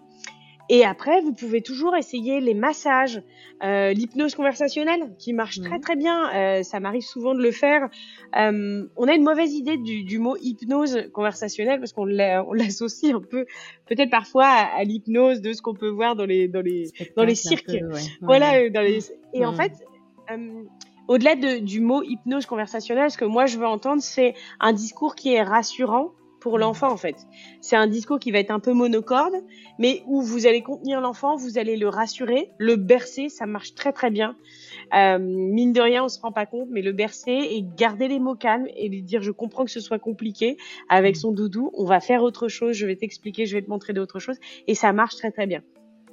Et 0.70 0.84
après, 0.84 1.22
vous 1.22 1.34
pouvez 1.34 1.62
toujours 1.62 1.96
essayer 1.96 2.42
les 2.42 2.54
massages, 2.54 3.22
euh, 3.64 3.94
l'hypnose 3.94 4.36
conversatielle 4.36 5.16
qui 5.18 5.32
marche 5.34 5.62
très 5.62 5.76
Mhm. 5.76 5.82
très 5.82 5.96
bien. 5.96 6.30
Euh, 6.36 6.64
ça 6.64 6.80
m'arrive 6.82 7.04
souvent 7.04 7.34
de 7.34 7.42
le 7.42 7.52
faire. 7.52 7.90
Euh, 8.38 8.86
on 8.98 9.08
a 9.08 9.14
une 9.16 9.24
mauvaise 9.24 9.54
idée 9.54 9.78
du, 9.78 10.04
du 10.04 10.20
mot 10.20 10.36
hypnose 10.42 11.10
conversationnelle 11.14 11.80
parce 11.80 11.94
qu'on 11.94 12.06
l'a- 12.06 12.44
on 12.46 12.52
l'associe 12.54 13.14
un 13.16 13.22
peu, 13.22 13.46
peut-être 13.88 14.10
parfois 14.10 14.46
à, 14.46 14.80
à 14.80 14.84
l'hypnose 14.84 15.40
de 15.42 15.54
ce 15.54 15.62
qu'on 15.62 15.74
peut 15.74 15.88
voir 15.90 16.16
dans 16.18 16.26
les 16.26 16.48
dans 16.50 16.62
les 16.62 16.92
dans 17.16 17.24
les 17.24 17.36
cirques. 17.36 17.66
peu, 17.68 17.86
ouais. 17.94 18.02
voilà. 18.22 18.52
Ouais. 18.52 18.70
Dans 18.70 18.82
les... 18.82 19.00
Et 19.34 19.46
en 19.46 19.54
fait, 19.54 19.72
au-delà 21.08 21.36
de- 21.36 21.60
du 21.60 21.80
mot 21.80 22.04
hypnose 22.04 22.46
conversationnelle, 22.46 23.10
ce 23.12 23.18
que 23.18 23.26
moi 23.26 23.46
je 23.46 23.58
veux 23.58 23.66
entendre, 23.68 24.02
c'est 24.02 24.34
un 24.60 24.74
discours 24.74 25.16
qui 25.16 25.34
est 25.34 25.42
rassurant 25.44 26.12
pour 26.48 26.56
Mhm. 26.58 26.62
l'enfant 26.62 26.92
en 26.92 26.98
fait. 26.98 27.16
C'est 27.62 27.76
un 27.76 27.88
discours 27.88 28.20
qui 28.20 28.32
va 28.32 28.40
être 28.40 28.52
un 28.52 28.60
peu 28.60 28.74
monocorde, 28.74 29.36
mais 29.80 30.02
où 30.08 30.22
vous 30.22 30.48
allez 30.48 30.62
contenir 30.62 31.02
l'enfant, 31.02 31.36
vous 31.36 31.58
allez 31.58 31.76
le 31.78 31.90
rassurer, 31.90 32.52
le 32.58 32.76
bercer, 32.78 33.30
ça 33.30 33.46
marche 33.46 33.74
très 33.76 33.92
très 33.92 34.10
bien. 34.12 34.36
Euh, 34.96 35.18
mine 35.20 35.74
de 35.74 35.82
rien, 35.82 36.06
on 36.06 36.08
se 36.08 36.20
rend 36.22 36.32
pas 36.32 36.46
compte, 36.46 36.70
mais 36.72 36.82
le 36.82 36.94
bercer 36.94 37.32
et 37.32 37.64
garder 37.78 38.08
les 38.08 38.20
mots 38.20 38.36
calmes 38.36 38.68
et 38.78 38.88
lui 38.88 39.02
dire 39.04 39.22
je 39.22 39.32
comprends 39.32 39.66
que 39.66 39.72
ce 39.72 39.80
soit 39.82 40.00
compliqué 40.00 40.56
avec 40.88 41.16
Mhm. 41.16 41.22
son 41.22 41.32
doudou, 41.34 41.72
on 41.74 41.84
va 41.86 42.00
faire 42.00 42.24
autre 42.24 42.48
chose, 42.48 42.74
je 42.74 42.86
vais 42.86 42.96
t'expliquer, 42.96 43.46
je 43.46 43.56
vais 43.58 43.62
te 43.62 43.70
montrer 43.70 43.92
d'autres 43.94 44.20
choses 44.20 44.38
et 44.68 44.76
ça 44.76 44.94
marche 44.94 45.16
très 45.18 45.32
très 45.32 45.48
bien. 45.48 45.62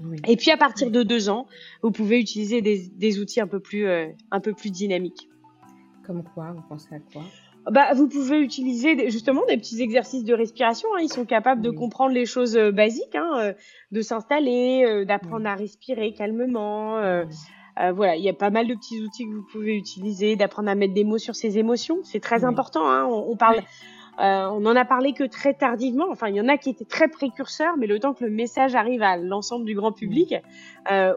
Oui. 0.02 0.16
Et 0.26 0.36
puis 0.36 0.50
à 0.50 0.56
partir 0.56 0.90
de 0.90 1.04
deux 1.04 1.28
ans, 1.28 1.46
vous 1.82 1.92
pouvez 1.92 2.18
utiliser 2.18 2.60
des, 2.62 2.88
des 2.96 3.20
outils 3.20 3.40
un 3.40 3.46
peu 3.46 3.60
plus 3.60 3.86
euh, 3.86 4.08
un 4.32 4.40
peu 4.40 4.52
plus 4.52 4.70
dynamiques. 4.72 5.28
Comme 6.04 6.24
quoi 6.34 6.52
Vous 6.52 6.62
pensez 6.68 6.92
à 6.94 6.98
quoi? 6.98 7.22
Bah, 7.70 7.94
vous 7.94 8.08
pouvez 8.08 8.40
utiliser 8.40 8.94
des- 8.94 9.10
justement 9.10 9.42
des 9.48 9.56
petits 9.56 9.80
exercices 9.80 10.24
de 10.24 10.34
respiration. 10.34 10.88
hein. 10.94 11.00
Ils 11.02 11.08
sont 11.12 11.24
capables 11.24 11.62
de 11.62 11.70
comprendre 11.70 12.12
les 12.12 12.26
choses 12.26 12.56
euh, 12.56 12.70
basiques, 12.72 13.14
hein, 13.14 13.30
euh, 13.38 13.52
de 13.90 14.00
s'installer, 14.02 14.84
euh, 14.86 15.04
d'apprendre 15.06 15.46
à 15.46 15.54
respirer 15.54 16.12
calmement. 16.12 16.98
euh, 16.98 17.24
euh, 17.80 17.92
voilà, 17.92 18.16
il 18.16 18.22
y 18.22 18.28
a 18.28 18.34
pas 18.34 18.50
mal 18.50 18.66
de 18.68 18.74
petits 18.74 19.00
outils 19.02 19.24
que 19.24 19.34
vous 19.34 19.46
pouvez 19.50 19.76
utiliser, 19.76 20.36
d'apprendre 20.36 20.68
à 20.68 20.74
mettre 20.74 20.94
des 20.94 21.04
mots 21.04 21.18
sur 21.18 21.34
ses 21.34 21.58
émotions. 21.58 21.98
C'est 22.02 22.20
très 22.20 22.40
Oui. 22.40 22.44
important. 22.44 22.86
Hein. 22.88 23.06
On, 23.06 23.30
on 23.32 23.36
parle, 23.36 23.56
euh, 24.20 24.46
on 24.52 24.64
en 24.66 24.76
a 24.76 24.84
parlé 24.84 25.12
que 25.14 25.24
très 25.24 25.54
tardivement. 25.54 26.06
Enfin, 26.10 26.28
il 26.28 26.36
y 26.36 26.40
en 26.40 26.48
a 26.48 26.58
qui 26.58 26.68
étaient 26.70 26.84
très 26.84 27.08
précurseurs, 27.08 27.76
mais 27.78 27.86
le 27.86 27.98
temps 27.98 28.12
que 28.14 28.24
le 28.24 28.30
message 28.30 28.74
arrive 28.74 29.02
à 29.02 29.16
l'ensemble 29.16 29.64
du 29.64 29.74
grand 29.74 29.90
public, 29.92 30.34
euh, 30.92 31.14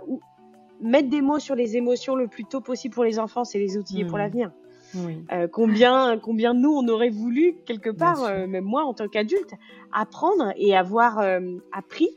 mettre 0.81 1.09
des 1.09 1.21
mots 1.21 1.39
sur 1.39 1.55
les 1.55 1.75
émotions 1.75 2.15
le 2.15 2.27
plus 2.27 2.45
tôt 2.45 2.61
possible 2.61 2.93
pour 2.95 3.03
les 3.03 3.19
enfants, 3.19 3.43
c'est 3.43 3.59
les 3.59 3.77
outils 3.77 4.03
pour 4.05 4.15
Mm. 4.17 4.21
l'avenir. 4.21 4.51
Oui. 4.95 5.17
Euh, 5.31 5.47
combien, 5.47 6.17
combien 6.17 6.53
nous 6.53 6.71
on 6.71 6.87
aurait 6.87 7.09
voulu 7.09 7.55
quelque 7.65 7.89
part, 7.89 8.23
euh, 8.23 8.47
même 8.47 8.63
moi 8.63 8.83
en 8.83 8.93
tant 8.93 9.07
qu'adulte, 9.07 9.53
apprendre 9.91 10.53
et 10.55 10.75
avoir 10.75 11.19
euh, 11.19 11.57
appris 11.71 12.09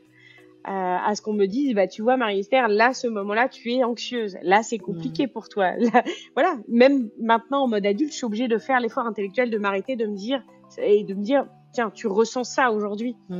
à 0.63 1.15
ce 1.15 1.23
qu'on 1.23 1.33
me 1.33 1.47
dise, 1.47 1.73
bah 1.73 1.87
tu 1.87 2.03
vois 2.03 2.17
Marie-Esther, 2.17 2.67
là 2.67 2.93
ce 2.93 3.07
moment-là 3.07 3.49
tu 3.49 3.71
es 3.71 3.83
anxieuse, 3.83 4.37
là 4.43 4.61
c'est 4.61 4.77
compliqué 4.77 5.25
pour 5.25 5.49
toi. 5.49 5.71
Là, 5.79 6.03
voilà, 6.35 6.55
même 6.67 7.09
maintenant 7.19 7.63
en 7.63 7.67
mode 7.67 7.83
adulte, 7.83 8.11
je 8.11 8.17
suis 8.17 8.25
obligée 8.25 8.47
de 8.47 8.59
faire 8.59 8.79
l'effort 8.79 9.07
intellectuel 9.07 9.49
de 9.49 9.57
m'arrêter, 9.57 9.95
de 9.95 10.05
me 10.05 10.15
dire 10.15 10.43
et 10.77 11.03
de 11.03 11.15
me 11.15 11.23
dire, 11.23 11.47
tiens, 11.73 11.89
tu 11.89 12.05
ressens 12.05 12.43
ça 12.43 12.71
aujourd'hui. 12.71 13.15
A 13.31 13.35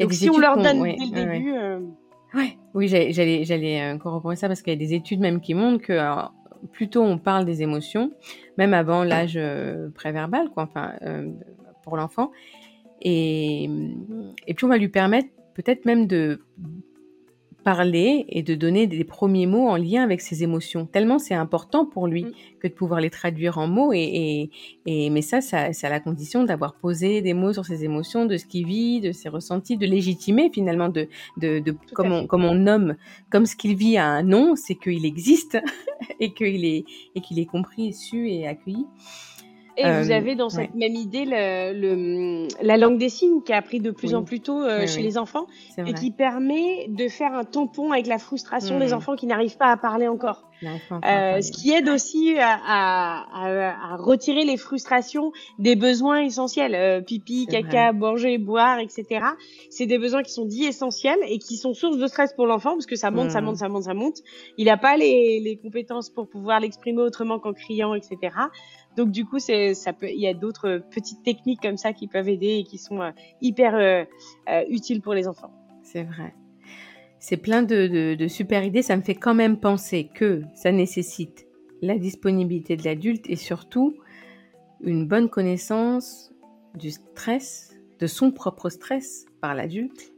Donc 0.00 0.14
si 0.14 0.30
on 0.30 0.38
leur 0.38 0.56
donne 0.56 0.80
ouais, 0.80 0.96
dès 0.98 1.04
le 1.04 1.12
ouais, 1.12 1.26
ouais. 1.26 1.38
début, 1.38 1.54
euh, 1.56 1.80
Ouais, 2.34 2.58
oui, 2.74 2.88
j'allais, 2.88 3.12
j'allais, 3.12 3.44
j'allais 3.44 3.80
euh, 3.80 3.98
corroborer 3.98 4.36
ça 4.36 4.48
parce 4.48 4.60
qu'il 4.60 4.72
y 4.72 4.76
a 4.76 4.78
des 4.78 4.94
études 4.94 5.20
même 5.20 5.40
qui 5.40 5.54
montrent 5.54 5.82
que 5.84 5.92
alors, 5.92 6.34
plus 6.72 6.88
tôt 6.88 7.02
on 7.02 7.18
parle 7.18 7.44
des 7.44 7.62
émotions, 7.62 8.12
même 8.58 8.74
avant 8.74 9.04
l'âge 9.04 9.36
euh, 9.36 9.88
préverbal, 9.90 10.50
quoi, 10.50 10.64
enfin, 10.64 10.92
euh, 11.02 11.30
pour 11.82 11.96
l'enfant, 11.96 12.30
et, 13.00 13.68
et 14.46 14.54
puis 14.54 14.64
on 14.64 14.68
va 14.68 14.78
lui 14.78 14.88
permettre 14.88 15.28
peut-être 15.54 15.84
même 15.84 16.06
de 16.06 16.40
parler 17.66 18.26
et 18.28 18.44
de 18.44 18.54
donner 18.54 18.86
des 18.86 19.02
premiers 19.02 19.46
mots 19.46 19.68
en 19.68 19.76
lien 19.76 20.04
avec 20.04 20.20
ses 20.20 20.44
émotions. 20.44 20.86
Tellement 20.86 21.18
c'est 21.18 21.34
important 21.34 21.84
pour 21.84 22.06
lui 22.06 22.22
Mm. 22.22 22.32
que 22.60 22.68
de 22.68 22.72
pouvoir 22.72 23.00
les 23.00 23.10
traduire 23.10 23.58
en 23.58 23.66
mots. 23.66 23.92
Et, 23.92 23.98
et, 23.98 24.50
et 24.86 25.10
mais 25.10 25.22
ça, 25.22 25.40
ça, 25.40 25.72
c'est 25.72 25.86
à 25.86 25.90
la 25.90 26.00
condition 26.00 26.44
d'avoir 26.44 26.74
posé 26.74 27.22
des 27.22 27.34
mots 27.34 27.52
sur 27.52 27.64
ses 27.64 27.84
émotions, 27.84 28.24
de 28.24 28.36
ce 28.36 28.46
qu'il 28.46 28.66
vit, 28.66 29.00
de 29.00 29.12
ses 29.12 29.28
ressentis, 29.28 29.76
de 29.76 29.86
légitimer 29.86 30.50
finalement, 30.52 30.88
de, 30.88 31.08
de, 31.38 31.76
comme, 31.92 32.12
on, 32.12 32.26
comme 32.26 32.44
on 32.44 32.54
nomme, 32.54 32.96
comme 33.30 33.46
ce 33.46 33.56
qu'il 33.56 33.76
vit 33.76 33.96
a 33.96 34.06
un 34.06 34.22
nom, 34.22 34.54
c'est 34.56 34.76
qu'il 34.76 35.04
existe 35.04 35.58
et 36.20 36.32
qu'il 36.32 36.64
est, 36.64 36.84
et 37.14 37.20
qu'il 37.20 37.38
est 37.38 37.46
compris, 37.46 37.92
su 37.92 38.30
et 38.30 38.46
accueilli. 38.46 38.86
Et 39.78 39.84
Euh, 39.84 40.02
vous 40.02 40.10
avez 40.10 40.34
dans 40.36 40.48
cette 40.48 40.74
même 40.74 40.94
idée 40.94 41.24
le, 41.26 41.72
le- 41.78 42.48
la 42.62 42.76
langue 42.78 42.96
des 42.98 43.10
signes 43.10 43.42
qui 43.42 43.52
a 43.52 43.60
pris 43.60 43.80
de 43.80 43.90
plus 43.90 44.08
Oui. 44.08 44.14
en 44.14 44.24
plus 44.24 44.40
tôt 44.40 44.62
euh, 44.62 44.80
Oui, 44.80 44.88
chez 44.88 44.98
oui. 44.98 45.02
les 45.02 45.18
enfants 45.18 45.46
et 45.76 45.82
vrai. 45.82 45.92
qui 45.94 46.10
permet 46.10 46.86
de 46.88 47.08
faire 47.08 47.34
un 47.34 47.44
tampon 47.44 47.92
avec 47.92 48.06
la 48.06 48.18
frustration 48.18 48.78
des 48.78 48.92
enfants 48.94 49.16
qui 49.16 49.26
n'arrivent 49.26 49.58
pas 49.58 49.70
à 49.70 49.76
parler 49.76 50.08
encore. 50.08 50.44
Euh, 50.62 50.68
parler. 50.88 51.42
ce 51.42 51.52
qui 51.52 51.70
aide 51.72 51.90
aussi 51.90 52.34
à, 52.38 52.54
à- 52.66 53.92
à- 53.92 53.96
retirer 53.96 54.44
les 54.46 54.56
frustrations 54.56 55.30
des 55.58 55.76
besoins 55.76 56.20
essentiels, 56.22 56.74
euh, 56.74 57.02
pipi, 57.02 57.46
caca, 57.46 57.92
manger, 57.92 58.38
boire, 58.38 58.78
etc. 58.78 59.04
C'est 59.68 59.84
des 59.84 59.98
besoins 59.98 60.22
qui 60.22 60.32
sont 60.32 60.46
dits 60.46 60.64
essentiels 60.64 61.18
et 61.28 61.38
qui 61.38 61.58
sont 61.58 61.74
source 61.74 61.98
de 61.98 62.06
stress 62.06 62.32
pour 62.32 62.46
l'enfant 62.46 62.70
parce 62.72 62.86
que 62.86 62.96
ça 62.96 63.10
monte, 63.10 63.30
ça 63.32 63.40
Mhm. 63.40 63.46
monte, 63.46 63.56
ça 63.56 63.68
monte, 63.68 63.82
ça 63.82 63.92
monte. 63.94 64.16
Il 64.56 64.64
n'a 64.66 64.78
pas 64.78 64.96
les, 64.96 65.40
les 65.44 65.58
compétences 65.58 66.08
pour 66.08 66.26
pouvoir 66.26 66.60
l'exprimer 66.60 67.02
autrement 67.02 67.38
qu'en 67.38 67.52
criant, 67.52 67.92
etc. 67.94 68.16
Donc 68.96 69.10
du 69.10 69.24
coup. 69.24 69.38
Il 69.48 70.20
y 70.20 70.26
a 70.26 70.34
d'autres 70.34 70.82
petites 70.90 71.22
techniques 71.22 71.60
comme 71.60 71.76
ça 71.76 71.92
qui 71.92 72.08
peuvent 72.08 72.28
aider 72.28 72.58
et 72.58 72.64
qui 72.64 72.78
sont 72.78 73.00
euh, 73.00 73.10
hyper 73.40 73.74
euh, 73.74 74.04
euh, 74.48 74.64
utiles 74.68 75.00
pour 75.00 75.14
les 75.14 75.28
enfants. 75.28 75.52
C'est 75.82 76.02
vrai. 76.02 76.34
C'est 77.18 77.36
plein 77.36 77.62
de 77.62 78.26
super 78.28 78.64
idées. 78.64 78.82
Ça 78.82 78.96
me 78.96 79.02
fait 79.02 79.14
quand 79.14 79.34
même 79.34 79.58
penser 79.58 80.08
que 80.14 80.42
ça 80.54 80.72
nécessite 80.72 81.46
la 81.82 81.98
disponibilité 81.98 82.76
de 82.76 82.84
l'adulte 82.84 83.28
et 83.28 83.36
surtout 83.36 83.96
une 84.82 85.06
bonne 85.06 85.28
connaissance 85.28 86.32
du 86.74 86.90
stress, 86.90 87.74
de 87.98 88.06
son 88.06 88.30
propre 88.30 88.68
stress 88.68 89.26
par 89.40 89.54
l'adulte. 89.54 90.12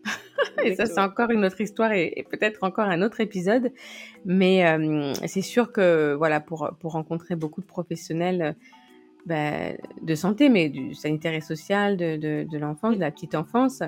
Et 0.65 0.75
ça, 0.75 0.87
c'est 0.87 1.01
encore 1.01 1.31
une 1.31 1.45
autre 1.45 1.61
histoire 1.61 1.93
et, 1.93 2.13
et 2.17 2.23
peut-être 2.23 2.65
encore 2.65 2.87
un 2.87 3.03
autre 3.03 3.21
épisode. 3.21 3.73
Mais 4.25 4.67
euh, 4.67 5.13
c'est 5.27 5.43
sûr 5.43 5.73
que 5.73 6.15
voilà, 6.15 6.41
pour, 6.41 6.71
pour 6.81 6.93
rencontrer 6.93 7.37
beaucoup 7.37 7.61
de 7.61 7.67
professionnels 7.67 8.43
euh, 8.43 8.53
ben, 9.27 9.77
de 10.03 10.15
santé, 10.15 10.49
mais 10.49 10.69
du 10.69 10.95
sanitaire 10.95 11.35
et 11.35 11.41
social, 11.41 11.97
de, 11.97 12.17
de, 12.17 12.47
de 12.51 12.59
l'enfance, 12.59 12.97
de 12.97 13.01
la 13.01 13.11
petite 13.11 13.35
enfance, 13.35 13.83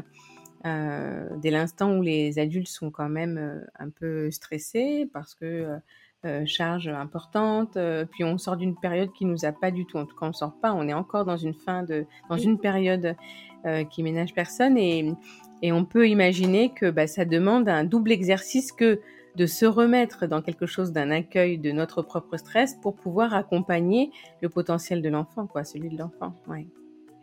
euh, 0.66 1.28
dès 1.38 1.50
l'instant 1.50 1.96
où 1.96 2.02
les 2.02 2.38
adultes 2.38 2.68
sont 2.68 2.90
quand 2.90 3.08
même 3.08 3.64
un 3.78 3.88
peu 3.88 4.30
stressés 4.30 5.08
parce 5.12 5.34
que 5.34 5.80
euh, 6.26 6.44
charge 6.44 6.86
importante, 6.86 7.78
euh, 7.78 8.04
puis 8.04 8.24
on 8.24 8.36
sort 8.36 8.58
d'une 8.58 8.76
période 8.76 9.10
qui 9.14 9.24
nous 9.24 9.46
a 9.46 9.52
pas 9.52 9.70
du 9.70 9.86
tout, 9.86 9.96
en 9.96 10.04
tout 10.04 10.14
cas 10.14 10.26
on 10.26 10.34
sort 10.34 10.52
pas, 10.60 10.74
on 10.74 10.86
est 10.86 10.92
encore 10.92 11.24
dans 11.24 11.38
une 11.38 11.54
fin 11.54 11.82
de, 11.82 12.04
dans 12.28 12.36
une 12.36 12.58
période 12.58 13.16
euh, 13.64 13.84
qui 13.84 14.02
ménage 14.02 14.34
personne 14.34 14.76
et, 14.76 15.14
et 15.62 15.72
on 15.72 15.84
peut 15.84 16.08
imaginer 16.08 16.70
que 16.70 16.90
bah, 16.90 17.06
ça 17.06 17.24
demande 17.24 17.68
un 17.68 17.84
double 17.84 18.12
exercice 18.12 18.72
que 18.72 19.00
de 19.36 19.46
se 19.46 19.64
remettre 19.64 20.26
dans 20.26 20.42
quelque 20.42 20.66
chose 20.66 20.92
d'un 20.92 21.10
accueil 21.10 21.58
de 21.58 21.70
notre 21.70 22.02
propre 22.02 22.36
stress 22.36 22.74
pour 22.82 22.96
pouvoir 22.96 23.34
accompagner 23.34 24.10
le 24.40 24.48
potentiel 24.48 25.02
de 25.02 25.08
l'enfant, 25.08 25.46
quoi, 25.46 25.64
celui 25.64 25.88
de 25.88 25.98
l'enfant. 25.98 26.34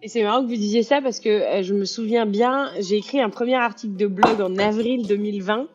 Et 0.04 0.08
c'est 0.08 0.24
marrant 0.24 0.44
que 0.44 0.48
vous 0.48 0.56
disiez 0.56 0.84
ça 0.84 1.02
parce 1.02 1.20
que 1.20 1.30
euh, 1.30 1.64
je 1.64 1.74
me 1.74 1.86
souviens 1.86 2.26
bien, 2.26 2.72
j'ai 2.80 2.98
écrit 2.98 3.20
un 3.20 3.30
premier 3.30 3.56
article 3.56 3.96
de 3.96 4.08
blog 4.08 4.42
en 4.42 4.56
avril 4.58 5.08
2020 5.08 5.68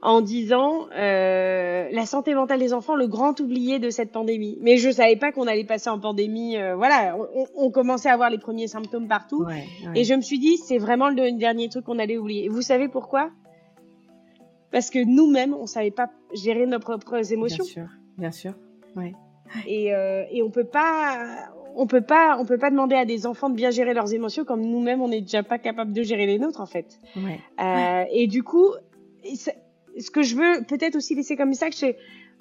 en 0.00 0.20
disant 0.20 0.86
euh, 0.96 1.88
la 1.90 2.06
santé 2.06 2.34
mentale 2.34 2.60
des 2.60 2.72
enfants, 2.72 2.94
le 2.94 3.08
grand 3.08 3.40
oublié 3.40 3.78
de 3.78 3.90
cette 3.90 4.12
pandémie. 4.12 4.56
Mais 4.60 4.76
je 4.76 4.90
savais 4.90 5.16
pas 5.16 5.32
qu'on 5.32 5.46
allait 5.46 5.64
passer 5.64 5.90
en 5.90 5.98
pandémie. 5.98 6.56
euh, 6.56 6.76
voilà, 6.76 7.16
on, 7.34 7.46
on 7.56 7.70
commençait 7.70 8.08
à 8.08 8.12
avoir 8.12 8.30
les 8.30 8.38
premiers 8.38 8.68
symptômes 8.68 9.08
partout. 9.08 9.44
Ouais, 9.44 9.64
ouais. 9.86 10.00
Et 10.00 10.04
je 10.04 10.14
me 10.14 10.20
suis 10.20 10.38
dit, 10.38 10.56
c'est 10.56 10.78
vraiment 10.78 11.08
le 11.08 11.36
dernier 11.38 11.68
truc 11.68 11.84
qu'on 11.84 11.98
allait 11.98 12.16
oublier. 12.18 12.44
Et 12.44 12.48
vous 12.48 12.62
savez 12.62 12.88
pourquoi? 12.88 13.30
Parce 14.70 14.90
que 14.90 15.02
nous-mêmes, 15.02 15.54
on 15.54 15.66
savait 15.66 15.90
pas 15.90 16.10
gérer 16.32 16.66
nos 16.66 16.78
propres 16.78 17.32
émotions. 17.32 17.64
Bien 17.64 17.72
sûr, 17.72 17.88
bien 18.18 18.30
sûr. 18.30 18.52
Ouais. 18.96 19.14
Et, 19.66 19.94
euh, 19.94 20.24
et 20.30 20.42
on 20.42 20.50
peut 20.50 20.64
pas, 20.64 21.26
on 21.74 21.86
peut 21.86 22.02
pas, 22.02 22.36
on 22.38 22.44
peut 22.44 22.58
pas 22.58 22.70
demander 22.70 22.94
à 22.94 23.06
des 23.06 23.26
enfants 23.26 23.48
de 23.48 23.54
bien 23.54 23.70
gérer 23.70 23.94
leurs 23.94 24.12
émotions 24.12 24.44
comme 24.44 24.60
nous-mêmes, 24.60 25.00
on 25.00 25.08
n'est 25.08 25.22
déjà 25.22 25.42
pas 25.42 25.58
capable 25.58 25.92
de 25.92 26.02
gérer 26.02 26.26
les 26.26 26.38
nôtres 26.38 26.60
en 26.60 26.66
fait. 26.66 27.00
Ouais. 27.16 27.40
Euh, 27.60 28.04
et 28.12 28.26
du 28.26 28.42
coup, 28.42 28.68
ce 30.00 30.10
que 30.10 30.22
je 30.22 30.36
veux 30.36 30.64
peut-être 30.66 30.96
aussi 30.96 31.14
laisser 31.14 31.36
comme 31.36 31.48
message, 31.50 31.74
c'est 31.74 31.96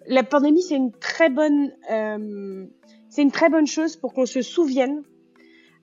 la 0.07 0.23
pandémie, 0.23 0.61
c'est 0.61 0.75
une 0.75 0.91
très 0.91 1.29
bonne, 1.29 1.71
euh, 1.91 2.65
c'est 3.09 3.21
une 3.21 3.31
très 3.31 3.49
bonne 3.49 3.67
chose 3.67 3.95
pour 3.95 4.13
qu'on 4.13 4.25
se 4.25 4.41
souvienne 4.41 5.03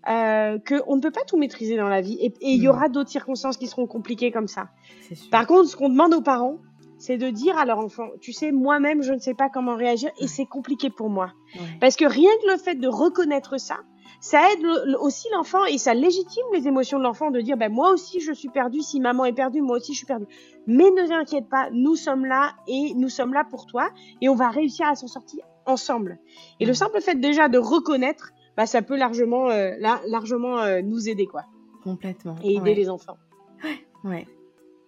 euh, 0.08 0.58
qu'on 0.58 0.96
ne 0.96 1.00
peut 1.00 1.10
pas 1.10 1.24
tout 1.26 1.38
maîtriser 1.38 1.76
dans 1.78 1.88
la 1.88 2.02
vie 2.02 2.18
et 2.20 2.32
il 2.42 2.62
y 2.62 2.66
Mm. 2.66 2.70
aura 2.70 2.88
d'autres 2.90 3.08
circonstances 3.10 3.56
qui 3.56 3.66
seront 3.66 3.86
compliquées 3.86 4.30
comme 4.30 4.48
ça. 4.48 4.68
Par 5.30 5.46
contre, 5.46 5.68
ce 5.70 5.76
qu'on 5.76 5.88
demande 5.88 6.12
aux 6.12 6.20
parents, 6.20 6.58
c'est 6.98 7.16
de 7.16 7.30
dire 7.30 7.56
à 7.56 7.64
leur 7.64 7.78
enfant, 7.78 8.08
tu 8.20 8.32
sais, 8.32 8.52
moi-même, 8.52 9.02
je 9.02 9.12
ne 9.14 9.18
sais 9.18 9.34
pas 9.34 9.48
comment 9.48 9.74
réagir 9.76 10.10
et 10.20 10.26
c'est 10.26 10.44
compliqué 10.46 10.90
pour 10.90 11.08
moi. 11.08 11.32
Ouais. 11.54 11.60
Parce 11.80 11.96
que 11.96 12.04
rien 12.04 12.30
que 12.42 12.52
le 12.52 12.58
fait 12.58 12.74
de 12.74 12.86
reconnaître 12.88 13.58
ça, 13.58 13.78
ça 14.24 14.40
aide 14.50 14.64
aussi 15.00 15.28
l'enfant 15.34 15.66
et 15.66 15.76
ça 15.76 15.92
légitime 15.92 16.44
les 16.54 16.66
émotions 16.66 16.96
de 16.96 17.02
l'enfant 17.02 17.30
de 17.30 17.42
dire 17.42 17.58
ben 17.58 17.70
moi 17.70 17.90
aussi 17.90 18.20
je 18.20 18.32
suis 18.32 18.48
perdu 18.48 18.80
si 18.80 18.98
maman 18.98 19.26
est 19.26 19.34
perdue 19.34 19.60
moi 19.60 19.76
aussi 19.76 19.92
je 19.92 19.98
suis 19.98 20.06
perdu 20.06 20.24
mais 20.66 20.90
ne 20.90 21.06
t'inquiète 21.06 21.46
pas 21.50 21.68
nous 21.72 21.94
sommes 21.94 22.24
là 22.24 22.54
et 22.66 22.94
nous 22.94 23.10
sommes 23.10 23.34
là 23.34 23.44
pour 23.44 23.66
toi 23.66 23.90
et 24.22 24.30
on 24.30 24.34
va 24.34 24.48
réussir 24.48 24.86
à 24.86 24.94
s'en 24.94 25.08
sortir 25.08 25.44
ensemble. 25.66 26.18
Et 26.58 26.64
le 26.64 26.72
simple 26.72 27.02
fait 27.02 27.20
déjà 27.20 27.50
de 27.50 27.58
reconnaître 27.58 28.32
bah 28.56 28.64
ça 28.64 28.80
peut 28.80 28.96
largement 28.96 29.50
euh, 29.50 29.74
largement 30.06 30.58
euh, 30.58 30.80
nous 30.80 31.06
aider 31.06 31.26
quoi. 31.26 31.44
Complètement. 31.82 32.36
Et 32.42 32.54
aider 32.54 32.74
les 32.74 32.88
enfants. 32.88 33.18
Ouais. 33.62 33.78
Ouais. 34.10 34.26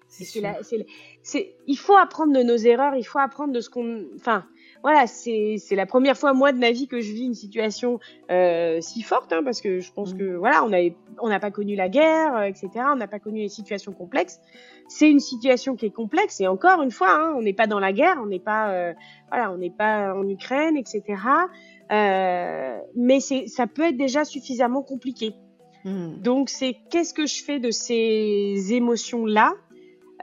C'est 0.09 1.55
il 1.67 1.77
faut 1.77 1.97
apprendre 1.97 2.33
de 2.33 2.43
nos 2.43 2.57
erreurs 2.57 2.95
il 2.95 3.05
faut 3.05 3.19
apprendre 3.19 3.53
de 3.53 3.61
ce 3.61 3.69
qu'on 3.69 4.07
enfin 4.17 4.47
voilà, 4.87 5.09
c'est 5.09 5.59
la 5.73 5.85
première 5.85 6.17
fois 6.17 6.33
moi 6.33 6.53
de 6.53 6.59
ma 6.59 6.71
vie 6.71 6.87
que 6.87 7.01
je 7.01 7.11
vis 7.11 7.25
une 7.25 7.35
situation 7.35 7.99
euh, 8.31 8.81
si 8.81 9.03
forte, 9.03 9.33
hein, 9.33 9.43
parce 9.43 9.61
que 9.61 9.81
je 9.81 9.91
pense 9.93 10.15
mmh. 10.15 10.19
que 10.19 10.37
voilà, 10.37 10.63
on 10.63 10.73
avait, 10.73 10.95
on 11.21 11.29
n'a 11.29 11.41
pas 11.41 11.51
connu 11.51 11.75
la 11.75 11.89
guerre, 11.89 12.37
euh, 12.37 12.43
etc. 12.45 12.69
On 12.93 12.95
n'a 12.95 13.09
pas 13.09 13.19
connu 13.19 13.41
les 13.41 13.49
situations 13.49 13.91
complexes. 13.91 14.39
C'est 14.87 15.11
une 15.11 15.19
situation 15.19 15.75
qui 15.75 15.87
est 15.87 15.91
complexe 15.91 16.41
et 16.41 16.47
encore 16.47 16.83
une 16.83 16.93
fois, 16.93 17.11
hein, 17.11 17.35
on 17.37 17.43
n'est 17.43 17.53
pas 17.53 17.67
dans 17.67 17.81
la 17.81 17.93
guerre, 17.93 18.19
on 18.23 18.27
n'est 18.27 18.39
pas, 18.39 18.71
euh, 18.71 18.95
voilà, 19.29 19.51
on 19.51 19.57
n'est 19.57 19.75
pas 19.77 20.15
en 20.15 20.29
Ukraine, 20.29 20.77
etc. 20.77 21.03
Euh, 21.91 22.79
mais 22.95 23.19
ça 23.19 23.67
peut 23.67 23.87
être 23.87 23.97
déjà 23.97 24.25
suffisamment 24.25 24.85
compliqué. 24.85 25.35
Mmh. 25.85 26.21
Donc 26.23 26.49
c'est 26.49 26.77
qu'est-ce 26.91 27.13
que 27.13 27.27
je 27.27 27.43
fais 27.43 27.59
de 27.59 27.73
ces 27.73 28.73
émotions 28.73 29.27
là 29.27 29.53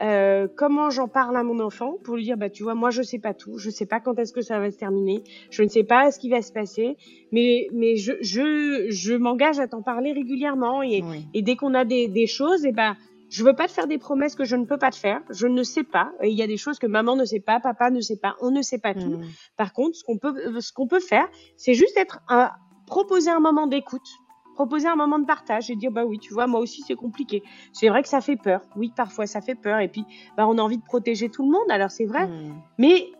euh, 0.02 0.48
comment 0.56 0.90
j'en 0.90 1.08
parle 1.08 1.36
à 1.36 1.42
mon 1.42 1.60
enfant 1.60 1.96
pour 2.02 2.16
lui 2.16 2.24
dire 2.24 2.36
bah 2.36 2.50
tu 2.50 2.62
vois 2.62 2.74
moi 2.74 2.90
je 2.90 3.02
sais 3.02 3.18
pas 3.18 3.34
tout. 3.34 3.58
Je 3.58 3.70
sais 3.70 3.86
pas 3.86 4.00
quand 4.00 4.18
est-ce 4.18 4.32
que 4.32 4.40
ça 4.40 4.58
va 4.58 4.70
se 4.70 4.76
terminer. 4.76 5.22
Je 5.50 5.62
ne 5.62 5.68
sais 5.68 5.84
pas 5.84 6.10
ce 6.10 6.18
qui 6.18 6.28
va 6.28 6.42
se 6.42 6.52
passer. 6.52 6.96
Mais 7.32 7.68
mais 7.72 7.96
je 7.96 8.12
je 8.20 8.86
je 8.88 9.14
m'engage 9.14 9.60
à 9.60 9.68
t'en 9.68 9.82
parler 9.82 10.12
régulièrement. 10.12 10.82
Et, 10.82 11.02
et 11.32 11.42
dès 11.42 11.56
qu'on 11.56 11.74
a 11.74 11.84
des, 11.84 12.08
des 12.08 12.26
choses 12.26 12.64
et 12.64 12.70
eh 12.70 12.72
ben 12.72 12.96
je 13.30 13.42
veux 13.44 13.54
pas 13.54 13.66
te 13.66 13.72
faire 13.72 13.86
des 13.86 13.98
promesses 13.98 14.34
que 14.36 14.44
je 14.44 14.56
ne 14.56 14.64
peux 14.64 14.78
pas 14.78 14.90
te 14.90 14.96
faire. 14.96 15.20
Je 15.30 15.46
ne 15.46 15.62
sais 15.62 15.84
pas. 15.84 16.12
Il 16.22 16.34
y 16.34 16.42
a 16.42 16.46
des 16.46 16.56
choses 16.56 16.78
que 16.78 16.86
maman 16.86 17.16
ne 17.16 17.24
sait 17.24 17.40
pas 17.40 17.60
papa 17.60 17.90
ne 17.90 18.00
sait 18.00 18.18
pas. 18.18 18.36
On 18.40 18.50
ne 18.50 18.62
sait 18.62 18.78
pas 18.78 18.94
tout. 18.94 19.18
Mmh. 19.18 19.26
par 19.56 19.72
contre 19.72 19.96
ce 19.96 20.04
qu'on 20.04 20.18
peut 20.18 20.60
ce 20.60 20.72
qu'on 20.72 20.88
peut 20.88 21.00
faire 21.00 21.28
c'est 21.56 21.74
juste 21.74 21.96
être 21.96 22.20
à 22.28 22.56
proposer 22.86 23.30
un 23.30 23.40
moment 23.40 23.66
d'écoute 23.66 24.08
proposer 24.54 24.88
un 24.88 24.96
moment 24.96 25.18
de 25.18 25.26
partage 25.26 25.70
et 25.70 25.76
dire 25.76 25.90
bah 25.90 26.04
oui 26.04 26.18
tu 26.18 26.32
vois 26.32 26.46
moi 26.46 26.60
aussi 26.60 26.82
c'est 26.86 26.94
compliqué. 26.94 27.42
C'est 27.72 27.88
vrai 27.88 28.02
que 28.02 28.08
ça 28.08 28.20
fait 28.20 28.36
peur. 28.36 28.62
Oui 28.76 28.92
parfois 28.96 29.26
ça 29.26 29.40
fait 29.40 29.54
peur. 29.54 29.80
Et 29.80 29.88
puis 29.88 30.04
bah 30.36 30.46
on 30.48 30.58
a 30.58 30.62
envie 30.62 30.78
de 30.78 30.84
protéger 30.84 31.28
tout 31.28 31.44
le 31.44 31.50
monde. 31.50 31.70
Alors 31.70 31.90
c'est 31.90 32.06
vrai. 32.06 32.26
Hmm. 32.26 32.54
mais 32.78 33.12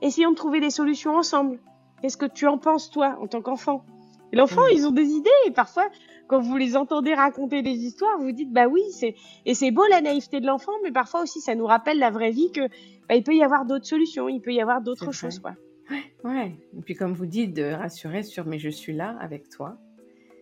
essayons 0.00 0.30
de 0.30 0.36
trouver 0.36 0.60
des 0.60 0.70
solutions 0.70 1.16
ensemble. 1.16 1.58
Qu'est-ce 2.00 2.16
que 2.16 2.26
tu 2.26 2.46
en 2.46 2.58
penses 2.58 2.90
toi 2.90 3.16
en 3.20 3.26
tant 3.26 3.42
qu'enfant? 3.42 3.84
L'enfant 4.32 4.62
hmm. 4.62 4.74
ils 4.74 4.86
ont 4.86 4.92
des 4.92 5.08
idées. 5.08 5.30
Et 5.46 5.50
parfois 5.50 5.88
quand 6.28 6.40
vous 6.40 6.56
les 6.56 6.76
entendez 6.76 7.14
raconter 7.14 7.62
des 7.62 7.84
histoires 7.84 8.18
vous 8.18 8.32
dites 8.32 8.52
bah 8.52 8.66
oui 8.66 8.82
c'est 8.90 9.14
et 9.44 9.54
c'est 9.54 9.70
beau 9.70 9.86
la 9.90 10.00
naïveté 10.00 10.40
de 10.40 10.46
l'enfant 10.46 10.72
mais 10.82 10.90
parfois 10.90 11.22
aussi 11.22 11.40
ça 11.40 11.54
nous 11.54 11.66
rappelle 11.66 12.00
la 12.00 12.10
vraie 12.10 12.32
vie 12.32 12.50
que 12.50 12.62
bah, 13.08 13.14
il 13.14 13.22
peut 13.22 13.34
y 13.34 13.42
avoir 13.42 13.64
d'autres 13.64 13.86
solutions. 13.86 14.28
Il 14.28 14.40
peut 14.40 14.52
y 14.52 14.60
avoir 14.60 14.80
d'autres 14.80 15.12
choses 15.12 15.38
quoi. 15.38 15.54
Ouais, 15.90 16.02
ouais. 16.24 16.56
Et 16.76 16.82
puis 16.82 16.94
comme 16.94 17.12
vous 17.12 17.26
dites 17.26 17.54
de 17.54 17.72
rassurer 17.72 18.22
sur 18.22 18.44
mais 18.46 18.58
je 18.58 18.70
suis 18.70 18.92
là 18.92 19.16
avec 19.20 19.48
toi 19.48 19.78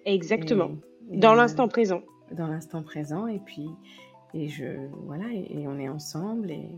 Exactement. 0.04 0.70
dans 1.10 1.34
l'instant 1.34 1.68
présent. 1.68 2.02
Dans 2.32 2.46
l'instant 2.46 2.82
présent. 2.82 3.26
Et 3.26 3.38
puis, 3.38 3.68
et 4.32 4.48
je, 4.48 4.64
voilà, 5.06 5.26
et, 5.32 5.66
on 5.68 5.78
est 5.78 5.88
ensemble. 5.88 6.50
Et, 6.50 6.70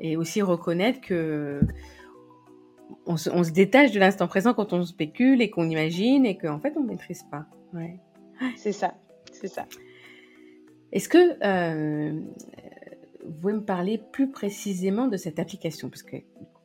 et 0.00 0.16
aussi 0.16 0.42
reconnaître 0.42 1.00
que 1.00 1.60
on 3.06 3.16
se, 3.16 3.30
on 3.30 3.44
se 3.44 3.50
détache 3.50 3.92
de 3.92 3.98
l'instant 3.98 4.28
présent 4.28 4.54
quand 4.54 4.72
on 4.72 4.82
spécule 4.84 5.40
et 5.40 5.50
qu'on 5.50 5.68
imagine 5.68 6.26
et 6.26 6.36
qu'en 6.36 6.58
fait, 6.58 6.74
on 6.76 6.82
ne 6.82 6.88
maîtrise 6.88 7.22
pas. 7.24 7.46
Ouais. 7.72 7.98
C'est 8.56 8.72
ça. 8.72 8.94
C'est 9.32 9.48
ça. 9.48 9.66
Est-ce 10.92 11.08
que 11.08 11.38
euh, 11.42 12.20
vous 13.24 13.32
pouvez 13.40 13.54
me 13.54 13.64
parler 13.64 13.98
plus 14.12 14.30
précisément 14.30 15.08
de 15.08 15.16
cette 15.16 15.38
application? 15.38 15.88
Parce 15.88 16.02
que 16.02 16.16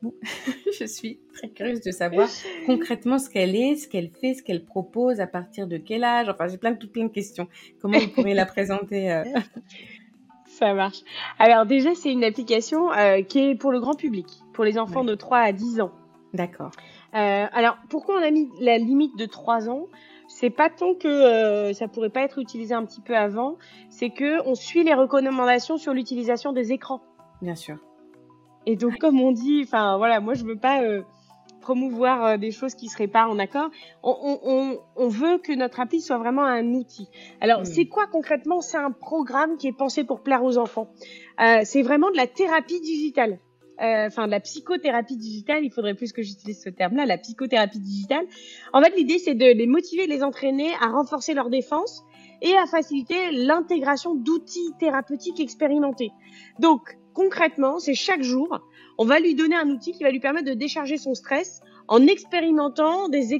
je 0.78 0.84
suis 0.84 1.18
très 1.34 1.48
curieuse 1.48 1.80
de 1.80 1.90
savoir 1.90 2.28
concrètement 2.66 3.18
ce 3.18 3.28
qu'elle 3.28 3.56
est, 3.56 3.76
ce 3.76 3.88
qu'elle 3.88 4.10
fait, 4.10 4.34
ce 4.34 4.42
qu'elle 4.42 4.64
propose, 4.64 5.20
à 5.20 5.26
partir 5.26 5.66
de 5.66 5.76
quel 5.76 6.04
âge. 6.04 6.28
Enfin, 6.28 6.48
j'ai 6.48 6.58
plein 6.58 6.72
de, 6.72 6.86
plein 6.86 7.04
de 7.04 7.12
questions. 7.12 7.48
Comment 7.80 7.98
vous 7.98 8.08
pourriez 8.08 8.34
la 8.34 8.46
présenter 8.46 9.12
euh? 9.12 9.24
Ça 10.46 10.74
marche. 10.74 11.02
Alors 11.38 11.66
déjà, 11.66 11.94
c'est 11.94 12.10
une 12.10 12.24
application 12.24 12.92
euh, 12.92 13.22
qui 13.22 13.38
est 13.38 13.54
pour 13.54 13.70
le 13.70 13.80
grand 13.80 13.94
public, 13.94 14.26
pour 14.52 14.64
les 14.64 14.78
enfants 14.78 15.04
de 15.04 15.14
3 15.14 15.38
à 15.38 15.52
10 15.52 15.80
ans. 15.80 15.92
D'accord. 16.34 16.70
Euh, 17.14 17.46
alors, 17.52 17.78
pourquoi 17.88 18.16
on 18.18 18.22
a 18.22 18.30
mis 18.30 18.50
la 18.60 18.78
limite 18.78 19.16
de 19.16 19.26
3 19.26 19.68
ans? 19.68 19.86
C'est 20.26 20.50
pas 20.50 20.68
tant 20.68 20.94
que 20.94 21.08
euh, 21.08 21.72
ça 21.72 21.88
pourrait 21.88 22.10
pas 22.10 22.22
être 22.22 22.38
utilisé 22.38 22.74
un 22.74 22.84
petit 22.84 23.00
peu 23.00 23.16
avant, 23.16 23.56
c'est 23.88 24.10
que 24.10 24.46
on 24.46 24.54
suit 24.54 24.84
les 24.84 24.94
recommandations 24.94 25.78
sur 25.78 25.94
l'utilisation 25.94 26.52
des 26.52 26.72
écrans. 26.72 27.00
Bien 27.40 27.54
sûr. 27.54 27.78
Et 28.68 28.76
donc, 28.76 28.98
comme 28.98 29.18
on 29.18 29.32
dit, 29.32 29.62
enfin 29.64 29.96
voilà, 29.96 30.20
moi 30.20 30.34
je 30.34 30.44
veux 30.44 30.58
pas 30.58 30.82
euh, 30.82 31.00
promouvoir 31.62 32.22
euh, 32.22 32.36
des 32.36 32.50
choses 32.50 32.74
qui 32.74 32.88
seraient 32.88 33.08
pas 33.08 33.26
en 33.26 33.38
accord. 33.38 33.70
On, 34.02 34.38
on, 34.44 34.78
on, 34.94 35.08
veut 35.08 35.38
que 35.38 35.54
notre 35.54 35.80
appli 35.80 36.02
soit 36.02 36.18
vraiment 36.18 36.44
un 36.44 36.66
outil. 36.74 37.08
Alors, 37.40 37.64
c'est 37.64 37.86
quoi 37.86 38.06
concrètement? 38.08 38.60
C'est 38.60 38.76
un 38.76 38.90
programme 38.90 39.56
qui 39.56 39.68
est 39.68 39.72
pensé 39.72 40.04
pour 40.04 40.20
plaire 40.22 40.44
aux 40.44 40.58
enfants. 40.58 40.90
Euh, 41.40 41.60
c'est 41.64 41.80
vraiment 41.80 42.10
de 42.10 42.18
la 42.18 42.26
thérapie 42.26 42.80
digitale. 42.82 43.38
Enfin, 43.80 44.26
de 44.26 44.32
la 44.32 44.40
psychothérapie 44.40 45.16
digitale, 45.16 45.64
il 45.64 45.70
faudrait 45.70 45.94
plus 45.94 46.12
que 46.12 46.20
j'utilise 46.20 46.60
ce 46.60 46.68
terme-là, 46.68 47.06
la 47.06 47.16
psychothérapie 47.16 47.78
digitale. 47.78 48.26
En 48.74 48.82
fait, 48.82 48.94
l'idée, 48.96 49.18
c'est 49.18 49.36
de 49.36 49.46
les 49.46 49.66
motiver, 49.68 50.08
les 50.08 50.24
entraîner 50.24 50.74
à 50.80 50.88
renforcer 50.88 51.32
leur 51.32 51.48
défense 51.48 52.02
et 52.42 52.56
à 52.56 52.66
faciliter 52.66 53.30
l'intégration 53.30 54.16
d'outils 54.16 54.72
thérapeutiques 54.80 55.38
expérimentés. 55.38 56.10
Donc, 56.58 56.97
concrètement, 57.18 57.80
c'est 57.80 57.94
chaque 57.94 58.22
jour, 58.22 58.60
on 58.96 59.04
va 59.04 59.18
lui 59.18 59.34
donner 59.34 59.56
un 59.56 59.68
outil 59.70 59.90
qui 59.90 60.04
va 60.04 60.12
lui 60.12 60.20
permettre 60.20 60.48
de 60.48 60.54
décharger 60.54 60.98
son 60.98 61.14
stress 61.14 61.60
en 61.88 62.06
expérimentant 62.06 63.08
des, 63.08 63.34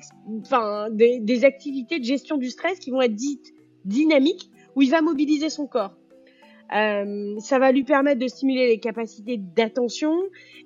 activités 1.44 2.00
de 2.00 2.04
gestion 2.04 2.38
du 2.38 2.50
stress 2.50 2.80
qui 2.80 2.90
vont 2.90 3.00
être 3.02 3.14
dites 3.14 3.54
dynamiques, 3.84 4.50
où 4.74 4.82
il 4.82 4.90
va 4.90 5.00
mobiliser 5.00 5.48
son 5.48 5.68
corps. 5.68 5.94
Euh, 6.74 7.36
ça 7.38 7.60
va 7.60 7.70
lui 7.70 7.84
permettre 7.84 8.18
de 8.18 8.26
stimuler 8.26 8.66
les 8.66 8.80
capacités 8.80 9.38
d'attention 9.38 10.12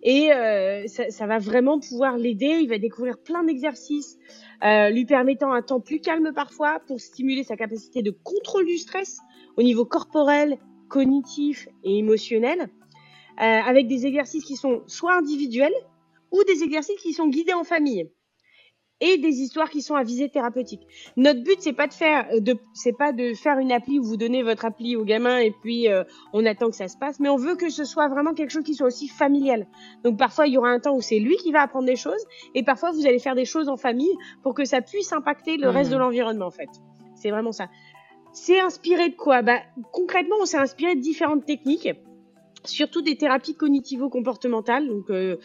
et 0.02 0.32
euh, 0.32 0.86
ça, 0.86 1.26
va 1.26 1.38
vraiment 1.38 1.78
pouvoir 1.80 2.16
l'aider. 2.16 2.60
Il 2.62 2.68
va 2.70 2.78
découvrir 2.78 3.18
plein 3.18 3.44
d'exercices 3.44 4.18
euh, 4.64 4.88
lui 4.88 5.04
permettant 5.04 5.52
un 5.52 5.60
temps 5.60 5.80
plus 5.80 6.00
calme 6.00 6.32
parfois 6.34 6.80
pour 6.86 6.98
stimuler 6.98 7.44
sa 7.44 7.56
capacité 7.56 8.00
de 8.00 8.10
contrôle 8.10 8.64
du 8.64 8.78
stress 8.78 9.18
au 9.58 9.62
niveau 9.62 9.84
corporel, 9.84 10.56
cognitif 10.88 11.68
et 11.84 11.98
émotionnel. 11.98 12.70
Euh, 13.40 13.44
avec 13.44 13.88
des 13.88 14.06
exercices 14.06 14.44
qui 14.44 14.56
sont 14.56 14.82
soit 14.86 15.14
individuels 15.14 15.72
ou 16.32 16.44
des 16.44 16.62
exercices 16.62 17.00
qui 17.00 17.14
sont 17.14 17.28
guidés 17.28 17.54
en 17.54 17.64
famille 17.64 18.10
et 19.00 19.16
des 19.16 19.40
histoires 19.40 19.70
qui 19.70 19.80
sont 19.80 19.94
à 19.94 20.04
visée 20.04 20.28
thérapeutique. 20.28 20.82
Notre 21.16 21.42
but 21.42 21.56
c'est 21.60 21.72
pas 21.72 21.86
de 21.86 21.94
faire 21.94 22.28
euh, 22.30 22.40
de 22.40 22.56
c'est 22.74 22.96
pas 22.96 23.12
de 23.12 23.32
faire 23.32 23.58
une 23.58 23.72
appli 23.72 23.98
où 23.98 24.04
vous 24.04 24.18
donnez 24.18 24.42
votre 24.42 24.66
appli 24.66 24.96
au 24.96 25.04
gamin 25.04 25.38
et 25.38 25.50
puis 25.50 25.88
euh, 25.88 26.04
on 26.34 26.44
attend 26.44 26.68
que 26.68 26.76
ça 26.76 26.88
se 26.88 26.98
passe, 26.98 27.20
mais 27.20 27.30
on 27.30 27.36
veut 27.36 27.56
que 27.56 27.70
ce 27.70 27.84
soit 27.84 28.08
vraiment 28.08 28.34
quelque 28.34 28.50
chose 28.50 28.64
qui 28.64 28.74
soit 28.74 28.86
aussi 28.86 29.08
familial. 29.08 29.66
Donc 30.04 30.18
parfois 30.18 30.46
il 30.46 30.52
y 30.52 30.58
aura 30.58 30.68
un 30.68 30.78
temps 30.78 30.94
où 30.94 31.00
c'est 31.00 31.18
lui 31.18 31.36
qui 31.36 31.52
va 31.52 31.62
apprendre 31.62 31.86
des 31.86 31.96
choses 31.96 32.24
et 32.54 32.62
parfois 32.62 32.92
vous 32.92 33.06
allez 33.06 33.18
faire 33.18 33.34
des 33.34 33.46
choses 33.46 33.70
en 33.70 33.78
famille 33.78 34.14
pour 34.42 34.52
que 34.52 34.66
ça 34.66 34.82
puisse 34.82 35.10
impacter 35.14 35.56
le 35.56 35.70
reste 35.70 35.90
de 35.90 35.96
mmh. 35.96 36.00
l'environnement 36.00 36.46
en 36.46 36.50
fait. 36.50 36.70
C'est 37.16 37.30
vraiment 37.30 37.52
ça. 37.52 37.68
C'est 38.34 38.60
inspiré 38.60 39.08
de 39.08 39.16
quoi? 39.16 39.40
Bah 39.40 39.60
concrètement, 39.90 40.36
on 40.40 40.44
s'est 40.44 40.58
inspiré 40.58 40.96
de 40.96 41.00
différentes 41.00 41.46
techniques 41.46 41.88
surtout 42.64 43.02
des 43.02 43.16
thérapies 43.16 43.54
cognitivo-comportementales. 43.54 44.88
Donc, 44.88 45.10
euh, 45.10 45.36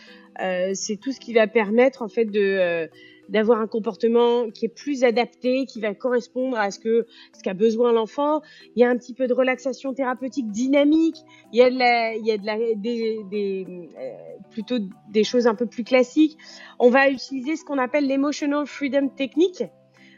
euh, 0.41 0.71
c'est 0.73 0.97
tout 0.97 1.11
ce 1.11 1.19
qui 1.19 1.33
va 1.33 1.47
permettre 1.47 2.01
en 2.01 2.07
fait 2.07 2.25
de 2.25 2.39
euh, 2.39 2.87
d'avoir 3.29 3.59
un 3.59 3.67
comportement 3.67 4.49
qui 4.49 4.65
est 4.65 4.73
plus 4.73 5.03
adapté, 5.03 5.65
qui 5.65 5.81
va 5.81 5.93
correspondre 5.93 6.57
à 6.57 6.71
ce 6.71 6.79
que 6.79 7.07
ce 7.35 7.43
qu'a 7.43 7.53
besoin 7.53 7.91
l'enfant. 7.91 8.41
Il 8.75 8.81
y 8.81 8.85
a 8.85 8.89
un 8.89 8.97
petit 8.97 9.13
peu 9.13 9.27
de 9.27 9.33
relaxation 9.33 9.93
thérapeutique 9.93 10.49
dynamique. 10.49 11.17
Il 11.51 11.59
y 11.59 11.61
a 11.61 11.69
de 11.69 11.77
la, 11.77 12.15
il 12.15 12.25
y 12.25 12.31
a 12.31 12.37
de 12.37 12.45
la, 12.45 12.57
des, 12.75 13.19
des 13.29 13.65
euh, 13.99 14.11
plutôt 14.49 14.77
des 15.11 15.23
choses 15.23 15.47
un 15.47 15.55
peu 15.55 15.65
plus 15.65 15.83
classiques. 15.83 16.37
On 16.79 16.89
va 16.89 17.09
utiliser 17.09 17.55
ce 17.55 17.65
qu'on 17.65 17.77
appelle 17.77 18.07
l'emotional 18.07 18.65
freedom 18.65 19.09
technique. 19.09 19.63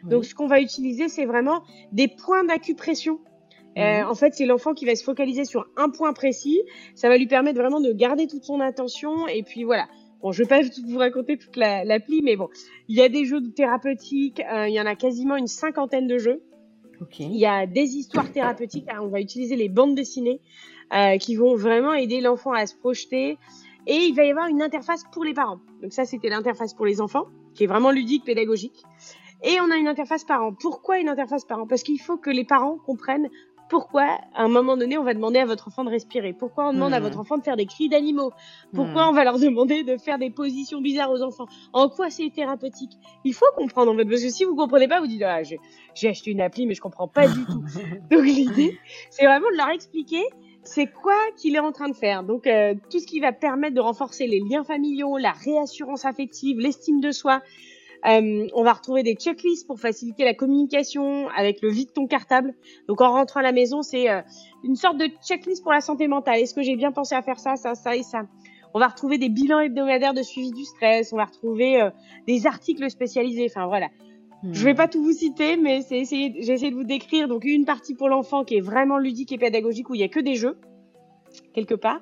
Donc, 0.03 0.23
ce 0.23 0.33
qu'on 0.33 0.47
va 0.47 0.61
utiliser, 0.61 1.09
c'est 1.09 1.25
vraiment 1.25 1.63
des 1.91 2.07
points 2.07 2.45
d'acupression 2.45 3.19
euh, 3.77 4.01
mhm. 4.01 4.09
en 4.09 4.15
fait, 4.15 4.33
c'est 4.33 4.45
l'enfant 4.45 4.73
qui 4.73 4.85
va 4.85 4.95
se 4.95 5.03
focaliser 5.03 5.45
sur 5.45 5.67
un 5.77 5.89
point 5.89 6.13
précis. 6.13 6.61
Ça 6.95 7.09
va 7.09 7.17
lui 7.17 7.27
permettre 7.27 7.59
vraiment 7.59 7.79
de 7.79 7.91
garder 7.91 8.27
toute 8.27 8.43
son 8.43 8.59
attention. 8.59 9.27
Et 9.27 9.43
puis 9.43 9.63
voilà. 9.63 9.87
Bon, 10.21 10.31
je 10.31 10.43
vais 10.43 10.49
pas 10.49 10.61
vous 10.85 10.97
raconter 10.97 11.37
toute 11.37 11.55
l'appli, 11.55 12.21
mais 12.21 12.35
bon, 12.35 12.49
il 12.89 12.97
y 12.97 13.01
a 13.01 13.07
des 13.07 13.23
jeux 13.23 13.41
thérapeutiques. 13.55 14.41
Euh, 14.51 14.67
il 14.67 14.73
y 14.73 14.81
en 14.81 14.85
a 14.85 14.95
quasiment 14.95 15.37
une 15.37 15.47
cinquantaine 15.47 16.07
de 16.07 16.17
jeux. 16.17 16.41
Il 17.19 17.37
y 17.37 17.45
a 17.45 17.65
des 17.65 17.95
histoires 17.95 18.29
thérapeutiques. 18.29 18.87
on 18.99 19.07
va 19.07 19.21
utiliser 19.21 19.55
les 19.55 19.69
bandes 19.69 19.95
dessinées 19.95 20.41
euh, 20.93 21.17
qui 21.17 21.35
vont 21.35 21.55
vraiment 21.55 21.93
aider 21.93 22.19
l'enfant 22.19 22.51
à 22.51 22.65
se 22.65 22.75
projeter. 22.75 23.37
Et 23.87 23.95
il 23.95 24.13
va 24.13 24.25
y 24.25 24.29
avoir 24.29 24.47
une 24.47 24.61
interface 24.61 25.03
pour 25.13 25.23
les 25.23 25.33
parents. 25.33 25.59
Donc 25.81 25.93
ça, 25.93 26.03
c'était 26.03 26.29
l'interface 26.29 26.73
pour 26.73 26.85
les 26.85 26.99
enfants, 26.99 27.27
qui 27.55 27.63
est 27.63 27.67
vraiment 27.67 27.91
ludique, 27.91 28.25
pédagogique. 28.25 28.83
Et 29.41 29.61
on 29.61 29.71
a 29.71 29.77
une 29.77 29.87
interface 29.87 30.25
parent. 30.25 30.53
Pourquoi 30.53 30.99
une 30.99 31.07
interface 31.07 31.45
parent? 31.45 31.65
Parce 31.65 31.83
qu'il 31.83 31.99
faut 31.99 32.17
que 32.17 32.29
les 32.29 32.43
parents 32.43 32.77
comprennent 32.77 33.29
pourquoi, 33.69 34.17
à 34.33 34.43
un 34.43 34.47
moment 34.47 34.75
donné, 34.75 34.97
on 34.97 35.03
va 35.03 35.13
demander 35.13 35.39
à 35.39 35.45
votre 35.45 35.67
enfant 35.67 35.83
de 35.83 35.89
respirer? 35.89 36.33
Pourquoi 36.33 36.69
on 36.69 36.73
demande 36.73 36.93
à 36.93 36.99
mmh. 36.99 37.03
votre 37.03 37.19
enfant 37.19 37.37
de 37.37 37.43
faire 37.43 37.55
des 37.55 37.65
cris 37.65 37.87
d'animaux? 37.87 38.31
Pourquoi 38.73 39.05
mmh. 39.05 39.09
on 39.09 39.11
va 39.13 39.23
leur 39.23 39.39
demander 39.39 39.83
de 39.83 39.97
faire 39.97 40.17
des 40.17 40.29
positions 40.29 40.81
bizarres 40.81 41.11
aux 41.11 41.21
enfants? 41.21 41.45
En 41.71 41.87
quoi 41.87 42.09
c'est 42.09 42.29
thérapeutique? 42.33 42.91
Il 43.23 43.33
faut 43.33 43.45
comprendre 43.55 43.93
en 43.93 43.97
fait, 43.97 44.05
parce 44.05 44.23
que 44.23 44.29
si 44.29 44.43
vous 44.43 44.55
comprenez 44.55 44.87
pas, 44.87 44.99
vous 44.99 45.07
dites 45.07 45.21
ah 45.21 45.41
j'ai 45.43 46.09
acheté 46.09 46.31
une 46.31 46.41
appli 46.41 46.65
mais 46.65 46.73
je 46.73 46.81
comprends 46.81 47.07
pas 47.07 47.27
du 47.27 47.45
tout. 47.45 47.63
Donc 48.11 48.23
l'idée, 48.23 48.77
c'est 49.11 49.25
vraiment 49.25 49.49
de 49.51 49.57
leur 49.57 49.69
expliquer 49.69 50.23
c'est 50.63 50.87
quoi 50.87 51.15
qu'il 51.37 51.55
est 51.55 51.59
en 51.59 51.71
train 51.71 51.89
de 51.89 51.95
faire. 51.95 52.23
Donc 52.23 52.47
euh, 52.47 52.75
tout 52.89 52.99
ce 52.99 53.07
qui 53.07 53.19
va 53.19 53.31
permettre 53.31 53.75
de 53.75 53.81
renforcer 53.81 54.27
les 54.27 54.39
liens 54.39 54.63
familiaux, 54.63 55.17
la 55.17 55.31
réassurance 55.31 56.05
affective, 56.05 56.59
l'estime 56.59 56.99
de 56.99 57.11
soi, 57.11 57.41
euh, 58.05 58.47
on 58.53 58.63
va 58.63 58.73
retrouver 58.73 59.03
des 59.03 59.15
checklists 59.15 59.67
pour 59.67 59.79
faciliter 59.79 60.23
la 60.23 60.33
communication 60.33 61.27
avec 61.29 61.61
le 61.61 61.69
vide 61.69 61.91
ton 61.93 62.07
cartable. 62.07 62.53
Donc 62.87 63.01
en 63.01 63.11
rentrant 63.11 63.41
à 63.41 63.43
la 63.43 63.51
maison, 63.51 63.81
c'est 63.81 64.09
euh, 64.09 64.21
une 64.63 64.75
sorte 64.75 64.97
de 64.97 65.09
checklist 65.23 65.63
pour 65.63 65.73
la 65.73 65.81
santé 65.81 66.07
mentale. 66.07 66.39
Est-ce 66.39 66.53
que 66.53 66.61
j'ai 66.61 66.75
bien 66.75 66.91
pensé 66.91 67.15
à 67.15 67.21
faire 67.21 67.39
ça, 67.39 67.55
ça, 67.55 67.75
ça 67.75 67.95
et 67.95 68.03
ça? 68.03 68.21
On 68.73 68.79
va 68.79 68.87
retrouver 68.87 69.17
des 69.17 69.29
bilans 69.29 69.59
hebdomadaires 69.59 70.13
de 70.13 70.21
suivi 70.21 70.51
du 70.51 70.63
stress. 70.63 71.11
On 71.11 71.17
va 71.17 71.25
retrouver 71.25 71.81
euh, 71.81 71.89
des 72.27 72.47
articles 72.47 72.89
spécialisés. 72.89 73.47
Enfin 73.49 73.67
voilà. 73.67 73.87
Je 74.43 74.53
Je 74.53 74.63
vais 74.63 74.73
hmm. 74.73 74.77
pas 74.77 74.87
tout 74.87 75.03
vous 75.03 75.11
citer, 75.11 75.57
mais 75.57 75.81
j'ai 75.89 75.99
essayé 75.99 76.29
de 76.29 76.75
vous 76.75 76.85
décrire 76.85 77.27
donc 77.27 77.43
une 77.43 77.65
partie 77.65 77.95
pour 77.95 78.07
l'enfant 78.07 78.45
qui 78.45 78.55
est 78.55 78.61
vraiment 78.61 78.97
ludique 78.97 79.33
et 79.33 79.37
pédagogique 79.37 79.89
où 79.89 79.95
il 79.95 80.01
y 80.01 80.03
a 80.03 80.07
que 80.07 80.21
des 80.21 80.35
jeux 80.35 80.57
quelque 81.53 81.75
part 81.75 82.01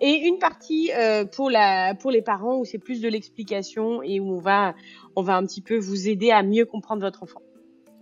et 0.00 0.26
une 0.26 0.38
partie 0.38 0.90
euh, 0.92 1.24
pour 1.24 1.50
la 1.50 1.94
pour 1.94 2.10
les 2.10 2.22
parents 2.22 2.58
où 2.58 2.64
c'est 2.64 2.78
plus 2.78 3.00
de 3.00 3.08
l'explication 3.08 4.02
et 4.02 4.20
où 4.20 4.32
on 4.32 4.38
va 4.38 4.74
on 5.16 5.22
va 5.22 5.36
un 5.36 5.44
petit 5.44 5.60
peu 5.60 5.78
vous 5.78 6.08
aider 6.08 6.30
à 6.30 6.42
mieux 6.42 6.64
comprendre 6.64 7.02
votre 7.02 7.22
enfant. 7.22 7.40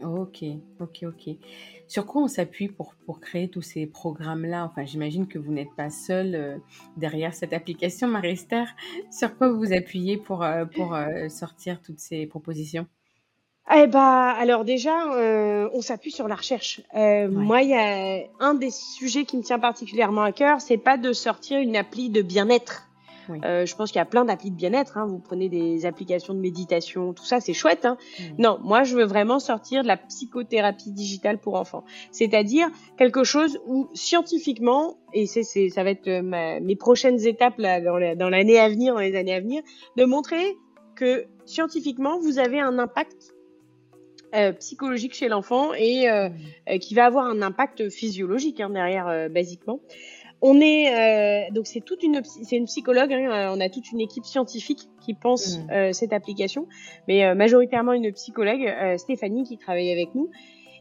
Ok, 0.03 0.43
ok, 0.81 1.05
ok. 1.05 1.37
Sur 1.87 2.07
quoi 2.07 2.23
on 2.23 2.27
s'appuie 2.27 2.68
pour, 2.68 2.95
pour 3.07 3.20
créer 3.20 3.49
tous 3.49 3.62
ces 3.62 3.87
programmes-là? 3.87 4.64
Enfin, 4.64 4.85
j'imagine 4.85 5.29
que 5.29 5.39
vous 5.39 5.53
n'êtes 5.53 5.73
pas 5.77 5.91
seul 5.91 6.35
euh, 6.35 6.59
derrière 6.97 7.35
cette 7.35 7.53
application, 7.53 8.09
Marie-Esther. 8.09 8.66
Sur 9.12 9.37
quoi 9.37 9.53
vous 9.53 9.59
vous 9.59 9.73
appuyez 9.73 10.16
pour, 10.16 10.43
euh, 10.43 10.64
pour 10.64 10.97
sortir 11.29 11.81
toutes 11.83 12.01
ces 12.01 12.27
propositions? 12.27 12.87
Eh 13.75 13.87
bah, 13.87 14.31
alors 14.31 14.65
déjà, 14.65 15.15
euh, 15.15 15.69
on 15.73 15.81
s'appuie 15.81 16.11
sur 16.11 16.29
la 16.29 16.35
recherche. 16.35 16.81
Euh, 16.95 17.29
Moi, 17.31 17.63
il 17.63 17.71
y 17.71 17.75
a 17.75 18.25
un 18.41 18.55
des 18.55 18.71
sujets 18.71 19.25
qui 19.25 19.37
me 19.37 19.43
tient 19.43 19.59
particulièrement 19.59 20.23
à 20.23 20.33
cœur, 20.33 20.61
c'est 20.61 20.79
pas 20.79 20.97
de 20.97 21.13
sortir 21.13 21.61
une 21.61 21.77
appli 21.77 22.11
de 22.11 22.23
bien-être. 22.23 22.89
Euh, 23.45 23.67
je 23.67 23.77
pense 23.77 23.91
qu'il 23.91 23.99
y 23.99 24.03
a 24.03 24.07
plein 24.07 24.25
d'applis 24.25 24.51
de 24.51 24.57
bien-être. 24.57 24.99
Hein. 24.99 25.07
Vous 25.07 25.19
prenez 25.19 25.49
des 25.49 25.87
applications 25.87 26.35
de 26.35 26.41
méditation, 26.41 27.13
tout 27.13 27.25
ça, 27.25 27.41
c'est 27.41 27.53
chouette. 27.53 27.85
Hein. 27.85 27.97
Non, 28.39 28.59
moi, 28.63 28.83
je 28.83 28.97
veux 28.97 29.05
vraiment 29.05 29.39
sortir 29.39 29.83
de 29.83 29.89
la 29.89 29.97
psychothérapie 29.97 30.93
digitale 30.93 31.39
pour 31.39 31.55
enfants. 31.55 31.85
C'est-à-dire 32.11 32.69
quelque 32.97 33.25
chose 33.25 33.61
où 33.67 33.89
scientifiquement, 33.95 34.97
et 35.13 35.27
c'est, 35.27 35.43
c'est 35.43 35.69
ça 35.69 35.85
va 35.85 35.91
être 35.91 36.09
euh, 36.09 36.23
ma, 36.23 36.61
mes 36.61 36.77
prochaines 36.77 37.25
étapes 37.27 37.59
là, 37.59 37.81
dans 37.81 38.29
l'année 38.29 38.59
à 38.59 38.69
venir, 38.69 38.95
dans 38.95 39.01
les 39.01 39.17
années 39.17 39.35
à 39.35 39.41
venir, 39.41 39.63
de 39.97 40.05
montrer 40.05 40.57
que 40.95 41.27
scientifiquement, 41.47 42.19
vous 42.19 42.39
avez 42.39 42.61
un 42.61 42.79
impact 42.79 43.32
euh, 44.35 44.53
psychologique 44.53 45.14
chez 45.14 45.28
l'enfant 45.28 45.74
et 45.74 46.09
euh, 46.09 46.30
euh, 46.70 46.78
qui 46.78 46.95
va 46.95 47.05
avoir 47.05 47.26
un 47.26 47.43
impact 47.43 47.91
physiologique 47.91 48.61
hein, 48.61 48.70
derrière, 48.70 49.28
basiquement. 49.28 49.80
On 50.41 50.59
est 50.61 51.51
donc 51.53 51.66
c'est 51.66 51.83
toute 51.83 52.03
une 52.03 52.20
c'est 52.24 52.57
une 52.57 52.64
psychologue. 52.64 53.12
Hein, 53.12 53.53
on 53.55 53.61
a 53.61 53.68
toute 53.68 53.93
une 53.93 54.01
équipe 54.01 54.24
scientifique 54.24 54.89
qui 55.05 55.14
pense 55.14 55.59
mmh. 55.59 55.93
cette 55.93 56.12
application, 56.12 56.66
mais 57.07 57.33
majoritairement 57.35 57.93
une 57.93 58.11
psychologue, 58.12 58.97
Stéphanie, 58.97 59.45
qui 59.45 59.57
travaille 59.57 59.93
avec 59.93 60.14
nous. 60.16 60.30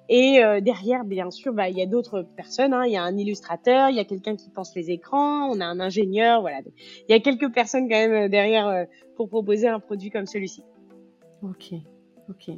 Et 0.09 0.41
derrière, 0.61 1.03
bien 1.03 1.29
sûr, 1.29 1.53
bah, 1.53 1.69
il 1.69 1.77
y 1.77 1.81
a 1.83 1.85
d'autres 1.85 2.25
personnes. 2.35 2.73
Hein. 2.73 2.85
Il 2.87 2.91
y 2.93 2.97
a 2.97 3.03
un 3.03 3.15
illustrateur, 3.15 3.89
il 3.89 3.97
y 3.97 3.99
a 3.99 4.05
quelqu'un 4.05 4.35
qui 4.35 4.49
pense 4.49 4.75
les 4.75 4.89
écrans, 4.89 5.51
on 5.51 5.59
a 5.59 5.65
un 5.65 5.79
ingénieur. 5.79 6.41
Voilà, 6.41 6.61
il 7.07 7.11
y 7.11 7.13
a 7.13 7.19
quelques 7.19 7.53
personnes 7.53 7.87
quand 7.87 8.07
même 8.07 8.29
derrière 8.29 8.87
pour 9.15 9.29
proposer 9.29 9.67
un 9.67 9.79
produit 9.79 10.09
comme 10.09 10.25
celui-ci. 10.25 10.63
Ok, 11.43 11.73
ok. 12.29 12.55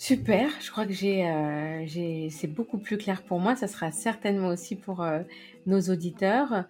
Super, 0.00 0.48
je 0.62 0.70
crois 0.70 0.86
que 0.86 0.92
euh, 0.92 1.82
j'ai, 1.84 2.30
c'est 2.30 2.46
beaucoup 2.46 2.78
plus 2.78 2.96
clair 2.96 3.22
pour 3.22 3.38
moi. 3.38 3.54
Ça 3.54 3.68
sera 3.68 3.90
certainement 3.90 4.48
aussi 4.48 4.74
pour 4.74 5.02
euh, 5.02 5.18
nos 5.66 5.78
auditeurs. 5.78 6.64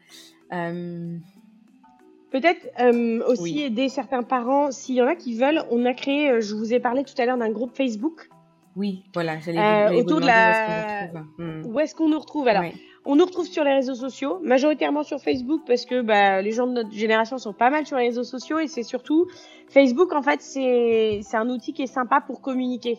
Euh, 0.53 1.17
Peut-être 2.33 2.67
aussi 3.29 3.61
aider 3.61 3.89
certains 3.89 4.25
parents, 4.25 4.73
s'il 4.73 4.97
y 4.97 5.03
en 5.03 5.07
a 5.07 5.15
qui 5.15 5.39
veulent. 5.39 5.63
On 5.71 5.85
a 5.85 5.95
créé, 5.95 6.41
je 6.41 6.57
vous 6.57 6.75
ai 6.75 6.81
parlé 6.81 7.05
tout 7.05 7.15
à 7.19 7.25
l'heure 7.25 7.39
d'un 7.39 7.51
groupe 7.51 7.77
Facebook. 7.77 8.29
Oui, 8.75 9.05
voilà, 9.15 9.39
j'allais 9.39 9.97
autour 9.97 10.21
de 10.21 10.27
la. 10.27 11.09
Où 11.67 11.79
est-ce 11.79 11.95
qu'on 11.95 12.09
nous 12.09 12.19
retrouve, 12.19 12.49
Alors, 12.49 12.65
on 13.05 13.15
nous 13.15 13.25
retrouve 13.25 13.47
sur 13.47 13.63
les 13.63 13.75
réseaux 13.75 13.95
sociaux, 13.95 14.41
majoritairement 14.43 15.05
sur 15.05 15.21
Facebook 15.21 15.63
parce 15.67 15.87
que 15.87 16.03
bah, 16.03 16.43
les 16.43 16.53
gens 16.53 16.67
de 16.67 16.73
notre 16.73 16.93
génération 16.93 17.39
sont 17.39 17.53
pas 17.53 17.71
mal 17.71 17.87
sur 17.87 17.97
les 17.97 18.07
réseaux 18.07 18.25
sociaux 18.25 18.59
et 18.59 18.67
c'est 18.67 18.83
surtout 18.83 19.27
Facebook 19.69 20.13
en 20.13 20.23
fait 20.23 20.43
c'est 20.43 21.21
c'est 21.23 21.37
un 21.37 21.49
outil 21.49 21.73
qui 21.73 21.83
est 21.83 21.87
sympa 21.87 22.21
pour 22.21 22.41
communiquer. 22.41 22.99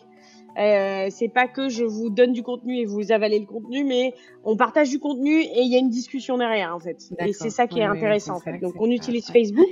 Euh, 0.58 1.06
c'est 1.10 1.28
pas 1.28 1.46
que 1.46 1.68
je 1.68 1.84
vous 1.84 2.10
donne 2.10 2.32
du 2.32 2.42
contenu 2.42 2.78
et 2.78 2.84
vous 2.84 3.12
avalez 3.12 3.38
le 3.38 3.46
contenu, 3.46 3.84
mais 3.84 4.14
on 4.44 4.56
partage 4.56 4.90
du 4.90 4.98
contenu 4.98 5.40
et 5.40 5.60
il 5.60 5.72
y 5.72 5.76
a 5.76 5.78
une 5.78 5.88
discussion 5.88 6.36
derrière 6.36 6.74
en 6.74 6.80
fait. 6.80 6.98
Et 7.20 7.32
c'est 7.32 7.50
ça 7.50 7.66
qui 7.66 7.80
est 7.80 7.84
intéressant 7.84 8.36
en 8.36 8.40
fait. 8.40 8.58
Donc 8.58 8.74
on 8.78 8.90
utilise 8.90 9.30
Facebook. 9.30 9.68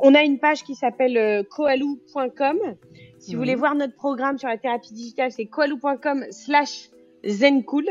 On 0.00 0.14
a 0.14 0.22
une 0.22 0.38
page 0.38 0.62
qui 0.62 0.74
s'appelle 0.74 1.16
euh, 1.16 1.42
koalou.com. 1.42 2.58
Si 3.18 3.34
vous 3.34 3.40
voulez 3.40 3.54
voir 3.54 3.74
notre 3.74 3.94
programme 3.94 4.38
sur 4.38 4.48
la 4.48 4.58
thérapie 4.58 4.92
digitale, 4.92 5.32
c'est 5.32 5.46
koalou.com 5.46 6.24
slash 6.30 6.90
zencool. 7.24 7.86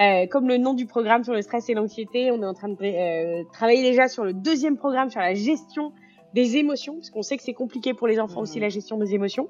Euh, 0.00 0.26
comme 0.28 0.46
le 0.46 0.58
nom 0.58 0.74
du 0.74 0.86
programme 0.86 1.24
sur 1.24 1.32
le 1.32 1.42
stress 1.42 1.68
et 1.68 1.74
l'anxiété, 1.74 2.30
on 2.30 2.40
est 2.40 2.46
en 2.46 2.54
train 2.54 2.68
de 2.68 2.76
euh, 2.80 3.42
travailler 3.52 3.82
déjà 3.82 4.06
sur 4.06 4.24
le 4.24 4.32
deuxième 4.32 4.76
programme 4.76 5.10
sur 5.10 5.20
la 5.20 5.34
gestion 5.34 5.92
des 6.34 6.56
émotions, 6.56 6.94
parce 6.94 7.10
qu'on 7.10 7.22
sait 7.22 7.36
que 7.36 7.42
c'est 7.42 7.54
compliqué 7.54 7.94
pour 7.94 8.06
les 8.06 8.20
enfants 8.20 8.40
aussi 8.40 8.60
la 8.60 8.68
gestion 8.68 8.98
des 8.98 9.14
émotions. 9.14 9.48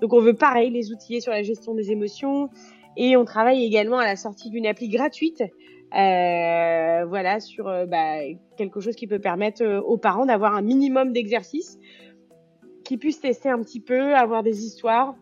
Donc 0.00 0.12
on 0.12 0.20
veut 0.20 0.34
pareil 0.34 0.70
les 0.70 0.92
outiller 0.92 1.20
sur 1.20 1.32
la 1.32 1.42
gestion 1.42 1.74
des 1.74 1.90
émotions 1.90 2.50
et 2.96 3.16
on 3.16 3.24
travaille 3.24 3.64
également 3.64 3.98
à 3.98 4.04
la 4.04 4.16
sortie 4.16 4.50
d'une 4.50 4.66
appli 4.66 4.88
gratuite, 4.88 5.42
euh, 5.42 7.04
voilà 7.06 7.40
sur 7.40 7.68
euh, 7.68 7.86
bah, 7.86 8.18
quelque 8.56 8.80
chose 8.80 8.94
qui 8.94 9.06
peut 9.06 9.18
permettre 9.18 9.62
euh, 9.62 9.80
aux 9.80 9.98
parents 9.98 10.26
d'avoir 10.26 10.54
un 10.54 10.62
minimum 10.62 11.12
d'exercices, 11.12 11.78
qui 12.84 12.96
puissent 12.96 13.20
tester 13.20 13.48
un 13.48 13.60
petit 13.60 13.80
peu, 13.80 14.14
avoir 14.14 14.42
des 14.42 14.64
histoires 14.64 15.14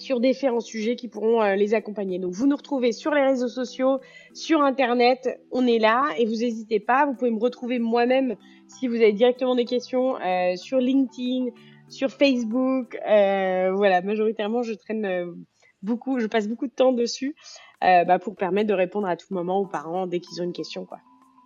sur 0.00 0.20
différents 0.20 0.60
sujets 0.60 0.96
qui 0.96 1.08
pourront 1.08 1.42
euh, 1.42 1.54
les 1.54 1.74
accompagner. 1.74 2.18
Donc 2.18 2.32
vous 2.32 2.46
nous 2.46 2.56
retrouvez 2.56 2.92
sur 2.92 3.12
les 3.12 3.22
réseaux 3.22 3.48
sociaux, 3.48 4.00
sur 4.34 4.62
internet, 4.62 5.40
on 5.50 5.66
est 5.66 5.78
là 5.78 6.04
et 6.18 6.24
vous 6.24 6.36
n'hésitez 6.36 6.80
pas, 6.80 7.06
vous 7.06 7.14
pouvez 7.14 7.30
me 7.30 7.38
retrouver 7.38 7.78
moi-même 7.78 8.36
si 8.66 8.88
vous 8.88 8.96
avez 8.96 9.12
directement 9.12 9.54
des 9.54 9.64
questions 9.64 10.16
euh, 10.20 10.56
sur 10.56 10.78
LinkedIn, 10.78 11.50
sur 11.88 12.10
Facebook, 12.10 12.98
euh, 13.08 13.72
voilà, 13.74 14.00
majoritairement 14.00 14.62
je 14.62 14.74
traîne 14.74 15.34
beaucoup, 15.82 16.18
je 16.18 16.26
passe 16.26 16.48
beaucoup 16.48 16.66
de 16.66 16.72
temps 16.72 16.92
dessus 16.92 17.34
bah, 17.80 18.18
pour 18.18 18.36
permettre 18.36 18.68
de 18.68 18.74
répondre 18.74 19.08
à 19.08 19.16
tout 19.16 19.32
moment 19.32 19.58
aux 19.58 19.66
parents 19.66 20.06
dès 20.06 20.20
qu'ils 20.20 20.40
ont 20.40 20.44
une 20.44 20.52
question 20.52 20.84
quoi. 20.84 20.98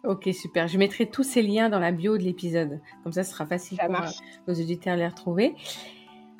Ok, 0.04 0.28
super. 0.34 0.68
Je 0.68 0.76
mettrai 0.76 1.06
tous 1.06 1.22
ces 1.22 1.40
liens 1.40 1.70
dans 1.70 1.78
la 1.78 1.90
bio 1.90 2.18
de 2.18 2.22
l'épisode. 2.22 2.80
Comme 3.02 3.12
ça, 3.12 3.24
ce 3.24 3.32
sera 3.32 3.46
facile 3.46 3.78
pour 3.78 3.88
nos 4.46 4.54
auditeurs 4.54 4.96
de 4.96 5.00
les 5.00 5.08
retrouver. 5.08 5.54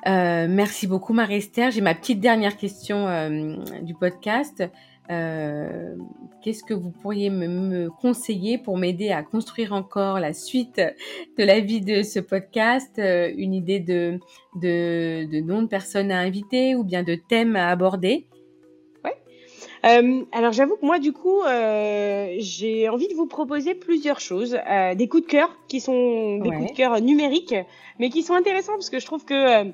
Euh, 0.07 0.45
merci 0.47 0.85
beaucoup 0.85 1.13
Marie-Esther. 1.13 1.71
J'ai 1.71 1.81
ma 1.81 1.95
petite 1.95 2.19
dernière 2.19 2.57
question 2.57 3.07
euh, 3.07 3.55
du 3.81 3.95
podcast. 3.95 4.63
Euh, 5.09 5.95
qu'est-ce 6.43 6.63
que 6.63 6.73
vous 6.73 6.91
pourriez 6.91 7.29
me, 7.29 7.89
conseiller 7.89 8.57
pour 8.57 8.77
m'aider 8.77 9.09
à 9.11 9.23
construire 9.23 9.73
encore 9.73 10.19
la 10.19 10.33
suite 10.33 10.77
de 11.37 11.43
la 11.43 11.59
vie 11.59 11.81
de 11.81 12.03
ce 12.03 12.19
podcast? 12.19 12.99
Une 12.99 13.53
idée 13.53 13.79
de, 13.79 14.19
de, 14.55 15.25
de 15.25 15.39
nom 15.41 15.63
de 15.63 15.67
personnes 15.67 16.11
à 16.11 16.19
inviter 16.19 16.75
ou 16.75 16.83
bien 16.83 17.01
de 17.01 17.15
thèmes 17.15 17.55
à 17.55 17.69
aborder? 17.69 18.27
Euh, 19.85 20.23
alors 20.31 20.51
j'avoue 20.51 20.77
que 20.77 20.85
moi 20.85 20.97
du 20.97 21.13
coup 21.13 21.41
euh, 21.41 22.35
j'ai 22.39 22.89
envie 22.89 23.07
de 23.07 23.13
vous 23.13 23.27
proposer 23.27 23.75
plusieurs 23.75 24.19
choses, 24.19 24.57
euh, 24.67 24.95
des 24.95 25.07
coups 25.07 25.23
de 25.23 25.27
cœur 25.27 25.55
qui 25.67 25.79
sont 25.79 26.37
des 26.37 26.49
coups 26.49 26.71
de 26.71 26.75
cœur 26.75 26.99
numériques, 27.01 27.53
mais 27.99 28.09
qui 28.09 28.23
sont 28.23 28.33
intéressants 28.33 28.73
parce 28.73 28.89
que 28.89 28.99
je 28.99 29.05
trouve 29.05 29.25
que 29.25 29.65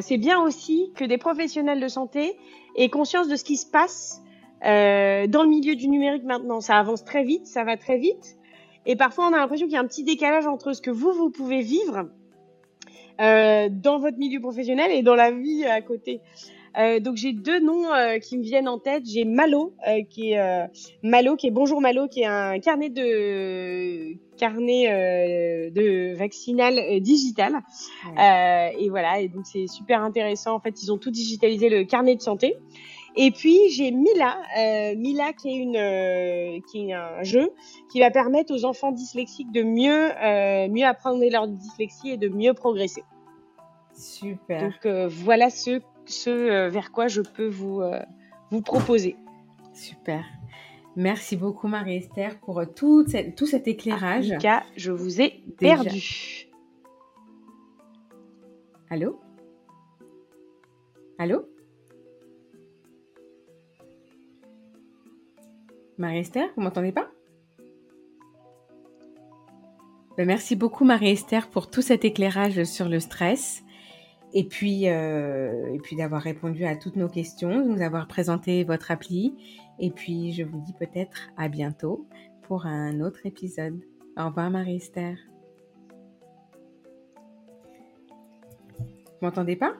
c'est 0.00 0.16
bien 0.16 0.40
aussi 0.40 0.92
que 0.94 1.04
des 1.04 1.18
professionnels 1.18 1.80
de 1.80 1.88
santé 1.88 2.36
aient 2.76 2.88
conscience 2.88 3.28
de 3.28 3.36
ce 3.36 3.44
qui 3.44 3.56
se 3.56 3.66
passe 3.66 4.22
dans 4.62 5.42
le 5.42 5.48
milieu 5.48 5.76
du 5.76 5.88
numérique 5.88 6.24
maintenant. 6.24 6.60
Ça 6.60 6.78
avance 6.78 7.04
très 7.04 7.24
vite, 7.24 7.46
ça 7.46 7.64
va 7.64 7.76
très 7.76 7.98
vite, 7.98 8.36
et 8.86 8.96
parfois 8.96 9.28
on 9.28 9.32
a 9.32 9.38
l'impression 9.38 9.66
qu'il 9.66 9.74
y 9.74 9.78
a 9.78 9.80
un 9.80 9.86
petit 9.86 10.04
décalage 10.04 10.46
entre 10.46 10.72
ce 10.72 10.82
que 10.82 10.90
vous 10.90 11.12
vous 11.12 11.30
pouvez 11.30 11.60
vivre 11.60 12.08
dans 13.18 13.98
votre 13.98 14.18
milieu 14.18 14.40
professionnel 14.40 14.90
et 14.90 15.02
dans 15.02 15.14
la 15.14 15.30
vie 15.30 15.64
à 15.64 15.80
côté. 15.80 16.20
Euh, 16.76 16.98
donc 16.98 17.16
j'ai 17.16 17.32
deux 17.32 17.60
noms 17.60 17.92
euh, 17.92 18.18
qui 18.18 18.36
me 18.36 18.42
viennent 18.42 18.68
en 18.68 18.78
tête. 18.78 19.04
J'ai 19.06 19.24
Malo 19.24 19.74
euh, 19.86 20.02
qui 20.08 20.32
est 20.32 20.68
Malo 21.02 21.36
qui 21.36 21.46
est 21.46 21.50
Bonjour 21.50 21.80
Malo 21.80 22.08
qui 22.08 22.22
est 22.22 22.26
un 22.26 22.58
carnet 22.58 22.90
de 22.90 24.14
carnet 24.36 25.70
de 25.70 26.14
vaccinal 26.14 27.00
digital. 27.00 27.60
et 28.16 28.88
voilà 28.88 29.20
et 29.20 29.28
donc 29.28 29.46
c'est 29.46 29.66
super 29.66 30.02
intéressant. 30.02 30.54
En 30.54 30.60
fait 30.60 30.82
ils 30.82 30.92
ont 30.92 30.98
tout 30.98 31.10
digitalisé 31.10 31.68
le 31.68 31.84
carnet 31.84 32.16
de 32.16 32.22
santé. 32.22 32.56
Et 33.16 33.30
puis 33.30 33.56
j'ai 33.70 33.92
Mila, 33.92 34.38
Mila 34.96 35.32
qui 35.34 35.50
est 35.50 35.56
une 35.56 36.62
qui 36.68 36.90
est 36.90 36.92
un 36.92 37.22
jeu 37.22 37.52
qui 37.92 38.00
va 38.00 38.10
permettre 38.10 38.52
aux 38.52 38.64
enfants 38.64 38.90
dyslexiques 38.90 39.52
de 39.52 39.62
mieux 39.62 40.08
mieux 40.68 40.84
apprendre 40.84 41.24
leur 41.30 41.46
dyslexie 41.46 42.10
et 42.10 42.16
de 42.16 42.28
mieux 42.28 42.54
progresser. 42.54 43.04
Super. 43.92 44.62
Donc 44.62 45.08
voilà 45.08 45.50
ce 45.50 45.80
ce 46.06 46.30
euh, 46.30 46.68
vers 46.68 46.92
quoi 46.92 47.08
je 47.08 47.20
peux 47.20 47.46
vous, 47.46 47.80
euh, 47.80 48.00
vous 48.50 48.62
proposer. 48.62 49.16
Super. 49.72 50.24
Merci 50.96 51.36
beaucoup 51.36 51.66
Marie-Esther 51.66 52.38
pour 52.40 52.60
euh, 52.60 52.66
tout, 52.66 53.04
tout 53.36 53.46
cet 53.46 53.66
éclairage. 53.66 54.30
En 54.32 54.38
cas, 54.38 54.62
je 54.76 54.92
vous 54.92 55.20
ai 55.20 55.42
perdu. 55.58 56.48
Allô? 58.90 59.20
Allô? 61.18 61.48
Marie-Esther, 65.98 66.48
vous 66.56 66.62
m'entendez 66.62 66.92
pas? 66.92 67.08
Ben, 70.16 70.26
Merci 70.26 70.54
beaucoup 70.54 70.84
Marie-Esther 70.84 71.48
pour 71.48 71.70
tout 71.70 71.82
cet 71.82 72.04
éclairage 72.04 72.62
sur 72.64 72.88
le 72.88 73.00
stress 73.00 73.63
et 74.36 74.42
puis, 74.42 74.88
euh, 74.88 75.78
puis 75.84 75.94
d'avoir 75.94 76.20
répondu 76.20 76.64
à 76.64 76.74
toutes 76.74 76.96
nos 76.96 77.08
questions, 77.08 77.64
de 77.64 77.68
nous 77.70 77.80
avoir 77.80 78.08
présenté 78.08 78.64
votre 78.64 78.90
appli. 78.90 79.36
Et 79.78 79.90
puis, 79.90 80.32
je 80.32 80.42
vous 80.42 80.60
dis 80.60 80.72
peut-être 80.72 81.28
à 81.36 81.48
bientôt 81.48 82.06
pour 82.42 82.66
un 82.66 83.00
autre 83.00 83.26
épisode. 83.26 83.80
Au 84.18 84.26
revoir 84.26 84.50
Marie-Esther. 84.50 85.16
Vous 88.78 89.28
m'entendez 89.28 89.54
pas? 89.54 89.74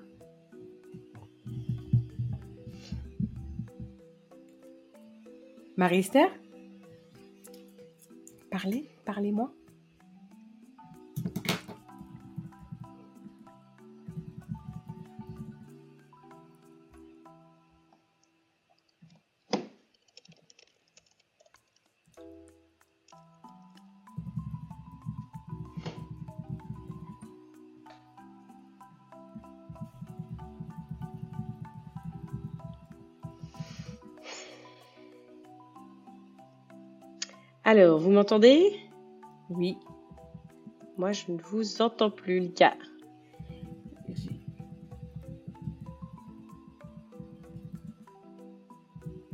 Marie-Esther? 5.76 6.30
Parlez, 8.50 8.88
parlez-moi. 9.04 9.52
Alors, 37.76 37.98
vous 37.98 38.12
m'entendez? 38.12 38.72
Oui. 39.50 39.76
Moi, 40.96 41.10
je 41.10 41.32
ne 41.32 41.38
vous 41.38 41.82
entends 41.82 42.08
plus, 42.08 42.38
Lika. 42.38 42.74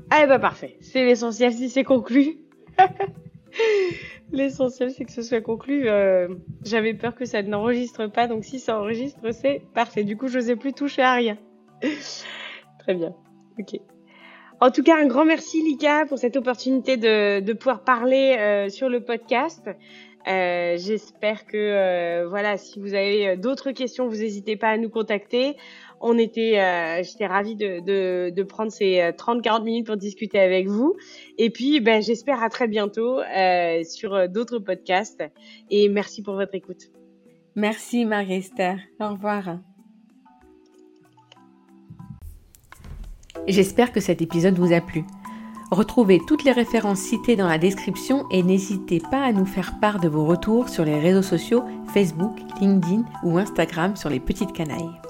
Ah, 0.09 0.27
bah 0.27 0.39
parfait. 0.39 0.79
C'est 0.81 1.05
l'essentiel 1.05 1.53
si 1.53 1.69
c'est 1.69 1.85
conclu. 1.85 2.39
l'essentiel, 4.33 4.91
c'est 4.91 5.05
que 5.05 5.13
ce 5.13 5.21
soit 5.21 5.43
conclu. 5.43 5.91
Euh, 5.91 6.35
j'avais 6.65 6.95
peur 6.95 7.15
que 7.15 7.27
ça 7.27 7.43
n'enregistre 7.43 8.07
pas, 8.07 8.27
donc 8.27 8.47
si 8.47 8.59
ça 8.59 8.81
enregistre, 8.81 9.33
c'est 9.33 9.61
parfait. 9.75 10.03
Du 10.03 10.17
coup, 10.17 10.29
je 10.29 10.39
n'osais 10.39 10.57
plus 10.57 10.73
toucher 10.73 11.03
à 11.03 11.13
rien. 11.13 11.37
Très 12.79 12.95
bien. 12.95 13.15
Ok. 13.59 13.79
En 14.61 14.71
tout 14.71 14.83
cas, 14.83 14.97
un 14.99 15.07
grand 15.07 15.25
merci 15.25 15.63
Lika 15.63 16.05
pour 16.07 16.19
cette 16.19 16.37
opportunité 16.37 16.99
de, 16.99 17.41
de 17.41 17.53
pouvoir 17.55 17.83
parler 17.83 18.37
euh, 18.39 18.69
sur 18.69 18.91
le 18.91 19.03
podcast. 19.03 19.71
Euh, 20.29 20.77
J'espère 20.77 21.47
que 21.47 21.57
euh, 21.57 22.29
voilà, 22.29 22.59
si 22.59 22.79
vous 22.79 22.93
avez 22.93 23.39
d'autres 23.39 23.71
questions, 23.71 24.07
vous 24.07 24.17
n'hésitez 24.17 24.57
pas 24.57 24.69
à 24.69 24.77
nous 24.77 24.91
contacter. 24.91 25.57
On 26.03 26.19
était, 26.19 26.61
euh, 26.61 27.03
j'étais 27.03 27.27
ravie 27.27 27.57
de, 27.57 27.81
de, 27.81 28.31
de, 28.31 28.43
prendre 28.43 28.71
ces 28.71 29.01
30-40 29.17 29.65
minutes 29.65 29.87
pour 29.87 29.97
discuter 29.97 30.39
avec 30.39 30.69
vous. 30.69 30.95
Et 31.39 31.49
puis, 31.49 31.81
ben, 31.81 32.03
j'espère 32.03 32.43
à 32.43 32.51
très 32.51 32.69
bientôt 32.69 33.21
sur 33.85 34.29
d'autres 34.29 34.59
podcasts. 34.59 35.23
Et 35.71 35.89
merci 35.89 36.23
pour 36.23 36.35
votre 36.35 36.55
écoute. 36.55 36.91
Merci 37.55 38.05
Marie-Esther. 38.05 38.77
Au 39.01 39.09
revoir. 39.09 39.61
J'espère 43.49 43.93
que 43.93 44.01
cet 44.01 44.23
épisode 44.23 44.59
vous 44.59 44.73
a 44.73 44.81
plu. 44.81 45.05
Retrouvez 45.71 46.21
toutes 46.27 46.45
les 46.45 46.53
références 46.53 46.99
citées 46.99 47.37
dans 47.37 47.49
la 47.49 47.59
description 47.59 48.27
et 48.31 48.43
n'hésitez 48.43 49.01
pas 49.01 49.23
à 49.23 49.33
nous 49.33 49.47
faire 49.47 49.79
part 49.81 50.01
de 50.01 50.09
vos 50.09 50.25
retours 50.25 50.69
sur 50.69 50.85
les 50.85 50.99
réseaux 50.99 51.23
sociaux 51.23 51.63
Facebook, 51.95 52.37
LinkedIn 52.61 53.05
ou 53.23 53.39
Instagram 53.39 53.97
sur 53.97 54.11
les 54.11 54.21
petites 54.21 54.53
canailles. 54.53 55.01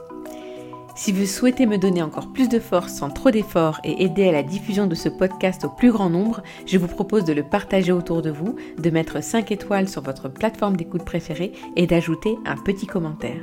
Si 0.94 1.12
vous 1.12 1.24
souhaitez 1.24 1.64
me 1.64 1.78
donner 1.78 2.02
encore 2.02 2.30
plus 2.30 2.50
de 2.50 2.58
force 2.58 2.92
sans 2.92 3.08
trop 3.08 3.30
d'efforts 3.30 3.80
et 3.84 4.04
aider 4.04 4.28
à 4.28 4.32
la 4.32 4.42
diffusion 4.42 4.86
de 4.86 4.94
ce 4.94 5.08
podcast 5.08 5.64
au 5.64 5.70
plus 5.70 5.92
grand 5.92 6.10
nombre, 6.10 6.42
je 6.66 6.76
vous 6.76 6.88
propose 6.88 7.24
de 7.24 7.32
le 7.32 7.42
partager 7.42 7.92
autour 7.92 8.20
de 8.20 8.30
vous, 8.30 8.56
de 8.76 8.90
mettre 8.90 9.22
5 9.22 9.50
étoiles 9.50 9.88
sur 9.88 10.02
votre 10.02 10.28
plateforme 10.28 10.76
d'écoute 10.76 11.04
préférée 11.04 11.52
et 11.76 11.86
d'ajouter 11.86 12.36
un 12.44 12.56
petit 12.56 12.86
commentaire. 12.86 13.40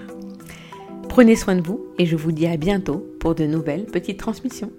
Prenez 1.17 1.35
soin 1.35 1.55
de 1.55 1.65
vous 1.65 1.83
et 1.97 2.05
je 2.05 2.15
vous 2.15 2.31
dis 2.31 2.45
à 2.45 2.57
bientôt 2.57 3.03
pour 3.19 3.33
de 3.33 3.47
nouvelles 3.47 3.87
petites 3.87 4.19
transmissions. 4.19 4.71